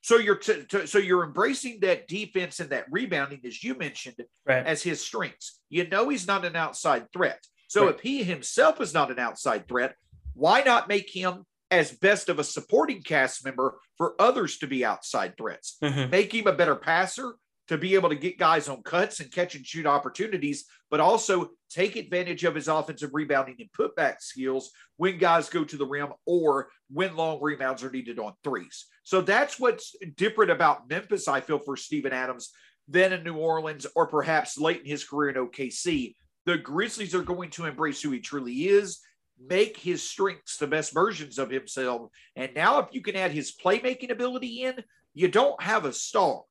So 0.01 0.17
you're 0.17 0.35
t- 0.35 0.63
t- 0.67 0.87
so 0.87 0.97
you're 0.97 1.23
embracing 1.23 1.79
that 1.81 2.07
defense 2.07 2.59
and 2.59 2.71
that 2.71 2.85
rebounding, 2.91 3.41
as 3.45 3.63
you 3.63 3.77
mentioned, 3.77 4.17
right. 4.45 4.65
as 4.65 4.81
his 4.81 4.99
strengths. 4.99 5.59
You 5.69 5.87
know 5.87 6.09
he's 6.09 6.27
not 6.27 6.43
an 6.43 6.55
outside 6.55 7.05
threat. 7.13 7.39
So 7.71 7.85
right. 7.85 7.95
if 7.95 8.01
he 8.01 8.21
himself 8.21 8.81
is 8.81 8.93
not 8.93 9.11
an 9.11 9.19
outside 9.19 9.65
threat, 9.65 9.95
why 10.33 10.59
not 10.61 10.89
make 10.89 11.09
him 11.09 11.45
as 11.71 11.89
best 11.89 12.27
of 12.27 12.37
a 12.37 12.43
supporting 12.43 13.01
cast 13.01 13.45
member 13.45 13.79
for 13.97 14.13
others 14.19 14.57
to 14.57 14.67
be 14.67 14.83
outside 14.83 15.37
threats? 15.37 15.77
Mm-hmm. 15.81 16.11
Make 16.11 16.35
him 16.35 16.47
a 16.47 16.51
better 16.51 16.75
passer 16.75 17.35
to 17.69 17.77
be 17.77 17.95
able 17.95 18.09
to 18.09 18.17
get 18.17 18.37
guys 18.37 18.67
on 18.67 18.83
cuts 18.83 19.21
and 19.21 19.31
catch 19.31 19.55
and 19.55 19.65
shoot 19.65 19.85
opportunities, 19.85 20.65
but 20.89 20.99
also 20.99 21.51
take 21.69 21.95
advantage 21.95 22.43
of 22.43 22.55
his 22.55 22.67
offensive 22.67 23.11
rebounding 23.13 23.55
and 23.59 23.71
putback 23.71 24.15
skills 24.19 24.71
when 24.97 25.17
guys 25.17 25.47
go 25.47 25.63
to 25.63 25.77
the 25.77 25.87
rim 25.87 26.09
or 26.25 26.67
when 26.89 27.15
long 27.15 27.39
rebounds 27.41 27.85
are 27.85 27.89
needed 27.89 28.19
on 28.19 28.33
threes. 28.43 28.87
So 29.03 29.21
that's 29.21 29.61
what's 29.61 29.95
different 30.17 30.51
about 30.51 30.89
Memphis, 30.89 31.29
I 31.29 31.39
feel, 31.39 31.59
for 31.59 31.77
Steven 31.77 32.11
Adams 32.11 32.51
than 32.89 33.13
in 33.13 33.23
New 33.23 33.37
Orleans 33.37 33.87
or 33.95 34.07
perhaps 34.07 34.57
late 34.57 34.81
in 34.81 34.87
his 34.87 35.05
career 35.05 35.29
in 35.29 35.47
OKC, 35.47 36.15
the 36.45 36.57
Grizzlies 36.57 37.15
are 37.15 37.23
going 37.23 37.49
to 37.51 37.65
embrace 37.65 38.01
who 38.01 38.11
he 38.11 38.19
truly 38.19 38.67
is, 38.67 38.99
make 39.39 39.77
his 39.77 40.07
strengths 40.07 40.57
the 40.57 40.67
best 40.67 40.93
versions 40.93 41.39
of 41.39 41.49
himself. 41.49 42.09
And 42.35 42.53
now, 42.55 42.79
if 42.79 42.87
you 42.91 43.01
can 43.01 43.15
add 43.15 43.31
his 43.31 43.53
playmaking 43.53 44.11
ability 44.11 44.63
in, 44.63 44.83
you 45.13 45.27
don't 45.27 45.61
have 45.61 45.85
a 45.85 45.93
star, 45.93 46.43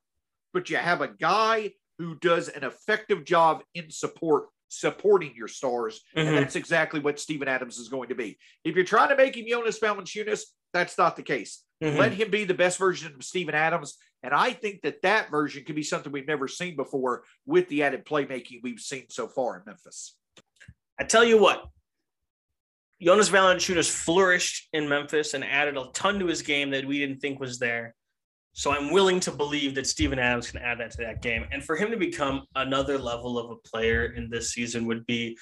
but 0.53 0.71
you 0.71 0.77
have 0.77 1.01
a 1.01 1.09
guy 1.09 1.73
who 1.99 2.17
does 2.17 2.49
an 2.49 2.65
effective 2.65 3.25
job 3.25 3.63
in 3.75 3.91
support 3.91 4.47
supporting 4.69 5.35
your 5.37 5.49
stars. 5.49 6.01
Mm-hmm. 6.17 6.29
And 6.29 6.39
that's 6.39 6.57
exactly 6.57 7.01
what 7.01 7.21
Steven 7.21 7.49
Adams 7.49 7.79
is 7.79 7.89
going 7.89 8.09
to 8.09 8.15
be. 8.15 8.39
If 8.65 8.77
you're 8.77 8.85
trying 8.85 9.11
to 9.11 9.17
make 9.17 9.37
him 9.37 9.47
Jonas 9.49 9.79
Valanciunas, 9.79 10.43
that's 10.73 10.97
not 10.97 11.17
the 11.17 11.23
case. 11.23 11.63
Mm-hmm. 11.83 11.99
Let 11.99 12.13
him 12.13 12.31
be 12.31 12.45
the 12.45 12.55
best 12.55 12.79
version 12.79 13.15
of 13.15 13.25
Steven 13.25 13.55
Adams. 13.55 13.97
And 14.23 14.35
I 14.35 14.53
think 14.53 14.83
that 14.83 15.03
that 15.03 15.31
version 15.31 15.65
could 15.65 15.77
be 15.77 15.83
something 15.83 16.13
we've 16.13 16.27
never 16.27 16.47
seen 16.47 16.77
before 16.77 17.25
with 17.47 17.69
the 17.69 17.83
added 17.83 18.05
playmaking 18.05 18.61
we've 18.63 18.81
seen 18.81 19.07
so 19.09 19.29
far 19.29 19.57
in 19.57 19.63
Memphis. 19.67 20.17
I 20.99 21.05
tell 21.05 21.25
you 21.25 21.39
what, 21.39 21.67
Jonas 23.01 23.31
Valanciunas 23.31 23.91
flourished 23.91 24.69
in 24.75 24.89
Memphis 24.89 25.33
and 25.33 25.43
added 25.43 25.79
a 25.79 25.87
ton 25.95 26.19
to 26.19 26.27
his 26.27 26.43
game 26.43 26.71
that 26.71 26.85
we 26.85 26.99
didn't 26.99 27.21
think 27.21 27.41
was 27.41 27.59
there. 27.59 27.95
So 28.53 28.73
I'm 28.73 28.93
willing 28.93 29.21
to 29.21 29.31
believe 29.31 29.75
that 29.77 29.87
Steven 29.87 30.19
Adams 30.19 30.51
can 30.51 30.61
add 30.61 30.81
that 30.81 30.91
to 30.93 30.97
that 30.99 31.23
game. 31.23 31.47
And 31.51 31.65
for 31.65 31.77
him 31.77 31.91
to 31.93 31.97
become 31.97 32.45
another 32.57 32.99
level 32.99 33.39
of 33.39 33.51
a 33.51 33.57
player 33.57 34.07
in 34.07 34.29
this 34.29 34.53
season 34.53 34.87
would 34.87 35.07
be 35.07 35.39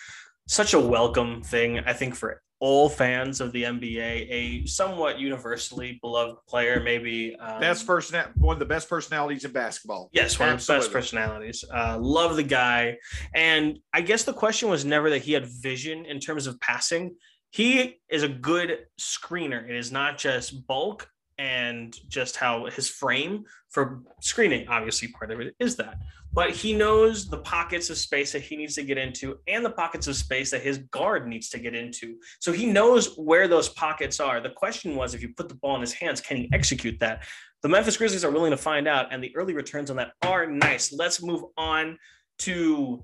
such 0.47 0.74
a 0.74 0.80
welcome 0.80 1.43
thing, 1.43 1.80
I 1.80 1.95
think, 1.95 2.14
for 2.14 2.43
all 2.61 2.88
fans 2.88 3.40
of 3.40 3.52
the 3.52 3.62
NBA, 3.62 4.26
a 4.30 4.66
somewhat 4.66 5.18
universally 5.18 5.98
beloved 6.02 6.38
player, 6.48 6.80
maybe 6.80 7.36
um, 7.36 7.61
best 7.61 7.86
person, 7.86 8.24
one 8.36 8.54
of 8.54 8.59
the 8.59 8.66
best 8.66 8.88
personalities 8.88 9.44
in 9.44 9.52
basketball. 9.52 10.11
Yes, 10.12 10.38
one 10.38 10.48
Absolutely. 10.48 10.86
of 10.86 10.92
the 10.92 10.98
best 10.98 11.04
personalities. 11.04 11.64
Uh, 11.72 11.98
love 12.00 12.36
the 12.36 12.42
guy, 12.42 12.96
and 13.34 13.78
I 13.92 14.00
guess 14.00 14.24
the 14.24 14.32
question 14.32 14.68
was 14.68 14.84
never 14.84 15.11
that 15.11 15.22
he 15.22 15.32
had 15.32 15.46
vision 15.46 16.04
in 16.06 16.20
terms 16.20 16.46
of 16.46 16.59
passing. 16.61 17.16
He 17.50 18.00
is 18.11 18.22
a 18.22 18.28
good 18.28 18.78
screener. 19.00 19.68
It 19.68 19.76
is 19.76 19.90
not 19.90 20.18
just 20.18 20.66
bulk 20.66 21.09
and 21.39 21.97
just 22.09 22.36
how 22.36 22.66
his 22.66 22.89
frame 22.89 23.45
for 23.68 24.03
screening, 24.20 24.66
obviously, 24.68 25.09
part 25.09 25.30
of 25.30 25.41
it 25.41 25.55
is 25.59 25.76
that 25.76 25.99
but 26.32 26.51
he 26.51 26.72
knows 26.72 27.28
the 27.28 27.39
pockets 27.39 27.91
of 27.91 27.97
space 27.97 28.32
that 28.32 28.43
he 28.43 28.57
needs 28.57 28.74
to 28.74 28.82
get 28.82 28.99
into 28.99 29.39
and 29.47 29.64
the 29.64 29.70
pockets 29.70 30.07
of 30.07 30.16
space 30.16 30.51
that 30.51 30.62
his 30.62 30.78
guard 30.91 31.26
needs 31.26 31.49
to 31.51 31.59
get 31.59 31.74
into. 31.74 32.18
So 32.39 32.53
he 32.53 32.66
knows 32.66 33.16
where 33.16 33.49
those 33.49 33.70
pockets 33.70 34.20
are. 34.20 34.41
The 34.41 34.51
question 34.51 34.95
was 34.95 35.14
if 35.14 35.22
you 35.22 35.30
put 35.30 35.49
the 35.49 35.55
ball 35.55 35.74
in 35.76 35.80
his 35.80 35.93
hands, 35.93 36.20
can 36.20 36.36
he 36.36 36.51
execute 36.53 36.99
that? 37.01 37.26
The 37.62 37.68
Memphis 37.68 37.97
Grizzlies 37.97 38.24
are 38.24 38.30
willing 38.30 38.53
to 38.53 38.57
find 38.57 38.86
out, 38.86 39.12
and 39.12 39.22
the 39.22 39.34
early 39.34 39.55
returns 39.55 39.91
on 39.91 39.97
that 39.97 40.12
are 40.22 40.47
nice. 40.47 40.93
Let's 40.93 41.22
move 41.22 41.43
on 41.57 41.99
to 42.41 43.03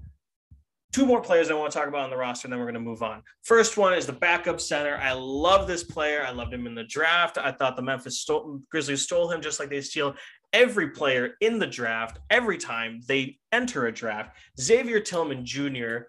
two 0.94 1.04
more 1.04 1.20
players 1.20 1.50
I 1.50 1.54
want 1.54 1.72
to 1.72 1.76
talk 1.76 1.88
about 1.88 2.04
on 2.04 2.10
the 2.10 2.16
roster, 2.16 2.46
and 2.46 2.52
then 2.52 2.60
we're 2.60 2.66
going 2.66 2.74
to 2.74 2.80
move 2.80 3.02
on. 3.02 3.20
First 3.42 3.76
one 3.76 3.94
is 3.94 4.06
the 4.06 4.12
backup 4.12 4.60
center. 4.60 4.96
I 4.98 5.10
love 5.10 5.66
this 5.66 5.82
player. 5.82 6.24
I 6.24 6.30
loved 6.30 6.54
him 6.54 6.68
in 6.68 6.74
the 6.76 6.84
draft. 6.84 7.36
I 7.36 7.50
thought 7.50 7.74
the 7.74 7.82
Memphis 7.82 8.20
stole, 8.20 8.60
Grizzlies 8.70 9.02
stole 9.02 9.28
him 9.28 9.42
just 9.42 9.58
like 9.58 9.70
they 9.70 9.80
steal 9.80 10.14
every 10.52 10.90
player 10.90 11.34
in 11.40 11.58
the 11.58 11.66
draft 11.66 12.20
every 12.30 12.56
time 12.56 13.00
they 13.08 13.36
enter 13.50 13.86
a 13.88 13.92
draft. 13.92 14.36
Xavier 14.60 15.00
Tillman 15.00 15.44
Jr., 15.44 16.02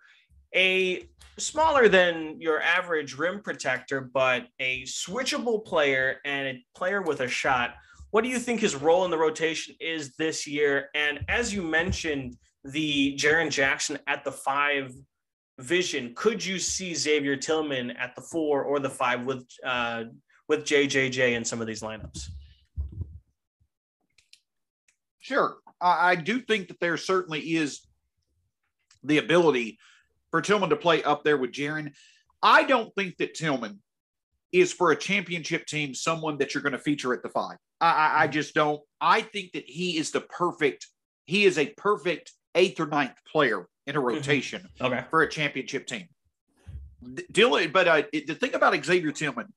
a 0.55 1.09
smaller 1.39 1.89
than 1.89 2.39
your 2.39 2.61
average 2.61 3.17
rim 3.17 3.41
protector, 3.41 4.01
but 4.01 4.45
a 4.59 4.83
switchable 4.83 5.65
player 5.65 6.17
and 6.25 6.47
a 6.47 6.65
player 6.77 7.01
with 7.01 7.21
a 7.21 7.27
shot. 7.27 7.73
What 8.11 8.23
do 8.23 8.29
you 8.29 8.37
think 8.37 8.61
his 8.61 8.75
role 8.75 9.03
in 9.03 9.09
the 9.09 9.17
rotation 9.17 9.73
is 9.79 10.15
this 10.15 10.45
year? 10.45 10.89
And 10.93 11.25
as 11.27 11.51
you 11.51 11.63
mentioned, 11.63 12.37
the 12.65 13.15
Jaren 13.15 13.51
Jackson 13.51 13.99
at 14.07 14.23
the 14.23 14.31
five 14.31 14.93
vision, 15.59 16.13
could 16.15 16.43
you 16.43 16.59
see 16.59 16.93
Xavier 16.93 17.37
Tillman 17.37 17.91
at 17.91 18.15
the 18.15 18.21
four 18.21 18.63
or 18.63 18.79
the 18.79 18.89
five 18.89 19.23
with 19.23 19.45
uh, 19.63 20.05
with 20.47 20.65
JJJ 20.65 21.33
in 21.33 21.45
some 21.45 21.61
of 21.61 21.67
these 21.67 21.81
lineups? 21.81 22.29
Sure. 25.19 25.57
I, 25.79 26.11
I 26.11 26.15
do 26.15 26.41
think 26.41 26.67
that 26.67 26.79
there 26.79 26.97
certainly 26.97 27.39
is 27.39 27.81
the 29.03 29.19
ability 29.19 29.77
for 30.31 30.41
Tillman 30.41 30.71
to 30.71 30.75
play 30.75 31.03
up 31.03 31.23
there 31.23 31.37
with 31.37 31.51
Jaren. 31.51 31.93
I 32.41 32.63
don't 32.63 32.93
think 32.95 33.17
that 33.17 33.35
Tillman 33.35 33.79
is 34.51 34.73
for 34.73 34.91
a 34.91 34.95
championship 34.95 35.65
team 35.65 35.93
someone 35.93 36.37
that 36.37 36.53
you're 36.53 36.63
going 36.63 36.73
to 36.73 36.79
feature 36.79 37.13
at 37.13 37.23
the 37.23 37.29
five. 37.29 37.57
I, 37.81 37.91
I, 37.91 38.23
I, 38.23 38.27
just 38.27 38.53
don't. 38.53 38.81
I 39.01 39.21
think 39.21 39.51
that 39.53 39.65
he 39.65 39.97
is 39.97 40.11
the 40.11 40.21
perfect. 40.21 40.87
He 41.25 41.45
is 41.45 41.57
a 41.57 41.73
perfect 41.77 42.31
eighth 42.55 42.79
or 42.79 42.87
ninth 42.87 43.15
player 43.31 43.67
in 43.85 43.95
a 43.95 43.99
mm-hmm. 43.99 44.07
rotation 44.07 44.67
okay. 44.81 45.03
for 45.09 45.21
a 45.21 45.29
championship 45.29 45.85
team. 45.85 46.07
Dylan, 47.03 47.71
but 47.71 47.87
uh, 47.87 48.03
the 48.11 48.35
thing 48.35 48.55
about 48.55 48.83
Xavier 48.83 49.11
Tillman 49.11 49.53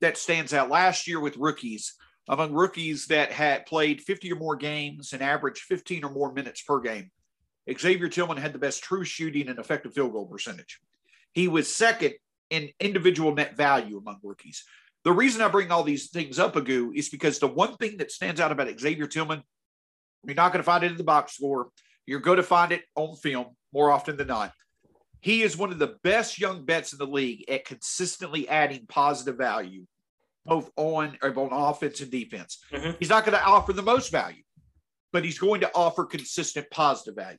that 0.00 0.18
stands 0.18 0.52
out 0.52 0.68
last 0.68 1.06
year 1.06 1.20
with 1.20 1.36
rookies 1.36 1.94
among 2.28 2.52
rookies 2.52 3.06
that 3.06 3.30
had 3.30 3.66
played 3.66 4.02
50 4.02 4.32
or 4.32 4.36
more 4.36 4.56
games 4.56 5.12
and 5.12 5.22
averaged 5.22 5.62
15 5.62 6.04
or 6.04 6.10
more 6.10 6.32
minutes 6.32 6.60
per 6.62 6.80
game. 6.80 7.10
Xavier 7.72 8.08
Tillman 8.08 8.36
had 8.36 8.52
the 8.52 8.58
best 8.58 8.82
true 8.82 9.04
shooting 9.04 9.48
and 9.48 9.58
effective 9.58 9.94
field 9.94 10.12
goal 10.12 10.26
percentage. 10.26 10.80
He 11.32 11.48
was 11.48 11.72
second 11.72 12.14
in 12.50 12.70
individual 12.80 13.34
net 13.34 13.56
value 13.56 13.98
among 13.98 14.18
rookies. 14.22 14.64
The 15.04 15.12
reason 15.12 15.42
I 15.42 15.48
bring 15.48 15.70
all 15.70 15.84
these 15.84 16.10
things 16.10 16.38
up, 16.38 16.54
Agu, 16.54 16.90
is 16.94 17.08
because 17.08 17.38
the 17.38 17.48
one 17.48 17.76
thing 17.76 17.96
that 17.98 18.10
stands 18.10 18.40
out 18.40 18.52
about 18.52 18.68
Xavier 18.78 19.06
Tillman, 19.06 19.42
you're 20.24 20.34
not 20.34 20.52
going 20.52 20.60
to 20.60 20.64
find 20.64 20.82
it 20.82 20.90
in 20.90 20.96
the 20.96 21.04
box 21.04 21.36
score. 21.36 21.68
You're 22.06 22.20
going 22.20 22.36
to 22.36 22.42
find 22.42 22.72
it 22.72 22.84
on 22.94 23.16
film 23.16 23.56
more 23.72 23.90
often 23.90 24.16
than 24.16 24.28
not. 24.28 24.52
He 25.20 25.42
is 25.42 25.56
one 25.56 25.72
of 25.72 25.78
the 25.78 25.96
best 26.04 26.38
young 26.38 26.64
bets 26.64 26.92
in 26.92 26.98
the 26.98 27.06
league 27.06 27.44
at 27.50 27.64
consistently 27.64 28.48
adding 28.48 28.86
positive 28.86 29.36
value 29.36 29.86
both 30.46 30.70
on 30.76 31.18
on 31.22 31.48
offense 31.52 32.00
and 32.00 32.10
defense. 32.10 32.58
Mm-hmm. 32.72 32.92
He's 32.98 33.08
not 33.08 33.24
going 33.24 33.36
to 33.36 33.44
offer 33.44 33.72
the 33.72 33.82
most 33.82 34.10
value, 34.10 34.42
but 35.12 35.24
he's 35.24 35.38
going 35.38 35.60
to 35.60 35.70
offer 35.74 36.04
consistent 36.04 36.70
positive 36.70 37.16
value. 37.16 37.38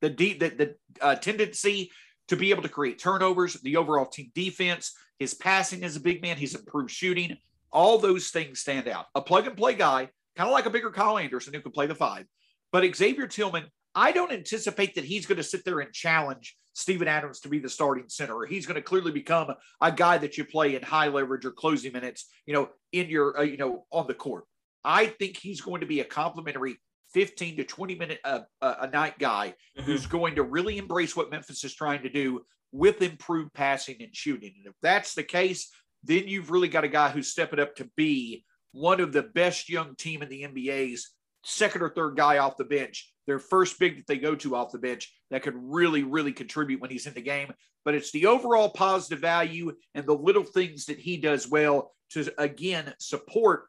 The 0.00 0.10
de- 0.10 0.38
the, 0.38 0.48
the 0.48 0.74
uh, 1.00 1.14
tendency 1.16 1.90
to 2.28 2.36
be 2.36 2.50
able 2.50 2.62
to 2.62 2.68
create 2.68 2.98
turnovers, 2.98 3.54
the 3.54 3.76
overall 3.76 4.06
team 4.06 4.30
defense, 4.34 4.94
his 5.18 5.34
passing 5.34 5.84
as 5.84 5.96
a 5.96 6.00
big 6.00 6.22
man, 6.22 6.36
he's 6.36 6.54
improved 6.54 6.90
shooting. 6.90 7.36
All 7.72 7.98
those 7.98 8.28
things 8.28 8.60
stand 8.60 8.88
out. 8.88 9.06
A 9.14 9.20
plug 9.20 9.46
and 9.46 9.56
play 9.56 9.74
guy, 9.74 10.08
kind 10.36 10.48
of 10.48 10.52
like 10.52 10.66
a 10.66 10.70
bigger 10.70 10.90
Kyle 10.90 11.18
Anderson 11.18 11.54
who 11.54 11.60
can 11.60 11.72
play 11.72 11.86
the 11.86 11.94
five. 11.94 12.24
But 12.72 12.94
Xavier 12.94 13.26
Tillman, 13.26 13.64
I 13.94 14.12
don't 14.12 14.32
anticipate 14.32 14.94
that 14.94 15.04
he's 15.04 15.26
going 15.26 15.38
to 15.38 15.42
sit 15.42 15.64
there 15.64 15.80
and 15.80 15.92
challenge 15.92 16.56
Steven 16.74 17.08
Adams 17.08 17.40
to 17.40 17.48
be 17.48 17.58
the 17.58 17.68
starting 17.68 18.08
center, 18.08 18.34
or 18.34 18.46
he's 18.46 18.66
going 18.66 18.76
to 18.76 18.82
clearly 18.82 19.12
become 19.12 19.52
a 19.80 19.92
guy 19.92 20.18
that 20.18 20.38
you 20.38 20.44
play 20.44 20.76
in 20.76 20.82
high 20.82 21.08
leverage 21.08 21.44
or 21.44 21.50
closing 21.50 21.92
minutes, 21.92 22.26
you 22.46 22.54
know, 22.54 22.68
in 22.92 23.08
your, 23.08 23.38
uh, 23.38 23.42
you 23.42 23.56
know, 23.56 23.84
on 23.90 24.06
the 24.06 24.14
court. 24.14 24.44
I 24.84 25.06
think 25.06 25.36
he's 25.36 25.60
going 25.60 25.80
to 25.80 25.86
be 25.86 26.00
a 26.00 26.04
complimentary 26.04 26.78
15 27.12 27.56
to 27.56 27.64
20 27.64 27.94
minute 27.96 28.20
uh, 28.24 28.40
uh, 28.62 28.74
a 28.80 28.86
night 28.86 29.18
guy 29.18 29.54
mm-hmm. 29.76 29.82
who's 29.82 30.06
going 30.06 30.36
to 30.36 30.42
really 30.42 30.78
embrace 30.78 31.16
what 31.16 31.30
Memphis 31.30 31.64
is 31.64 31.74
trying 31.74 32.02
to 32.02 32.08
do 32.08 32.42
with 32.72 33.02
improved 33.02 33.52
passing 33.52 33.96
and 34.00 34.14
shooting. 34.14 34.54
And 34.58 34.66
if 34.66 34.74
that's 34.80 35.14
the 35.14 35.24
case, 35.24 35.70
then 36.04 36.28
you've 36.28 36.50
really 36.50 36.68
got 36.68 36.84
a 36.84 36.88
guy 36.88 37.10
who's 37.10 37.28
stepping 37.28 37.60
up 37.60 37.74
to 37.76 37.90
be 37.96 38.44
one 38.72 39.00
of 39.00 39.12
the 39.12 39.24
best 39.24 39.68
young 39.68 39.96
team 39.96 40.22
in 40.22 40.28
the 40.28 40.42
NBA's 40.44 41.10
second 41.42 41.82
or 41.82 41.90
third 41.90 42.16
guy 42.16 42.38
off 42.38 42.56
the 42.56 42.64
bench 42.64 43.10
their 43.30 43.38
first 43.38 43.78
big 43.78 43.96
that 43.96 44.08
they 44.08 44.18
go 44.18 44.34
to 44.34 44.56
off 44.56 44.72
the 44.72 44.78
bench 44.78 45.14
that 45.30 45.44
could 45.44 45.54
really, 45.56 46.02
really 46.02 46.32
contribute 46.32 46.80
when 46.80 46.90
he's 46.90 47.06
in 47.06 47.14
the 47.14 47.20
game. 47.20 47.52
But 47.84 47.94
it's 47.94 48.10
the 48.10 48.26
overall 48.26 48.70
positive 48.70 49.20
value 49.20 49.72
and 49.94 50.04
the 50.04 50.16
little 50.16 50.42
things 50.42 50.86
that 50.86 50.98
he 50.98 51.16
does 51.16 51.48
well 51.48 51.92
to, 52.10 52.32
again, 52.38 52.92
support 52.98 53.66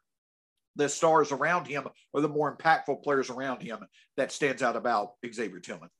the 0.74 0.88
stars 0.88 1.30
around 1.30 1.68
him 1.68 1.86
or 2.12 2.20
the 2.20 2.28
more 2.28 2.56
impactful 2.56 3.04
players 3.04 3.30
around 3.30 3.62
him 3.62 3.78
that 4.16 4.32
stands 4.32 4.64
out 4.64 4.74
about 4.74 5.12
Xavier 5.32 5.60
Tillman. 5.60 5.90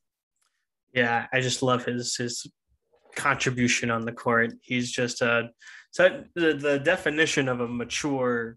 Yeah, 0.93 1.27
I 1.33 1.41
just 1.41 1.63
love 1.63 1.85
his 1.85 2.17
his 2.17 2.51
contribution 3.15 3.93
on 3.93 4.05
the 4.05 4.13
court. 4.13 4.55
He's 4.63 4.91
just 4.91 5.23
a 5.23 5.51
so 5.93 6.25
the, 6.35 6.55
the 6.55 6.79
definition 6.81 7.49
of 7.49 7.61
a 7.61 7.69
mature 7.69 8.57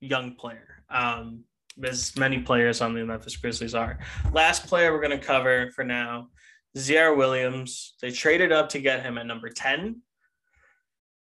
young 0.00 0.34
player. 0.34 0.82
Um, 0.90 1.44
as 1.82 2.16
many 2.16 2.40
players 2.40 2.80
on 2.80 2.94
the 2.94 3.04
Memphis 3.04 3.36
Grizzlies 3.36 3.74
are. 3.74 3.98
Last 4.32 4.66
player 4.66 4.92
we're 4.92 5.00
going 5.00 5.18
to 5.18 5.24
cover 5.24 5.70
for 5.74 5.84
now, 5.84 6.28
Ziaire 6.76 7.16
Williams. 7.16 7.94
They 8.00 8.10
traded 8.10 8.52
up 8.52 8.68
to 8.70 8.80
get 8.80 9.02
him 9.02 9.18
at 9.18 9.26
number 9.26 9.48
10. 9.48 10.02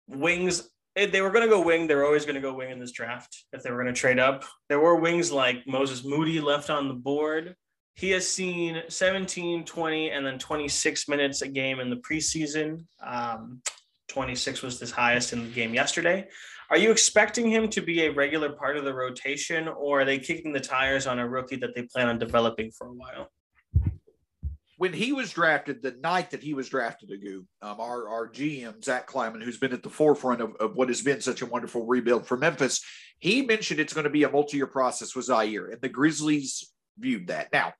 Wings, 0.07 0.69
they 0.95 1.21
were 1.21 1.29
going 1.29 1.47
to 1.47 1.53
go 1.53 1.61
wing. 1.61 1.87
They 1.87 1.95
were 1.95 2.05
always 2.05 2.25
going 2.25 2.35
to 2.35 2.41
go 2.41 2.53
wing 2.53 2.71
in 2.71 2.79
this 2.79 2.91
draft 2.91 3.45
if 3.53 3.63
they 3.63 3.71
were 3.71 3.81
going 3.81 3.93
to 3.93 3.99
trade 3.99 4.19
up. 4.19 4.43
There 4.69 4.79
were 4.79 4.95
wings 4.95 5.31
like 5.31 5.65
Moses 5.67 6.03
Moody 6.03 6.39
left 6.39 6.69
on 6.69 6.87
the 6.87 6.93
board. 6.93 7.55
He 7.95 8.09
has 8.11 8.27
seen 8.27 8.81
17, 8.87 9.65
20, 9.65 10.09
and 10.11 10.25
then 10.25 10.39
26 10.39 11.07
minutes 11.07 11.41
a 11.43 11.47
game 11.47 11.79
in 11.79 11.89
the 11.89 11.97
preseason. 11.97 12.85
Um, 13.05 13.61
26 14.09 14.61
was 14.61 14.79
his 14.79 14.91
highest 14.91 15.33
in 15.33 15.43
the 15.43 15.49
game 15.49 15.73
yesterday. 15.73 16.27
Are 16.69 16.77
you 16.77 16.91
expecting 16.91 17.49
him 17.49 17.69
to 17.69 17.81
be 17.81 18.05
a 18.05 18.11
regular 18.11 18.51
part 18.51 18.77
of 18.77 18.85
the 18.85 18.93
rotation, 18.93 19.67
or 19.67 20.01
are 20.01 20.05
they 20.05 20.19
kicking 20.19 20.53
the 20.53 20.59
tires 20.59 21.07
on 21.07 21.19
a 21.19 21.27
rookie 21.27 21.57
that 21.57 21.75
they 21.75 21.83
plan 21.83 22.07
on 22.07 22.17
developing 22.17 22.71
for 22.71 22.87
a 22.87 22.93
while? 22.93 23.31
When 24.77 24.93
he 24.93 25.13
was 25.13 25.31
drafted, 25.31 25.81
the 25.81 25.95
night 26.01 26.31
that 26.31 26.41
he 26.41 26.53
was 26.53 26.67
drafted, 26.67 27.09
Agu, 27.11 27.45
um, 27.61 27.79
our, 27.79 28.07
our 28.09 28.27
GM, 28.27 28.83
Zach 28.83 29.07
Kleiman, 29.07 29.41
who's 29.41 29.59
been 29.59 29.71
at 29.71 29.83
the 29.83 29.89
forefront 29.89 30.41
of, 30.41 30.55
of 30.55 30.75
what 30.75 30.89
has 30.89 31.01
been 31.01 31.21
such 31.21 31.41
a 31.41 31.45
wonderful 31.45 31.85
rebuild 31.85 32.25
for 32.25 32.37
Memphis, 32.37 32.83
he 33.19 33.43
mentioned 33.43 33.79
it's 33.79 33.93
going 33.93 34.03
to 34.03 34.09
be 34.09 34.23
a 34.23 34.29
multi 34.29 34.57
year 34.57 34.67
process 34.67 35.15
with 35.15 35.27
Ziaire, 35.27 35.71
and 35.71 35.81
the 35.81 35.89
Grizzlies 35.89 36.71
viewed 36.97 37.27
that. 37.27 37.53
Now, 37.53 37.73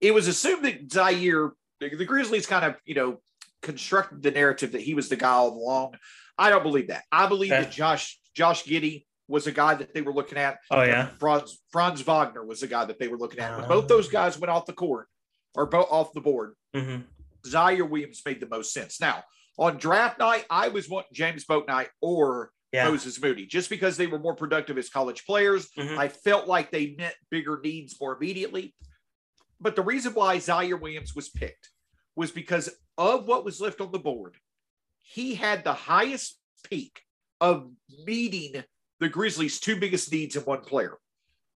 it 0.00 0.12
was 0.12 0.28
assumed 0.28 0.64
that 0.64 0.88
Ziaire, 0.88 1.52
the, 1.80 1.94
the 1.96 2.04
Grizzlies 2.04 2.46
kind 2.46 2.64
of, 2.64 2.76
you 2.84 2.94
know, 2.94 3.20
constructed 3.62 4.22
the 4.22 4.30
narrative 4.30 4.72
that 4.72 4.82
he 4.82 4.94
was 4.94 5.08
the 5.08 5.16
guy 5.16 5.30
all 5.30 5.48
along. 5.48 5.94
I 6.36 6.50
don't 6.50 6.62
believe 6.62 6.88
that. 6.88 7.04
I 7.10 7.26
believe 7.26 7.52
okay. 7.52 7.62
that 7.62 7.72
Josh 7.72 8.18
Josh 8.34 8.64
Giddey 8.64 9.04
was 9.28 9.46
a 9.46 9.52
guy 9.52 9.74
that 9.74 9.94
they 9.94 10.02
were 10.02 10.12
looking 10.12 10.38
at. 10.38 10.58
Oh 10.70 10.82
yeah, 10.82 11.08
Franz 11.18 11.62
Franz 11.70 12.02
Wagner 12.02 12.44
was 12.44 12.60
the 12.60 12.66
guy 12.66 12.84
that 12.84 12.98
they 12.98 13.08
were 13.08 13.18
looking 13.18 13.40
at. 13.40 13.58
When 13.58 13.68
both 13.68 13.88
those 13.88 14.08
guys 14.08 14.38
went 14.38 14.50
off 14.50 14.66
the 14.66 14.72
court 14.72 15.08
or 15.54 15.66
both 15.66 15.88
off 15.90 16.12
the 16.12 16.20
board, 16.20 16.54
mm-hmm. 16.74 17.02
Ziaire 17.48 17.88
Williams 17.88 18.22
made 18.26 18.40
the 18.40 18.48
most 18.48 18.72
sense. 18.72 19.00
Now, 19.00 19.22
On 19.56 19.76
draft 19.76 20.18
night, 20.18 20.44
I 20.50 20.68
was 20.68 20.88
wanting 20.88 21.10
James 21.12 21.44
Bouknight 21.44 21.88
or 22.00 22.50
yeah. 22.72 22.88
Moses 22.88 23.20
Moody 23.22 23.46
just 23.46 23.70
because 23.70 23.96
they 23.96 24.08
were 24.08 24.18
more 24.18 24.34
productive 24.34 24.76
as 24.78 24.88
college 24.88 25.24
players. 25.24 25.68
Mm-hmm. 25.78 25.98
I 25.98 26.08
felt 26.08 26.48
like 26.48 26.70
they 26.70 26.96
met 26.98 27.14
bigger 27.30 27.60
needs 27.62 27.96
more 28.00 28.16
immediately. 28.16 28.74
But 29.60 29.76
the 29.76 29.82
reason 29.82 30.12
why 30.12 30.38
Ziaire 30.38 30.80
Williams 30.80 31.14
was 31.14 31.28
picked 31.28 31.70
was 32.16 32.32
because 32.32 32.68
of 32.98 33.26
what 33.26 33.44
was 33.44 33.60
left 33.60 33.80
on 33.80 33.92
the 33.92 33.98
board. 33.98 34.36
He 35.02 35.36
had 35.36 35.62
the 35.62 35.72
highest 35.72 36.38
peak 36.68 37.00
of 37.40 37.70
meeting 38.04 38.62
the 39.00 39.08
Grizzlies' 39.08 39.60
two 39.60 39.76
biggest 39.76 40.10
needs 40.12 40.36
in 40.36 40.42
one 40.42 40.60
player 40.60 40.98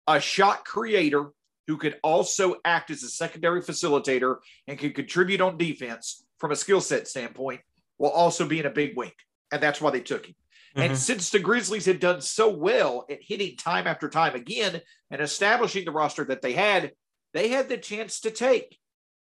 a 0.06 0.18
shot 0.18 0.64
creator 0.64 1.26
who 1.66 1.76
could 1.76 1.96
also 2.02 2.56
act 2.64 2.90
as 2.90 3.02
a 3.02 3.08
secondary 3.08 3.60
facilitator 3.60 4.36
and 4.66 4.78
could 4.78 4.94
contribute 4.94 5.42
on 5.42 5.58
defense 5.58 6.24
from 6.38 6.50
a 6.50 6.56
skill 6.56 6.80
set 6.80 7.06
standpoint 7.06 7.60
while 7.98 8.10
also 8.10 8.46
being 8.46 8.64
a 8.64 8.70
big 8.70 8.96
wing. 8.96 9.12
And 9.52 9.62
that's 9.62 9.80
why 9.80 9.90
they 9.90 10.00
took 10.00 10.24
him. 10.26 10.34
Mm-hmm. 10.74 10.80
And 10.80 10.98
since 10.98 11.28
the 11.28 11.38
Grizzlies 11.38 11.84
had 11.84 12.00
done 12.00 12.22
so 12.22 12.48
well 12.48 13.04
at 13.10 13.22
hitting 13.22 13.56
time 13.56 13.86
after 13.86 14.08
time 14.08 14.34
again 14.34 14.80
and 15.10 15.20
establishing 15.20 15.84
the 15.84 15.90
roster 15.90 16.24
that 16.24 16.40
they 16.40 16.52
had, 16.52 16.92
they 17.34 17.48
had 17.48 17.68
the 17.68 17.76
chance 17.76 18.20
to 18.20 18.30
take 18.30 18.78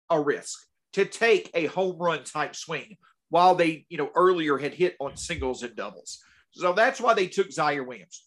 a 0.09 0.19
risk, 0.19 0.65
to 0.93 1.05
take 1.05 1.51
a 1.53 1.67
home 1.67 1.97
run 1.97 2.23
type 2.23 2.55
swing 2.55 2.97
while 3.29 3.53
they, 3.53 3.85
you 3.89 3.97
know, 3.97 4.09
earlier 4.15 4.57
had 4.57 4.73
hit 4.73 4.95
on 4.99 5.15
singles 5.15 5.61
and 5.61 5.75
doubles. 5.75 6.23
So 6.51 6.73
that's 6.73 6.99
why 6.99 7.13
they 7.13 7.27
took 7.27 7.49
Ziaire 7.49 7.85
Williams. 7.85 8.25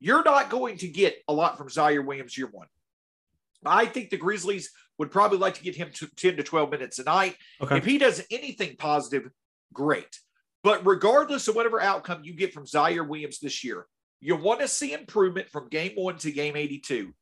You're 0.00 0.24
not 0.24 0.50
going 0.50 0.76
to 0.78 0.88
get 0.88 1.16
a 1.28 1.32
lot 1.32 1.56
from 1.56 1.68
Ziaire 1.68 2.04
Williams 2.04 2.36
year 2.36 2.48
one. 2.50 2.66
I 3.64 3.86
think 3.86 4.10
the 4.10 4.16
Grizzlies 4.16 4.70
would 4.98 5.10
probably 5.10 5.38
like 5.38 5.54
to 5.54 5.62
get 5.62 5.76
him 5.76 5.90
to 5.94 6.06
10 6.06 6.36
to 6.36 6.42
12 6.42 6.70
minutes 6.70 6.98
a 6.98 7.04
night. 7.04 7.36
Okay. 7.60 7.78
If 7.78 7.84
he 7.84 7.98
does 7.98 8.24
anything 8.30 8.76
positive, 8.76 9.30
great. 9.72 10.20
But 10.62 10.86
regardless 10.86 11.48
of 11.48 11.56
whatever 11.56 11.80
outcome 11.80 12.22
you 12.24 12.34
get 12.34 12.52
from 12.52 12.66
Ziaire 12.66 13.06
Williams 13.06 13.38
this 13.38 13.64
year, 13.64 13.86
you 14.20 14.36
want 14.36 14.60
to 14.60 14.68
see 14.68 14.92
improvement 14.92 15.48
from 15.50 15.68
game 15.68 15.92
one 15.94 16.16
to 16.18 16.30
game 16.30 16.56
82. 16.56 17.12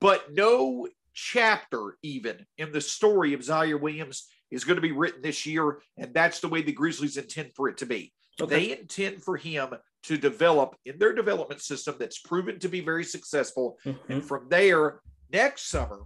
But 0.00 0.32
no 0.32 0.88
chapter, 1.14 1.96
even 2.02 2.46
in 2.58 2.72
the 2.72 2.80
story 2.80 3.34
of 3.34 3.40
Ziaire 3.40 3.80
Williams, 3.80 4.28
is 4.50 4.64
going 4.64 4.76
to 4.76 4.82
be 4.82 4.92
written 4.92 5.22
this 5.22 5.46
year. 5.46 5.80
And 5.96 6.12
that's 6.14 6.40
the 6.40 6.48
way 6.48 6.62
the 6.62 6.72
Grizzlies 6.72 7.16
intend 7.16 7.52
for 7.54 7.68
it 7.68 7.78
to 7.78 7.86
be. 7.86 8.12
Okay. 8.40 8.54
They 8.54 8.78
intend 8.78 9.22
for 9.22 9.36
him 9.36 9.74
to 10.04 10.16
develop 10.16 10.76
in 10.84 10.98
their 10.98 11.14
development 11.14 11.60
system 11.60 11.96
that's 11.98 12.18
proven 12.18 12.58
to 12.60 12.68
be 12.68 12.80
very 12.80 13.04
successful. 13.04 13.78
Mm-hmm. 13.84 14.12
And 14.12 14.24
from 14.24 14.48
there, 14.48 15.00
next 15.32 15.68
summer, 15.68 16.00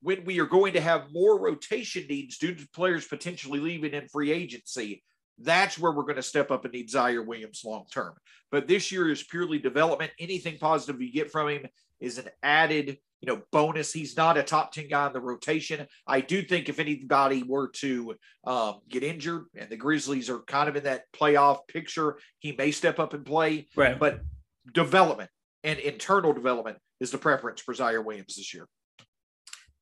when 0.00 0.24
we 0.24 0.38
are 0.38 0.46
going 0.46 0.74
to 0.74 0.80
have 0.80 1.12
more 1.12 1.40
rotation 1.40 2.06
needs 2.08 2.38
due 2.38 2.54
to 2.54 2.68
players 2.68 3.06
potentially 3.06 3.58
leaving 3.58 3.92
in 3.92 4.08
free 4.08 4.30
agency, 4.30 5.02
that's 5.40 5.78
where 5.78 5.92
we're 5.92 6.02
going 6.02 6.16
to 6.16 6.22
step 6.22 6.50
up 6.50 6.64
and 6.64 6.74
need 6.74 6.90
Ziaire 6.90 7.24
Williams 7.24 7.62
long 7.64 7.84
term. 7.92 8.14
But 8.50 8.66
this 8.66 8.90
year 8.90 9.10
is 9.10 9.22
purely 9.22 9.58
development. 9.58 10.12
Anything 10.18 10.58
positive 10.58 11.00
you 11.00 11.12
get 11.12 11.30
from 11.30 11.48
him 11.48 11.66
is 12.00 12.18
an 12.18 12.28
added, 12.42 12.98
you 13.20 13.26
know, 13.26 13.42
bonus. 13.52 13.92
He's 13.92 14.16
not 14.16 14.38
a 14.38 14.42
top 14.42 14.72
10 14.72 14.88
guy 14.88 15.06
in 15.06 15.12
the 15.12 15.20
rotation. 15.20 15.86
I 16.06 16.20
do 16.20 16.42
think 16.42 16.68
if 16.68 16.78
anybody 16.78 17.42
were 17.42 17.68
to 17.76 18.16
um, 18.44 18.80
get 18.88 19.02
injured 19.02 19.46
and 19.56 19.68
the 19.68 19.76
Grizzlies 19.76 20.30
are 20.30 20.40
kind 20.40 20.68
of 20.68 20.76
in 20.76 20.84
that 20.84 21.04
playoff 21.12 21.60
picture, 21.68 22.18
he 22.38 22.52
may 22.52 22.70
step 22.70 22.98
up 22.98 23.14
and 23.14 23.24
play. 23.24 23.68
Right. 23.76 23.98
But 23.98 24.20
development 24.72 25.30
and 25.64 25.78
internal 25.78 26.32
development 26.32 26.78
is 27.00 27.10
the 27.10 27.18
preference 27.18 27.60
for 27.60 27.74
Ziaire 27.74 28.04
Williams 28.04 28.36
this 28.36 28.54
year. 28.54 28.66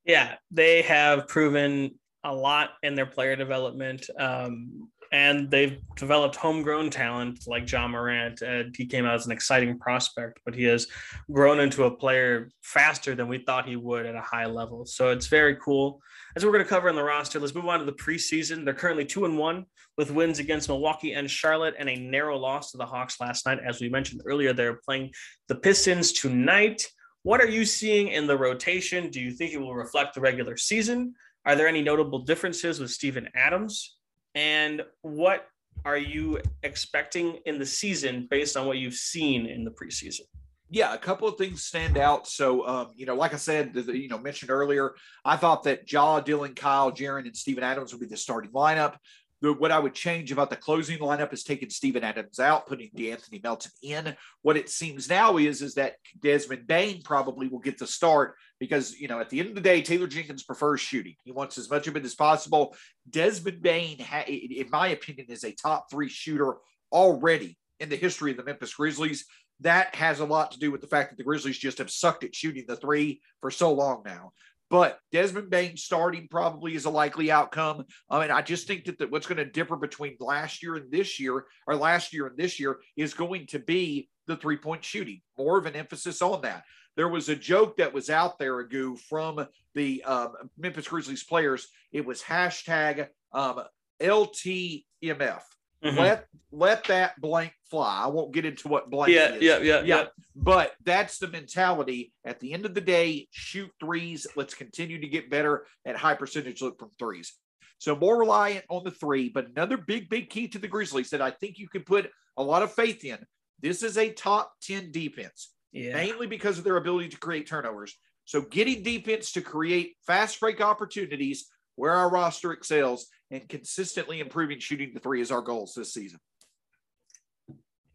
Yeah, 0.05 0.35
they 0.51 0.83
have 0.83 1.27
proven 1.27 1.91
a 2.23 2.33
lot 2.33 2.71
in 2.83 2.95
their 2.95 3.05
player 3.05 3.35
development. 3.35 4.09
Um, 4.17 4.89
and 5.11 5.49
they've 5.49 5.79
developed 5.95 6.35
homegrown 6.35 6.89
talent 6.89 7.47
like 7.47 7.71
Ja 7.71 7.87
Morant. 7.87 8.41
And 8.41 8.75
he 8.75 8.85
came 8.85 9.05
out 9.05 9.15
as 9.15 9.25
an 9.25 9.31
exciting 9.31 9.77
prospect, 9.79 10.39
but 10.45 10.55
he 10.55 10.63
has 10.65 10.87
grown 11.31 11.59
into 11.59 11.85
a 11.85 11.91
player 11.91 12.49
faster 12.61 13.15
than 13.15 13.27
we 13.27 13.39
thought 13.39 13.67
he 13.67 13.75
would 13.75 14.05
at 14.05 14.15
a 14.15 14.21
high 14.21 14.45
level. 14.45 14.85
So 14.85 15.09
it's 15.09 15.27
very 15.27 15.55
cool. 15.57 16.01
As 16.35 16.45
we're 16.45 16.51
going 16.51 16.63
to 16.63 16.69
cover 16.69 16.89
in 16.89 16.95
the 16.95 17.03
roster, 17.03 17.39
let's 17.39 17.55
move 17.55 17.67
on 17.67 17.79
to 17.79 17.85
the 17.85 17.93
preseason. 17.93 18.63
They're 18.63 18.73
currently 18.73 19.05
two 19.05 19.25
and 19.25 19.37
one 19.37 19.65
with 19.97 20.11
wins 20.11 20.39
against 20.39 20.69
Milwaukee 20.69 21.13
and 21.13 21.29
Charlotte, 21.29 21.73
and 21.79 21.89
a 21.89 21.95
narrow 21.95 22.37
loss 22.37 22.71
to 22.71 22.77
the 22.77 22.85
Hawks 22.85 23.19
last 23.19 23.45
night. 23.47 23.59
As 23.65 23.81
we 23.81 23.89
mentioned 23.89 24.21
earlier, 24.25 24.53
they're 24.53 24.79
playing 24.85 25.11
the 25.47 25.55
Pistons 25.55 26.11
tonight. 26.11 26.87
What 27.23 27.41
are 27.41 27.47
you 27.47 27.65
seeing 27.65 28.09
in 28.09 28.27
the 28.27 28.37
rotation? 28.37 29.09
Do 29.09 29.19
you 29.19 29.31
think 29.31 29.53
it 29.53 29.57
will 29.57 29.75
reflect 29.75 30.13
the 30.13 30.21
regular 30.21 30.55
season? 30.55 31.15
Are 31.45 31.55
there 31.55 31.67
any 31.67 31.81
notable 31.81 32.19
differences 32.19 32.79
with 32.79 32.91
Steven 32.91 33.27
Adams? 33.33 33.96
And 34.37 34.83
what 35.01 35.47
are 35.83 35.97
you 35.97 36.39
expecting 36.61 37.39
in 37.47 37.57
the 37.57 37.65
season 37.65 38.27
based 38.29 38.55
on 38.55 38.67
what 38.67 38.77
you've 38.77 38.93
seen 38.93 39.47
in 39.47 39.65
the 39.65 39.71
preseason? 39.71 40.21
Yeah, 40.69 40.93
a 40.93 40.97
couple 40.99 41.27
of 41.27 41.39
things 41.39 41.63
stand 41.63 41.97
out. 41.97 42.27
So, 42.27 42.67
um, 42.67 42.87
you 42.95 43.07
know, 43.07 43.15
like 43.15 43.33
I 43.33 43.37
said, 43.37 43.71
you 43.73 44.07
know, 44.07 44.19
mentioned 44.19 44.51
earlier, 44.51 44.93
I 45.25 45.37
thought 45.37 45.63
that 45.63 45.91
Ja, 45.91 46.19
Dillon, 46.19 46.53
Kyle, 46.53 46.91
Jaren, 46.91 47.25
and 47.25 47.35
Steven 47.35 47.63
Adams 47.63 47.91
would 47.93 47.99
be 47.99 48.05
the 48.05 48.15
starting 48.15 48.51
lineup. 48.51 48.97
The, 49.41 49.53
what 49.53 49.71
I 49.71 49.79
would 49.79 49.93
change 49.93 50.31
about 50.31 50.49
the 50.49 50.55
closing 50.55 50.97
lineup 50.97 51.31
is 51.31 51.43
taking 51.43 51.69
Steven 51.69 52.03
Adams 52.03 52.39
out, 52.39 52.65
putting 52.65 52.89
De'Anthony 52.89 53.41
Melton 53.43 53.71
in. 53.83 54.15
What 54.41 54.57
it 54.57 54.69
seems 54.69 55.09
now 55.09 55.37
is 55.37 55.61
is 55.61 55.75
that 55.75 55.97
Desmond 56.21 56.65
Bane 56.65 57.01
probably 57.03 57.47
will 57.47 57.59
get 57.59 57.77
the 57.77 57.85
start 57.85 58.35
because 58.59 58.99
you 58.99 59.07
know 59.07 59.19
at 59.19 59.29
the 59.29 59.39
end 59.39 59.49
of 59.49 59.55
the 59.55 59.61
day, 59.61 59.81
Taylor 59.81 60.07
Jenkins 60.07 60.43
prefers 60.43 60.81
shooting. 60.81 61.15
He 61.23 61.31
wants 61.31 61.57
as 61.57 61.69
much 61.69 61.87
of 61.87 61.95
it 61.95 62.05
as 62.05 62.15
possible. 62.15 62.75
Desmond 63.09 63.61
Bane, 63.61 63.99
ha- 63.99 64.25
in 64.27 64.69
my 64.71 64.87
opinion, 64.89 65.27
is 65.29 65.43
a 65.43 65.51
top 65.51 65.91
three 65.91 66.09
shooter 66.09 66.55
already 66.91 67.57
in 67.79 67.89
the 67.89 67.95
history 67.95 68.31
of 68.31 68.37
the 68.37 68.43
Memphis 68.43 68.73
Grizzlies. 68.73 69.25
That 69.61 69.95
has 69.95 70.19
a 70.19 70.25
lot 70.25 70.51
to 70.51 70.59
do 70.59 70.71
with 70.71 70.81
the 70.81 70.87
fact 70.87 71.09
that 71.09 71.17
the 71.17 71.23
Grizzlies 71.23 71.57
just 71.57 71.79
have 71.79 71.89
sucked 71.89 72.23
at 72.23 72.35
shooting 72.35 72.65
the 72.67 72.75
three 72.75 73.21
for 73.41 73.49
so 73.51 73.73
long 73.73 74.03
now. 74.05 74.33
But 74.69 74.99
Desmond 75.11 75.49
Bane 75.49 75.77
starting 75.77 76.27
probably 76.29 76.75
is 76.75 76.85
a 76.85 76.89
likely 76.89 77.31
outcome. 77.31 77.85
I 78.09 78.19
mean, 78.19 78.31
I 78.31 78.41
just 78.41 78.67
think 78.67 78.85
that 78.85 78.97
the, 78.97 79.07
what's 79.07 79.27
going 79.27 79.37
to 79.37 79.45
differ 79.45 79.77
between 79.77 80.17
last 80.19 80.61
year 80.61 80.75
and 80.75 80.91
this 80.91 81.19
year, 81.19 81.45
or 81.67 81.75
last 81.75 82.13
year 82.13 82.27
and 82.27 82.37
this 82.37 82.59
year, 82.59 82.79
is 82.97 83.13
going 83.13 83.47
to 83.47 83.59
be 83.59 84.09
the 84.27 84.35
three 84.35 84.57
point 84.57 84.83
shooting. 84.83 85.21
More 85.37 85.57
of 85.57 85.65
an 85.65 85.75
emphasis 85.75 86.21
on 86.21 86.41
that. 86.41 86.63
There 86.97 87.07
was 87.07 87.29
a 87.29 87.35
joke 87.35 87.77
that 87.77 87.93
was 87.93 88.09
out 88.09 88.39
there, 88.39 88.63
Agu, 88.63 88.99
from 88.99 89.45
the 89.75 90.03
um, 90.03 90.33
Memphis 90.57 90.87
Grizzlies 90.87 91.23
players. 91.23 91.67
It 91.91 92.05
was 92.05 92.21
hashtag 92.21 93.07
um, 93.31 93.61
LTMF. 94.01 95.41
Mm-hmm. 95.83 95.97
Let 95.97 96.25
let 96.51 96.83
that 96.85 97.19
blank 97.21 97.53
fly. 97.69 98.03
I 98.03 98.07
won't 98.07 98.33
get 98.33 98.45
into 98.45 98.67
what 98.67 98.89
blank 98.89 99.13
yeah, 99.13 99.35
is. 99.35 99.41
Yeah, 99.41 99.59
yeah, 99.59 99.81
yeah. 99.83 100.05
But 100.35 100.73
that's 100.83 101.19
the 101.19 101.27
mentality. 101.27 102.13
At 102.25 102.39
the 102.39 102.53
end 102.53 102.65
of 102.65 102.73
the 102.73 102.81
day, 102.81 103.27
shoot 103.31 103.69
threes. 103.79 104.25
Let's 104.35 104.53
continue 104.53 104.99
to 105.01 105.07
get 105.07 105.29
better 105.29 105.65
at 105.85 105.97
high 105.97 106.15
percentage 106.15 106.61
look 106.61 106.79
from 106.79 106.91
threes. 106.97 107.33
So 107.79 107.95
more 107.95 108.17
reliant 108.17 108.65
on 108.69 108.83
the 108.83 108.91
three. 108.91 109.29
But 109.29 109.49
another 109.49 109.77
big, 109.77 110.09
big 110.09 110.29
key 110.29 110.47
to 110.49 110.59
the 110.59 110.67
Grizzlies 110.67 111.11
that 111.11 111.21
I 111.21 111.31
think 111.31 111.59
you 111.59 111.67
can 111.67 111.83
put 111.83 112.09
a 112.37 112.43
lot 112.43 112.63
of 112.63 112.73
faith 112.73 113.03
in. 113.03 113.19
This 113.61 113.83
is 113.83 113.97
a 113.97 114.11
top 114.11 114.53
10 114.63 114.91
defense, 114.91 115.53
yeah. 115.71 115.93
mainly 115.93 116.27
because 116.27 116.57
of 116.57 116.63
their 116.63 116.77
ability 116.77 117.09
to 117.09 117.17
create 117.17 117.47
turnovers. 117.47 117.95
So 118.25 118.41
getting 118.41 118.83
defense 118.83 119.31
to 119.33 119.41
create 119.41 119.95
fast 120.05 120.39
break 120.39 120.61
opportunities 120.61 121.47
where 121.77 121.93
our 121.93 122.09
roster 122.09 122.51
excels 122.51 123.07
and 123.31 123.47
consistently 123.47 124.19
improving 124.19 124.59
shooting 124.59 124.91
the 124.93 124.99
three 124.99 125.21
is 125.21 125.31
our 125.31 125.41
goals 125.41 125.73
this 125.73 125.93
season. 125.93 126.19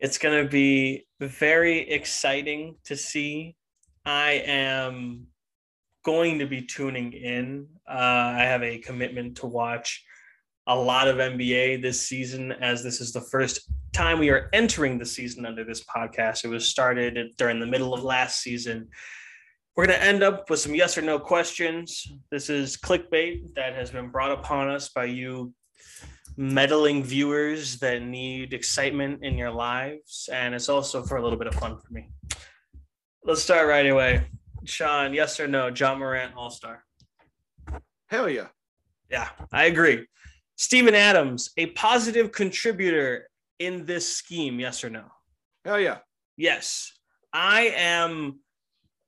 It's 0.00 0.18
going 0.18 0.42
to 0.42 0.48
be 0.48 1.06
very 1.20 1.90
exciting 1.90 2.76
to 2.84 2.96
see. 2.96 3.54
I 4.04 4.42
am 4.46 5.26
going 6.04 6.38
to 6.38 6.46
be 6.46 6.62
tuning 6.62 7.12
in. 7.12 7.66
Uh, 7.88 8.34
I 8.36 8.42
have 8.44 8.62
a 8.62 8.78
commitment 8.78 9.36
to 9.38 9.46
watch 9.46 10.04
a 10.66 10.76
lot 10.76 11.08
of 11.08 11.16
NBA 11.16 11.82
this 11.82 12.00
season, 12.00 12.52
as 12.52 12.82
this 12.82 13.00
is 13.00 13.12
the 13.12 13.20
first 13.20 13.70
time 13.92 14.18
we 14.18 14.30
are 14.30 14.48
entering 14.52 14.98
the 14.98 15.06
season 15.06 15.44
under 15.44 15.64
this 15.64 15.84
podcast. 15.84 16.44
It 16.44 16.48
was 16.48 16.68
started 16.68 17.18
during 17.36 17.60
the 17.60 17.66
middle 17.66 17.94
of 17.94 18.02
last 18.02 18.40
season. 18.40 18.88
We're 19.74 19.86
going 19.86 19.98
to 19.98 20.04
end 20.04 20.22
up 20.22 20.50
with 20.50 20.60
some 20.60 20.74
yes 20.74 20.98
or 20.98 21.02
no 21.02 21.18
questions. 21.18 22.06
This 22.30 22.50
is 22.50 22.76
clickbait 22.76 23.54
that 23.54 23.74
has 23.74 23.90
been 23.90 24.10
brought 24.10 24.30
upon 24.30 24.68
us 24.68 24.90
by 24.90 25.04
you 25.04 25.54
meddling 26.36 27.02
viewers 27.02 27.78
that 27.78 28.02
need 28.02 28.52
excitement 28.52 29.24
in 29.24 29.38
your 29.38 29.50
lives. 29.50 30.28
And 30.30 30.54
it's 30.54 30.68
also 30.68 31.02
for 31.02 31.16
a 31.16 31.22
little 31.22 31.38
bit 31.38 31.46
of 31.46 31.54
fun 31.54 31.78
for 31.78 31.90
me. 31.90 32.10
Let's 33.24 33.42
start 33.42 33.66
right 33.66 33.86
away. 33.86 34.26
Shawn, 34.64 35.14
yes 35.14 35.40
or 35.40 35.48
no? 35.48 35.68
Ja 35.68 35.94
Morant, 35.94 36.34
All 36.36 36.50
Star. 36.50 36.84
Hell 38.08 38.28
yeah. 38.28 38.48
Yeah, 39.10 39.30
I 39.52 39.64
agree. 39.64 40.06
Steven 40.56 40.94
Adams, 40.94 41.50
a 41.56 41.66
positive 41.68 42.30
contributor 42.30 43.26
in 43.58 43.86
this 43.86 44.06
scheme, 44.06 44.60
yes 44.60 44.84
or 44.84 44.90
no? 44.90 45.04
Hell 45.64 45.80
yeah. 45.80 45.98
Yes. 46.36 46.92
I 47.32 47.72
am 47.74 48.40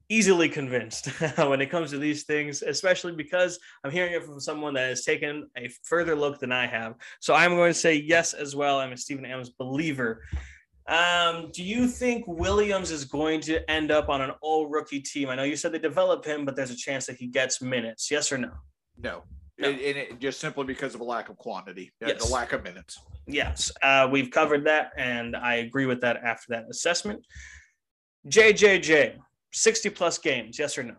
easily 0.08 0.48
convinced 0.48 1.06
when 1.36 1.60
it 1.60 1.70
comes 1.70 1.90
to 1.90 1.98
these 1.98 2.24
things, 2.24 2.62
especially 2.62 3.12
because 3.12 3.58
I'm 3.82 3.90
hearing 3.90 4.12
it 4.12 4.24
from 4.24 4.40
someone 4.40 4.74
that 4.74 4.88
has 4.88 5.04
taken 5.04 5.48
a 5.56 5.68
further 5.82 6.14
look 6.14 6.40
than 6.40 6.52
I 6.52 6.66
have. 6.66 6.94
So 7.20 7.34
I'm 7.34 7.54
going 7.56 7.72
to 7.72 7.78
say 7.78 7.94
yes 7.94 8.34
as 8.34 8.54
well. 8.54 8.78
I'm 8.78 8.92
a 8.92 8.96
Steven 8.96 9.24
Adams 9.24 9.50
believer. 9.50 10.22
Um, 10.86 11.50
do 11.52 11.64
you 11.64 11.86
think 11.88 12.24
Williams 12.26 12.90
is 12.90 13.06
going 13.06 13.40
to 13.42 13.68
end 13.70 13.90
up 13.90 14.10
on 14.10 14.20
an 14.20 14.32
all 14.42 14.68
rookie 14.68 15.00
team? 15.00 15.30
I 15.30 15.34
know 15.34 15.44
you 15.44 15.56
said 15.56 15.72
they 15.72 15.78
develop 15.78 16.24
him, 16.24 16.44
but 16.44 16.56
there's 16.56 16.70
a 16.70 16.76
chance 16.76 17.06
that 17.06 17.16
he 17.16 17.26
gets 17.26 17.62
minutes. 17.62 18.10
Yes 18.10 18.30
or 18.30 18.38
no? 18.38 18.50
No. 18.98 19.22
no. 19.58 19.68
And 19.70 19.80
it, 19.80 20.20
just 20.20 20.40
simply 20.40 20.64
because 20.64 20.94
of 20.94 21.00
a 21.00 21.04
lack 21.04 21.30
of 21.30 21.36
quantity, 21.38 21.90
yes. 22.00 22.26
the 22.26 22.32
lack 22.32 22.52
of 22.52 22.62
minutes. 22.62 23.00
Yes, 23.26 23.72
uh, 23.82 24.06
we've 24.10 24.30
covered 24.30 24.66
that, 24.66 24.92
and 24.98 25.34
I 25.34 25.54
agree 25.54 25.86
with 25.86 26.02
that 26.02 26.18
after 26.18 26.46
that 26.50 26.66
assessment. 26.68 27.24
JJJ, 28.28 29.16
60 29.54 29.90
plus 29.90 30.18
games, 30.18 30.58
yes 30.58 30.76
or 30.76 30.82
no? 30.82 30.96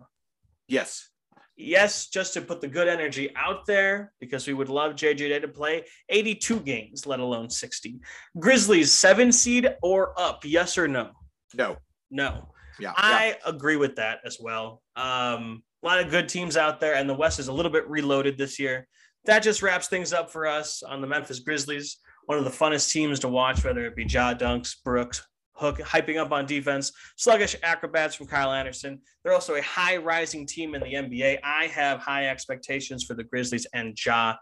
Yes. 0.68 1.10
Yes, 1.58 2.08
just 2.08 2.34
to 2.34 2.42
put 2.42 2.60
the 2.60 2.68
good 2.68 2.88
energy 2.88 3.32
out 3.36 3.66
there 3.66 4.12
because 4.20 4.46
we 4.46 4.54
would 4.54 4.68
love 4.68 4.96
JJJ 4.96 5.42
to 5.42 5.48
play 5.48 5.86
82 6.10 6.60
games, 6.62 7.06
let 7.06 7.20
alone 7.20 7.50
60. 7.50 8.00
Grizzlies, 8.40 8.92
seven 8.92 9.32
seed 9.32 9.70
or 9.82 10.20
up, 10.20 10.44
yes 10.44 10.78
or 10.78 10.88
no? 10.88 11.12
No. 11.54 11.78
No. 12.12 12.50
Yeah. 12.80 12.94
I 12.98 13.28
yeah. 13.28 13.50
agree 13.50 13.78
with 13.78 13.96
that 13.96 14.20
as 14.26 14.38
well. 14.40 14.82
Um, 14.98 15.64
a 15.82 15.86
lot 15.86 16.00
of 16.00 16.10
good 16.10 16.28
teams 16.28 16.58
out 16.58 16.80
there, 16.80 16.96
and 16.96 17.10
the 17.10 17.14
West 17.14 17.40
is 17.40 17.48
a 17.48 17.54
little 17.54 17.72
bit 17.72 17.88
reloaded 17.90 18.38
this 18.38 18.60
year. 18.60 18.88
That 19.26 19.44
just 19.44 19.62
wraps 19.62 19.88
things 19.88 20.12
up 20.14 20.32
for 20.32 20.48
us 20.48 20.84
on 20.84 21.00
the 21.00 21.08
Memphis 21.08 21.40
Grizzlies. 21.40 21.98
One 22.26 22.38
of 22.38 22.44
the 22.44 22.50
funnest 22.50 22.92
teams 22.92 23.20
to 23.20 23.30
watch, 23.30 23.64
whether 23.64 23.86
it 23.86 23.96
be 23.96 24.04
Ja 24.04 24.34
Dunks, 24.34 24.76
Brooks, 24.84 25.26
Hook 25.56 25.80
hyping 25.80 26.18
up 26.18 26.32
on 26.32 26.46
defense, 26.46 26.92
sluggish 27.16 27.56
acrobats 27.64 28.16
from 28.16 28.28
Kyle 28.28 28.52
Anderson. 28.52 29.00
They're 29.24 29.34
also 29.34 29.56
a 29.56 29.62
high 29.62 29.98
rising 29.98 30.46
team 30.46 30.76
in 30.76 30.82
the 30.82 30.94
NBA. 30.94 31.40
I 31.44 31.66
have 31.68 32.00
high 32.00 32.28
expectations 32.28 33.04
for 33.04 33.14
the 33.14 33.24
Grizzlies 33.24 33.66
and 33.74 33.98
Ja, 34.04 34.36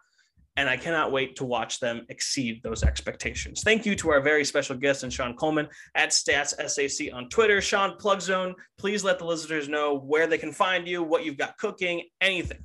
and 0.55 0.70
I 0.70 0.78
cannot 0.78 1.11
wait 1.11 1.36
to 1.38 1.45
watch 1.45 1.80
them 1.80 2.05
exceed 2.09 2.61
those 2.64 2.84
expectations. 2.84 3.64
Thank 3.64 3.86
you 3.86 3.95
to 3.97 4.11
our 4.11 4.22
very 4.22 4.45
special 4.45 4.76
guest 4.76 5.03
and 5.03 5.11
Shawn 5.11 5.36
Coleman 5.36 5.68
at 5.95 6.09
Stats 6.09 6.53
SAC 6.70 7.14
on 7.14 7.30
Twitter. 7.30 7.61
Shawn 7.61 7.95
Plug 7.97 8.22
Zone, 8.22 8.53
please 8.78 9.03
let 9.03 9.20
the 9.20 9.26
listeners 9.26 9.68
know 9.68 9.97
where 9.97 10.28
they 10.28 10.38
can 10.38 10.51
find 10.51 10.88
you, 10.88 11.01
what 11.03 11.26
you've 11.26 11.38
got 11.38 11.57
cooking, 11.57 12.03
anything. 12.22 12.59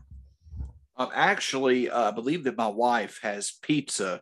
Um, 0.96 1.11
actually, 1.14 1.88
uh, 1.88 2.09
I 2.09 2.11
believe 2.11 2.44
that 2.44 2.57
my 2.57 2.66
wife 2.66 3.20
has 3.22 3.53
pizza 3.62 4.20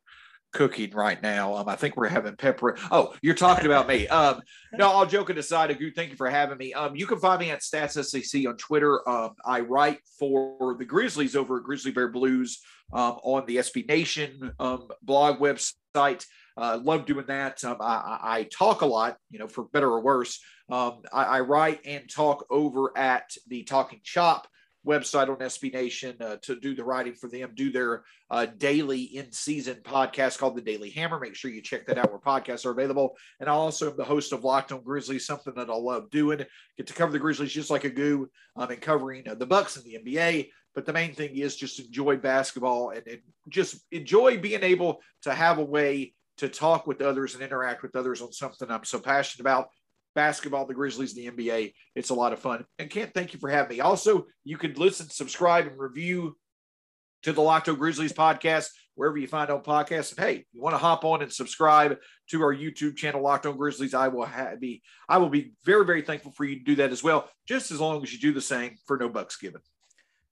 cooking 0.57 0.91
right 0.93 1.23
now. 1.23 1.55
Um, 1.55 1.69
I 1.69 1.77
think 1.77 1.97
we're 1.97 2.09
having 2.09 2.35
pepper. 2.35 2.79
Oh, 2.91 3.15
you're 3.21 3.35
talking 3.35 3.67
about 3.67 3.87
me. 3.87 4.09
Um, 4.09 4.41
no, 4.73 4.89
all 4.89 5.05
joking 5.05 5.37
aside, 5.37 5.71
Agu, 5.71 5.95
thank 5.95 6.11
you 6.11 6.17
for 6.17 6.31
having 6.31 6.57
me. 6.57 6.73
Um, 6.73 6.97
you 6.97 7.07
can 7.07 7.19
find 7.19 7.41
me 7.41 7.51
at 7.51 7.61
Stats 7.61 8.03
SAC 8.03 8.47
on 8.49 8.57
Twitter. 8.57 9.07
Um, 9.09 9.35
I 9.45 9.61
write 9.61 9.99
for 10.19 10.75
the 10.79 10.85
Grizzlies 10.87 11.37
over 11.37 11.59
at 11.59 11.65
Grizzly 11.65 11.91
Bear 11.91 12.09
Blues 12.09 12.61
um, 12.93 13.19
on 13.23 13.45
the 13.47 13.57
SB 13.57 13.87
Nation 13.87 14.51
um, 14.59 14.89
blog 15.03 15.39
website. 15.39 16.25
Uh, 16.57 16.81
love 16.83 17.05
doing 17.05 17.27
that. 17.27 17.63
Um, 17.63 17.77
I, 17.81 18.19
I, 18.23 18.49
talk 18.51 18.81
a 18.81 18.87
lot, 18.87 19.19
you 19.29 19.39
know, 19.39 19.47
for 19.47 19.65
better 19.65 19.91
or 19.91 20.01
worse. 20.01 20.41
Um, 20.71 21.03
I, 21.13 21.25
I, 21.25 21.41
write 21.41 21.81
and 21.85 22.09
talk 22.09 22.47
over 22.49 22.97
at 22.97 23.31
the 23.47 23.63
Talking 23.65 24.01
Chop 24.03 24.49
website 24.87 25.29
on 25.29 25.37
SB 25.37 25.73
Nation 25.73 26.17
uh, 26.21 26.37
to 26.43 26.59
do 26.59 26.75
the 26.75 26.85
writing 26.85 27.15
for 27.15 27.29
them, 27.29 27.51
do 27.55 27.71
their 27.71 28.05
uh, 28.31 28.47
daily 28.47 29.03
in 29.03 29.33
season 29.33 29.81
podcast 29.85 30.39
called 30.39 30.57
The 30.57 30.63
Daily 30.63 30.91
Hammer. 30.91 31.19
Make 31.19 31.35
sure 31.35 31.51
you 31.51 31.61
check 31.61 31.87
that 31.87 31.99
out 31.99 32.11
where 32.11 32.21
podcasts 32.21 32.65
are 32.65 32.71
available. 32.71 33.17
And 33.41 33.49
I 33.49 33.53
also 33.53 33.91
am 33.91 33.97
the 33.97 34.05
host 34.05 34.33
of 34.33 34.45
Locked 34.45 34.73
on 34.73 34.83
Grizzlies, 34.83 35.27
something 35.27 35.55
that 35.57 35.71
I 35.71 35.75
love 35.75 36.11
doing. 36.11 36.45
Get 36.77 36.87
to 36.87 36.95
cover 36.95 37.13
the 37.13 37.19
Grizzlies 37.19 37.53
just 37.53 37.71
like 37.71 37.83
Agu 37.83 38.27
um, 38.57 38.71
and 38.71 38.81
covering 38.81 39.29
uh, 39.29 39.35
the 39.35 39.47
Bucks 39.47 39.77
and 39.77 39.85
the 39.85 39.99
NBA. 40.05 40.49
But 40.75 40.87
the 40.87 40.93
main 40.93 41.15
thing 41.15 41.37
is 41.37 41.57
just 41.57 41.81
enjoy 41.81 42.17
basketball 42.17 42.91
and, 42.91 43.07
and 43.07 43.21
just 43.49 43.77
enjoy 43.91 44.39
being 44.39 44.63
able 44.63 45.01
to 45.23 45.35
have 45.35 45.59
a 45.59 45.65
way 45.65 46.15
to 46.39 46.49
talk 46.49 46.87
with 46.87 47.01
others 47.01 47.35
and 47.35 47.43
interact 47.43 47.83
with 47.83 47.97
others 47.97 48.21
on 48.21 48.33
something 48.33 48.71
I'm 48.71 48.85
so 48.85 48.99
passionate 48.99 49.41
about 49.41 49.69
basketball, 50.17 50.67
the 50.67 50.75
Grizzlies, 50.75 51.15
the 51.15 51.31
NBA. 51.31 51.75
It's 51.95 52.11
a 52.11 52.15
lot 52.15 52.33
of 52.33 52.41
fun. 52.41 52.65
And 52.81 52.91
can't 52.91 53.15
thank 53.15 53.33
you 53.33 53.39
for 53.39 53.49
having 53.49 53.77
me. 53.77 53.81
Also, 53.81 54.27
you 54.43 54.57
can 54.57 54.73
listen, 54.73 55.09
subscribe, 55.09 55.69
and 55.69 55.79
review 55.79 56.37
to 57.23 57.33
the 57.33 57.43
Locked 57.43 57.69
On 57.69 57.77
Grizzlies 57.77 58.13
podcast 58.13 58.71
wherever 58.97 59.17
you 59.17 59.29
find 59.29 59.51
on 59.51 59.63
podcasts. 59.63 60.17
And 60.17 60.27
hey, 60.27 60.45
you 60.53 60.61
want 60.61 60.75
to 60.75 60.79
hop 60.79 61.05
on 61.05 61.23
and 61.23 61.33
subscribe 61.33 61.99
to 62.31 62.43
our 62.43 62.55
YouTube 62.55 62.97
channel, 62.97 63.23
Locked 63.23 63.47
On 63.47 63.57
Grizzlies. 63.57 63.95
I 63.95 64.09
will 64.09 64.27
ha- 64.27 64.55
be 64.59 64.83
I 65.09 65.19
will 65.19 65.29
be 65.29 65.53
very 65.65 65.85
very 65.85 66.03
thankful 66.03 66.33
for 66.33 66.45
you 66.45 66.59
to 66.59 66.65
do 66.65 66.75
that 66.77 66.91
as 66.91 67.05
well. 67.05 67.29
Just 67.47 67.71
as 67.71 67.81
long 67.81 68.03
as 68.03 68.13
you 68.13 68.19
do 68.19 68.33
the 68.33 68.41
same 68.41 68.77
for 68.87 68.97
no 68.97 69.09
bucks 69.09 69.37
given. 69.37 69.61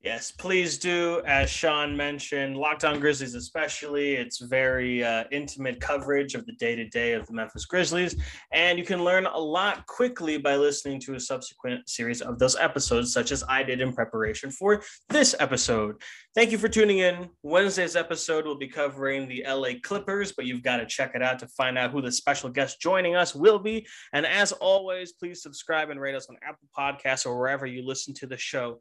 Yes, 0.05 0.33
please 0.33 0.77
do. 0.77 1.23
As 1.25 1.49
Shawn 1.49 1.97
mentioned, 1.97 2.59
Locked 2.59 2.85
On 2.85 3.01
Grizzlies, 3.01 3.35
especially, 3.35 4.17
it's 4.17 4.39
very 4.39 5.03
uh, 5.03 5.25
intimate 5.33 5.81
coverage 5.81 6.35
of 6.35 6.45
the 6.45 6.53
day 6.53 6.77
to 6.77 6.87
day 6.87 7.15
of 7.15 7.27
the 7.27 7.33
Memphis 7.33 7.65
Grizzlies. 7.65 8.15
And 8.53 8.79
you 8.79 8.85
can 8.85 9.03
learn 9.03 9.25
a 9.25 9.39
lot 9.39 9.87
quickly 9.87 10.37
by 10.37 10.57
listening 10.57 11.01
to 11.01 11.15
a 11.15 11.21
subsequent 11.21 11.89
series 11.89 12.21
of 12.21 12.39
those 12.39 12.55
episodes, 12.55 13.15
such 13.15 13.33
as 13.33 13.45
I 13.49 13.63
did 13.63 13.81
in 13.81 13.95
preparation 13.95 14.51
for 14.51 14.83
this 15.09 15.35
episode. 15.41 15.97
Thank 16.35 16.53
you 16.53 16.59
for 16.59 16.69
tuning 16.69 16.99
in. 16.99 17.31
Wednesday's 17.43 17.97
episode 17.97 18.45
will 18.45 18.59
be 18.59 18.69
covering 18.69 19.27
the 19.27 19.43
LA 19.49 19.71
Clippers, 19.83 20.33
but 20.33 20.45
you've 20.45 20.63
got 20.63 20.79
to 20.79 20.87
check 20.87 21.13
it 21.15 21.23
out 21.23 21.39
to 21.39 21.49
find 21.49 21.79
out 21.79 21.93
who 21.93 22.03
the 22.03 22.13
special 22.13 22.51
guest 22.51 22.79
joining 22.79 23.17
us 23.17 23.35
will 23.35 23.59
be. 23.59 23.87
And 24.13 24.27
as 24.27 24.53
always, 24.53 25.13
please 25.13 25.43
subscribe 25.43 25.89
and 25.89 25.99
rate 25.99 26.15
us 26.15 26.27
on 26.29 26.37
Apple 26.47 26.69
Podcasts 26.77 27.25
or 27.25 27.39
wherever 27.39 27.65
you 27.65 27.87
listen 27.87 28.13
to 28.15 28.27
the 28.27 28.37
show. 28.37 28.81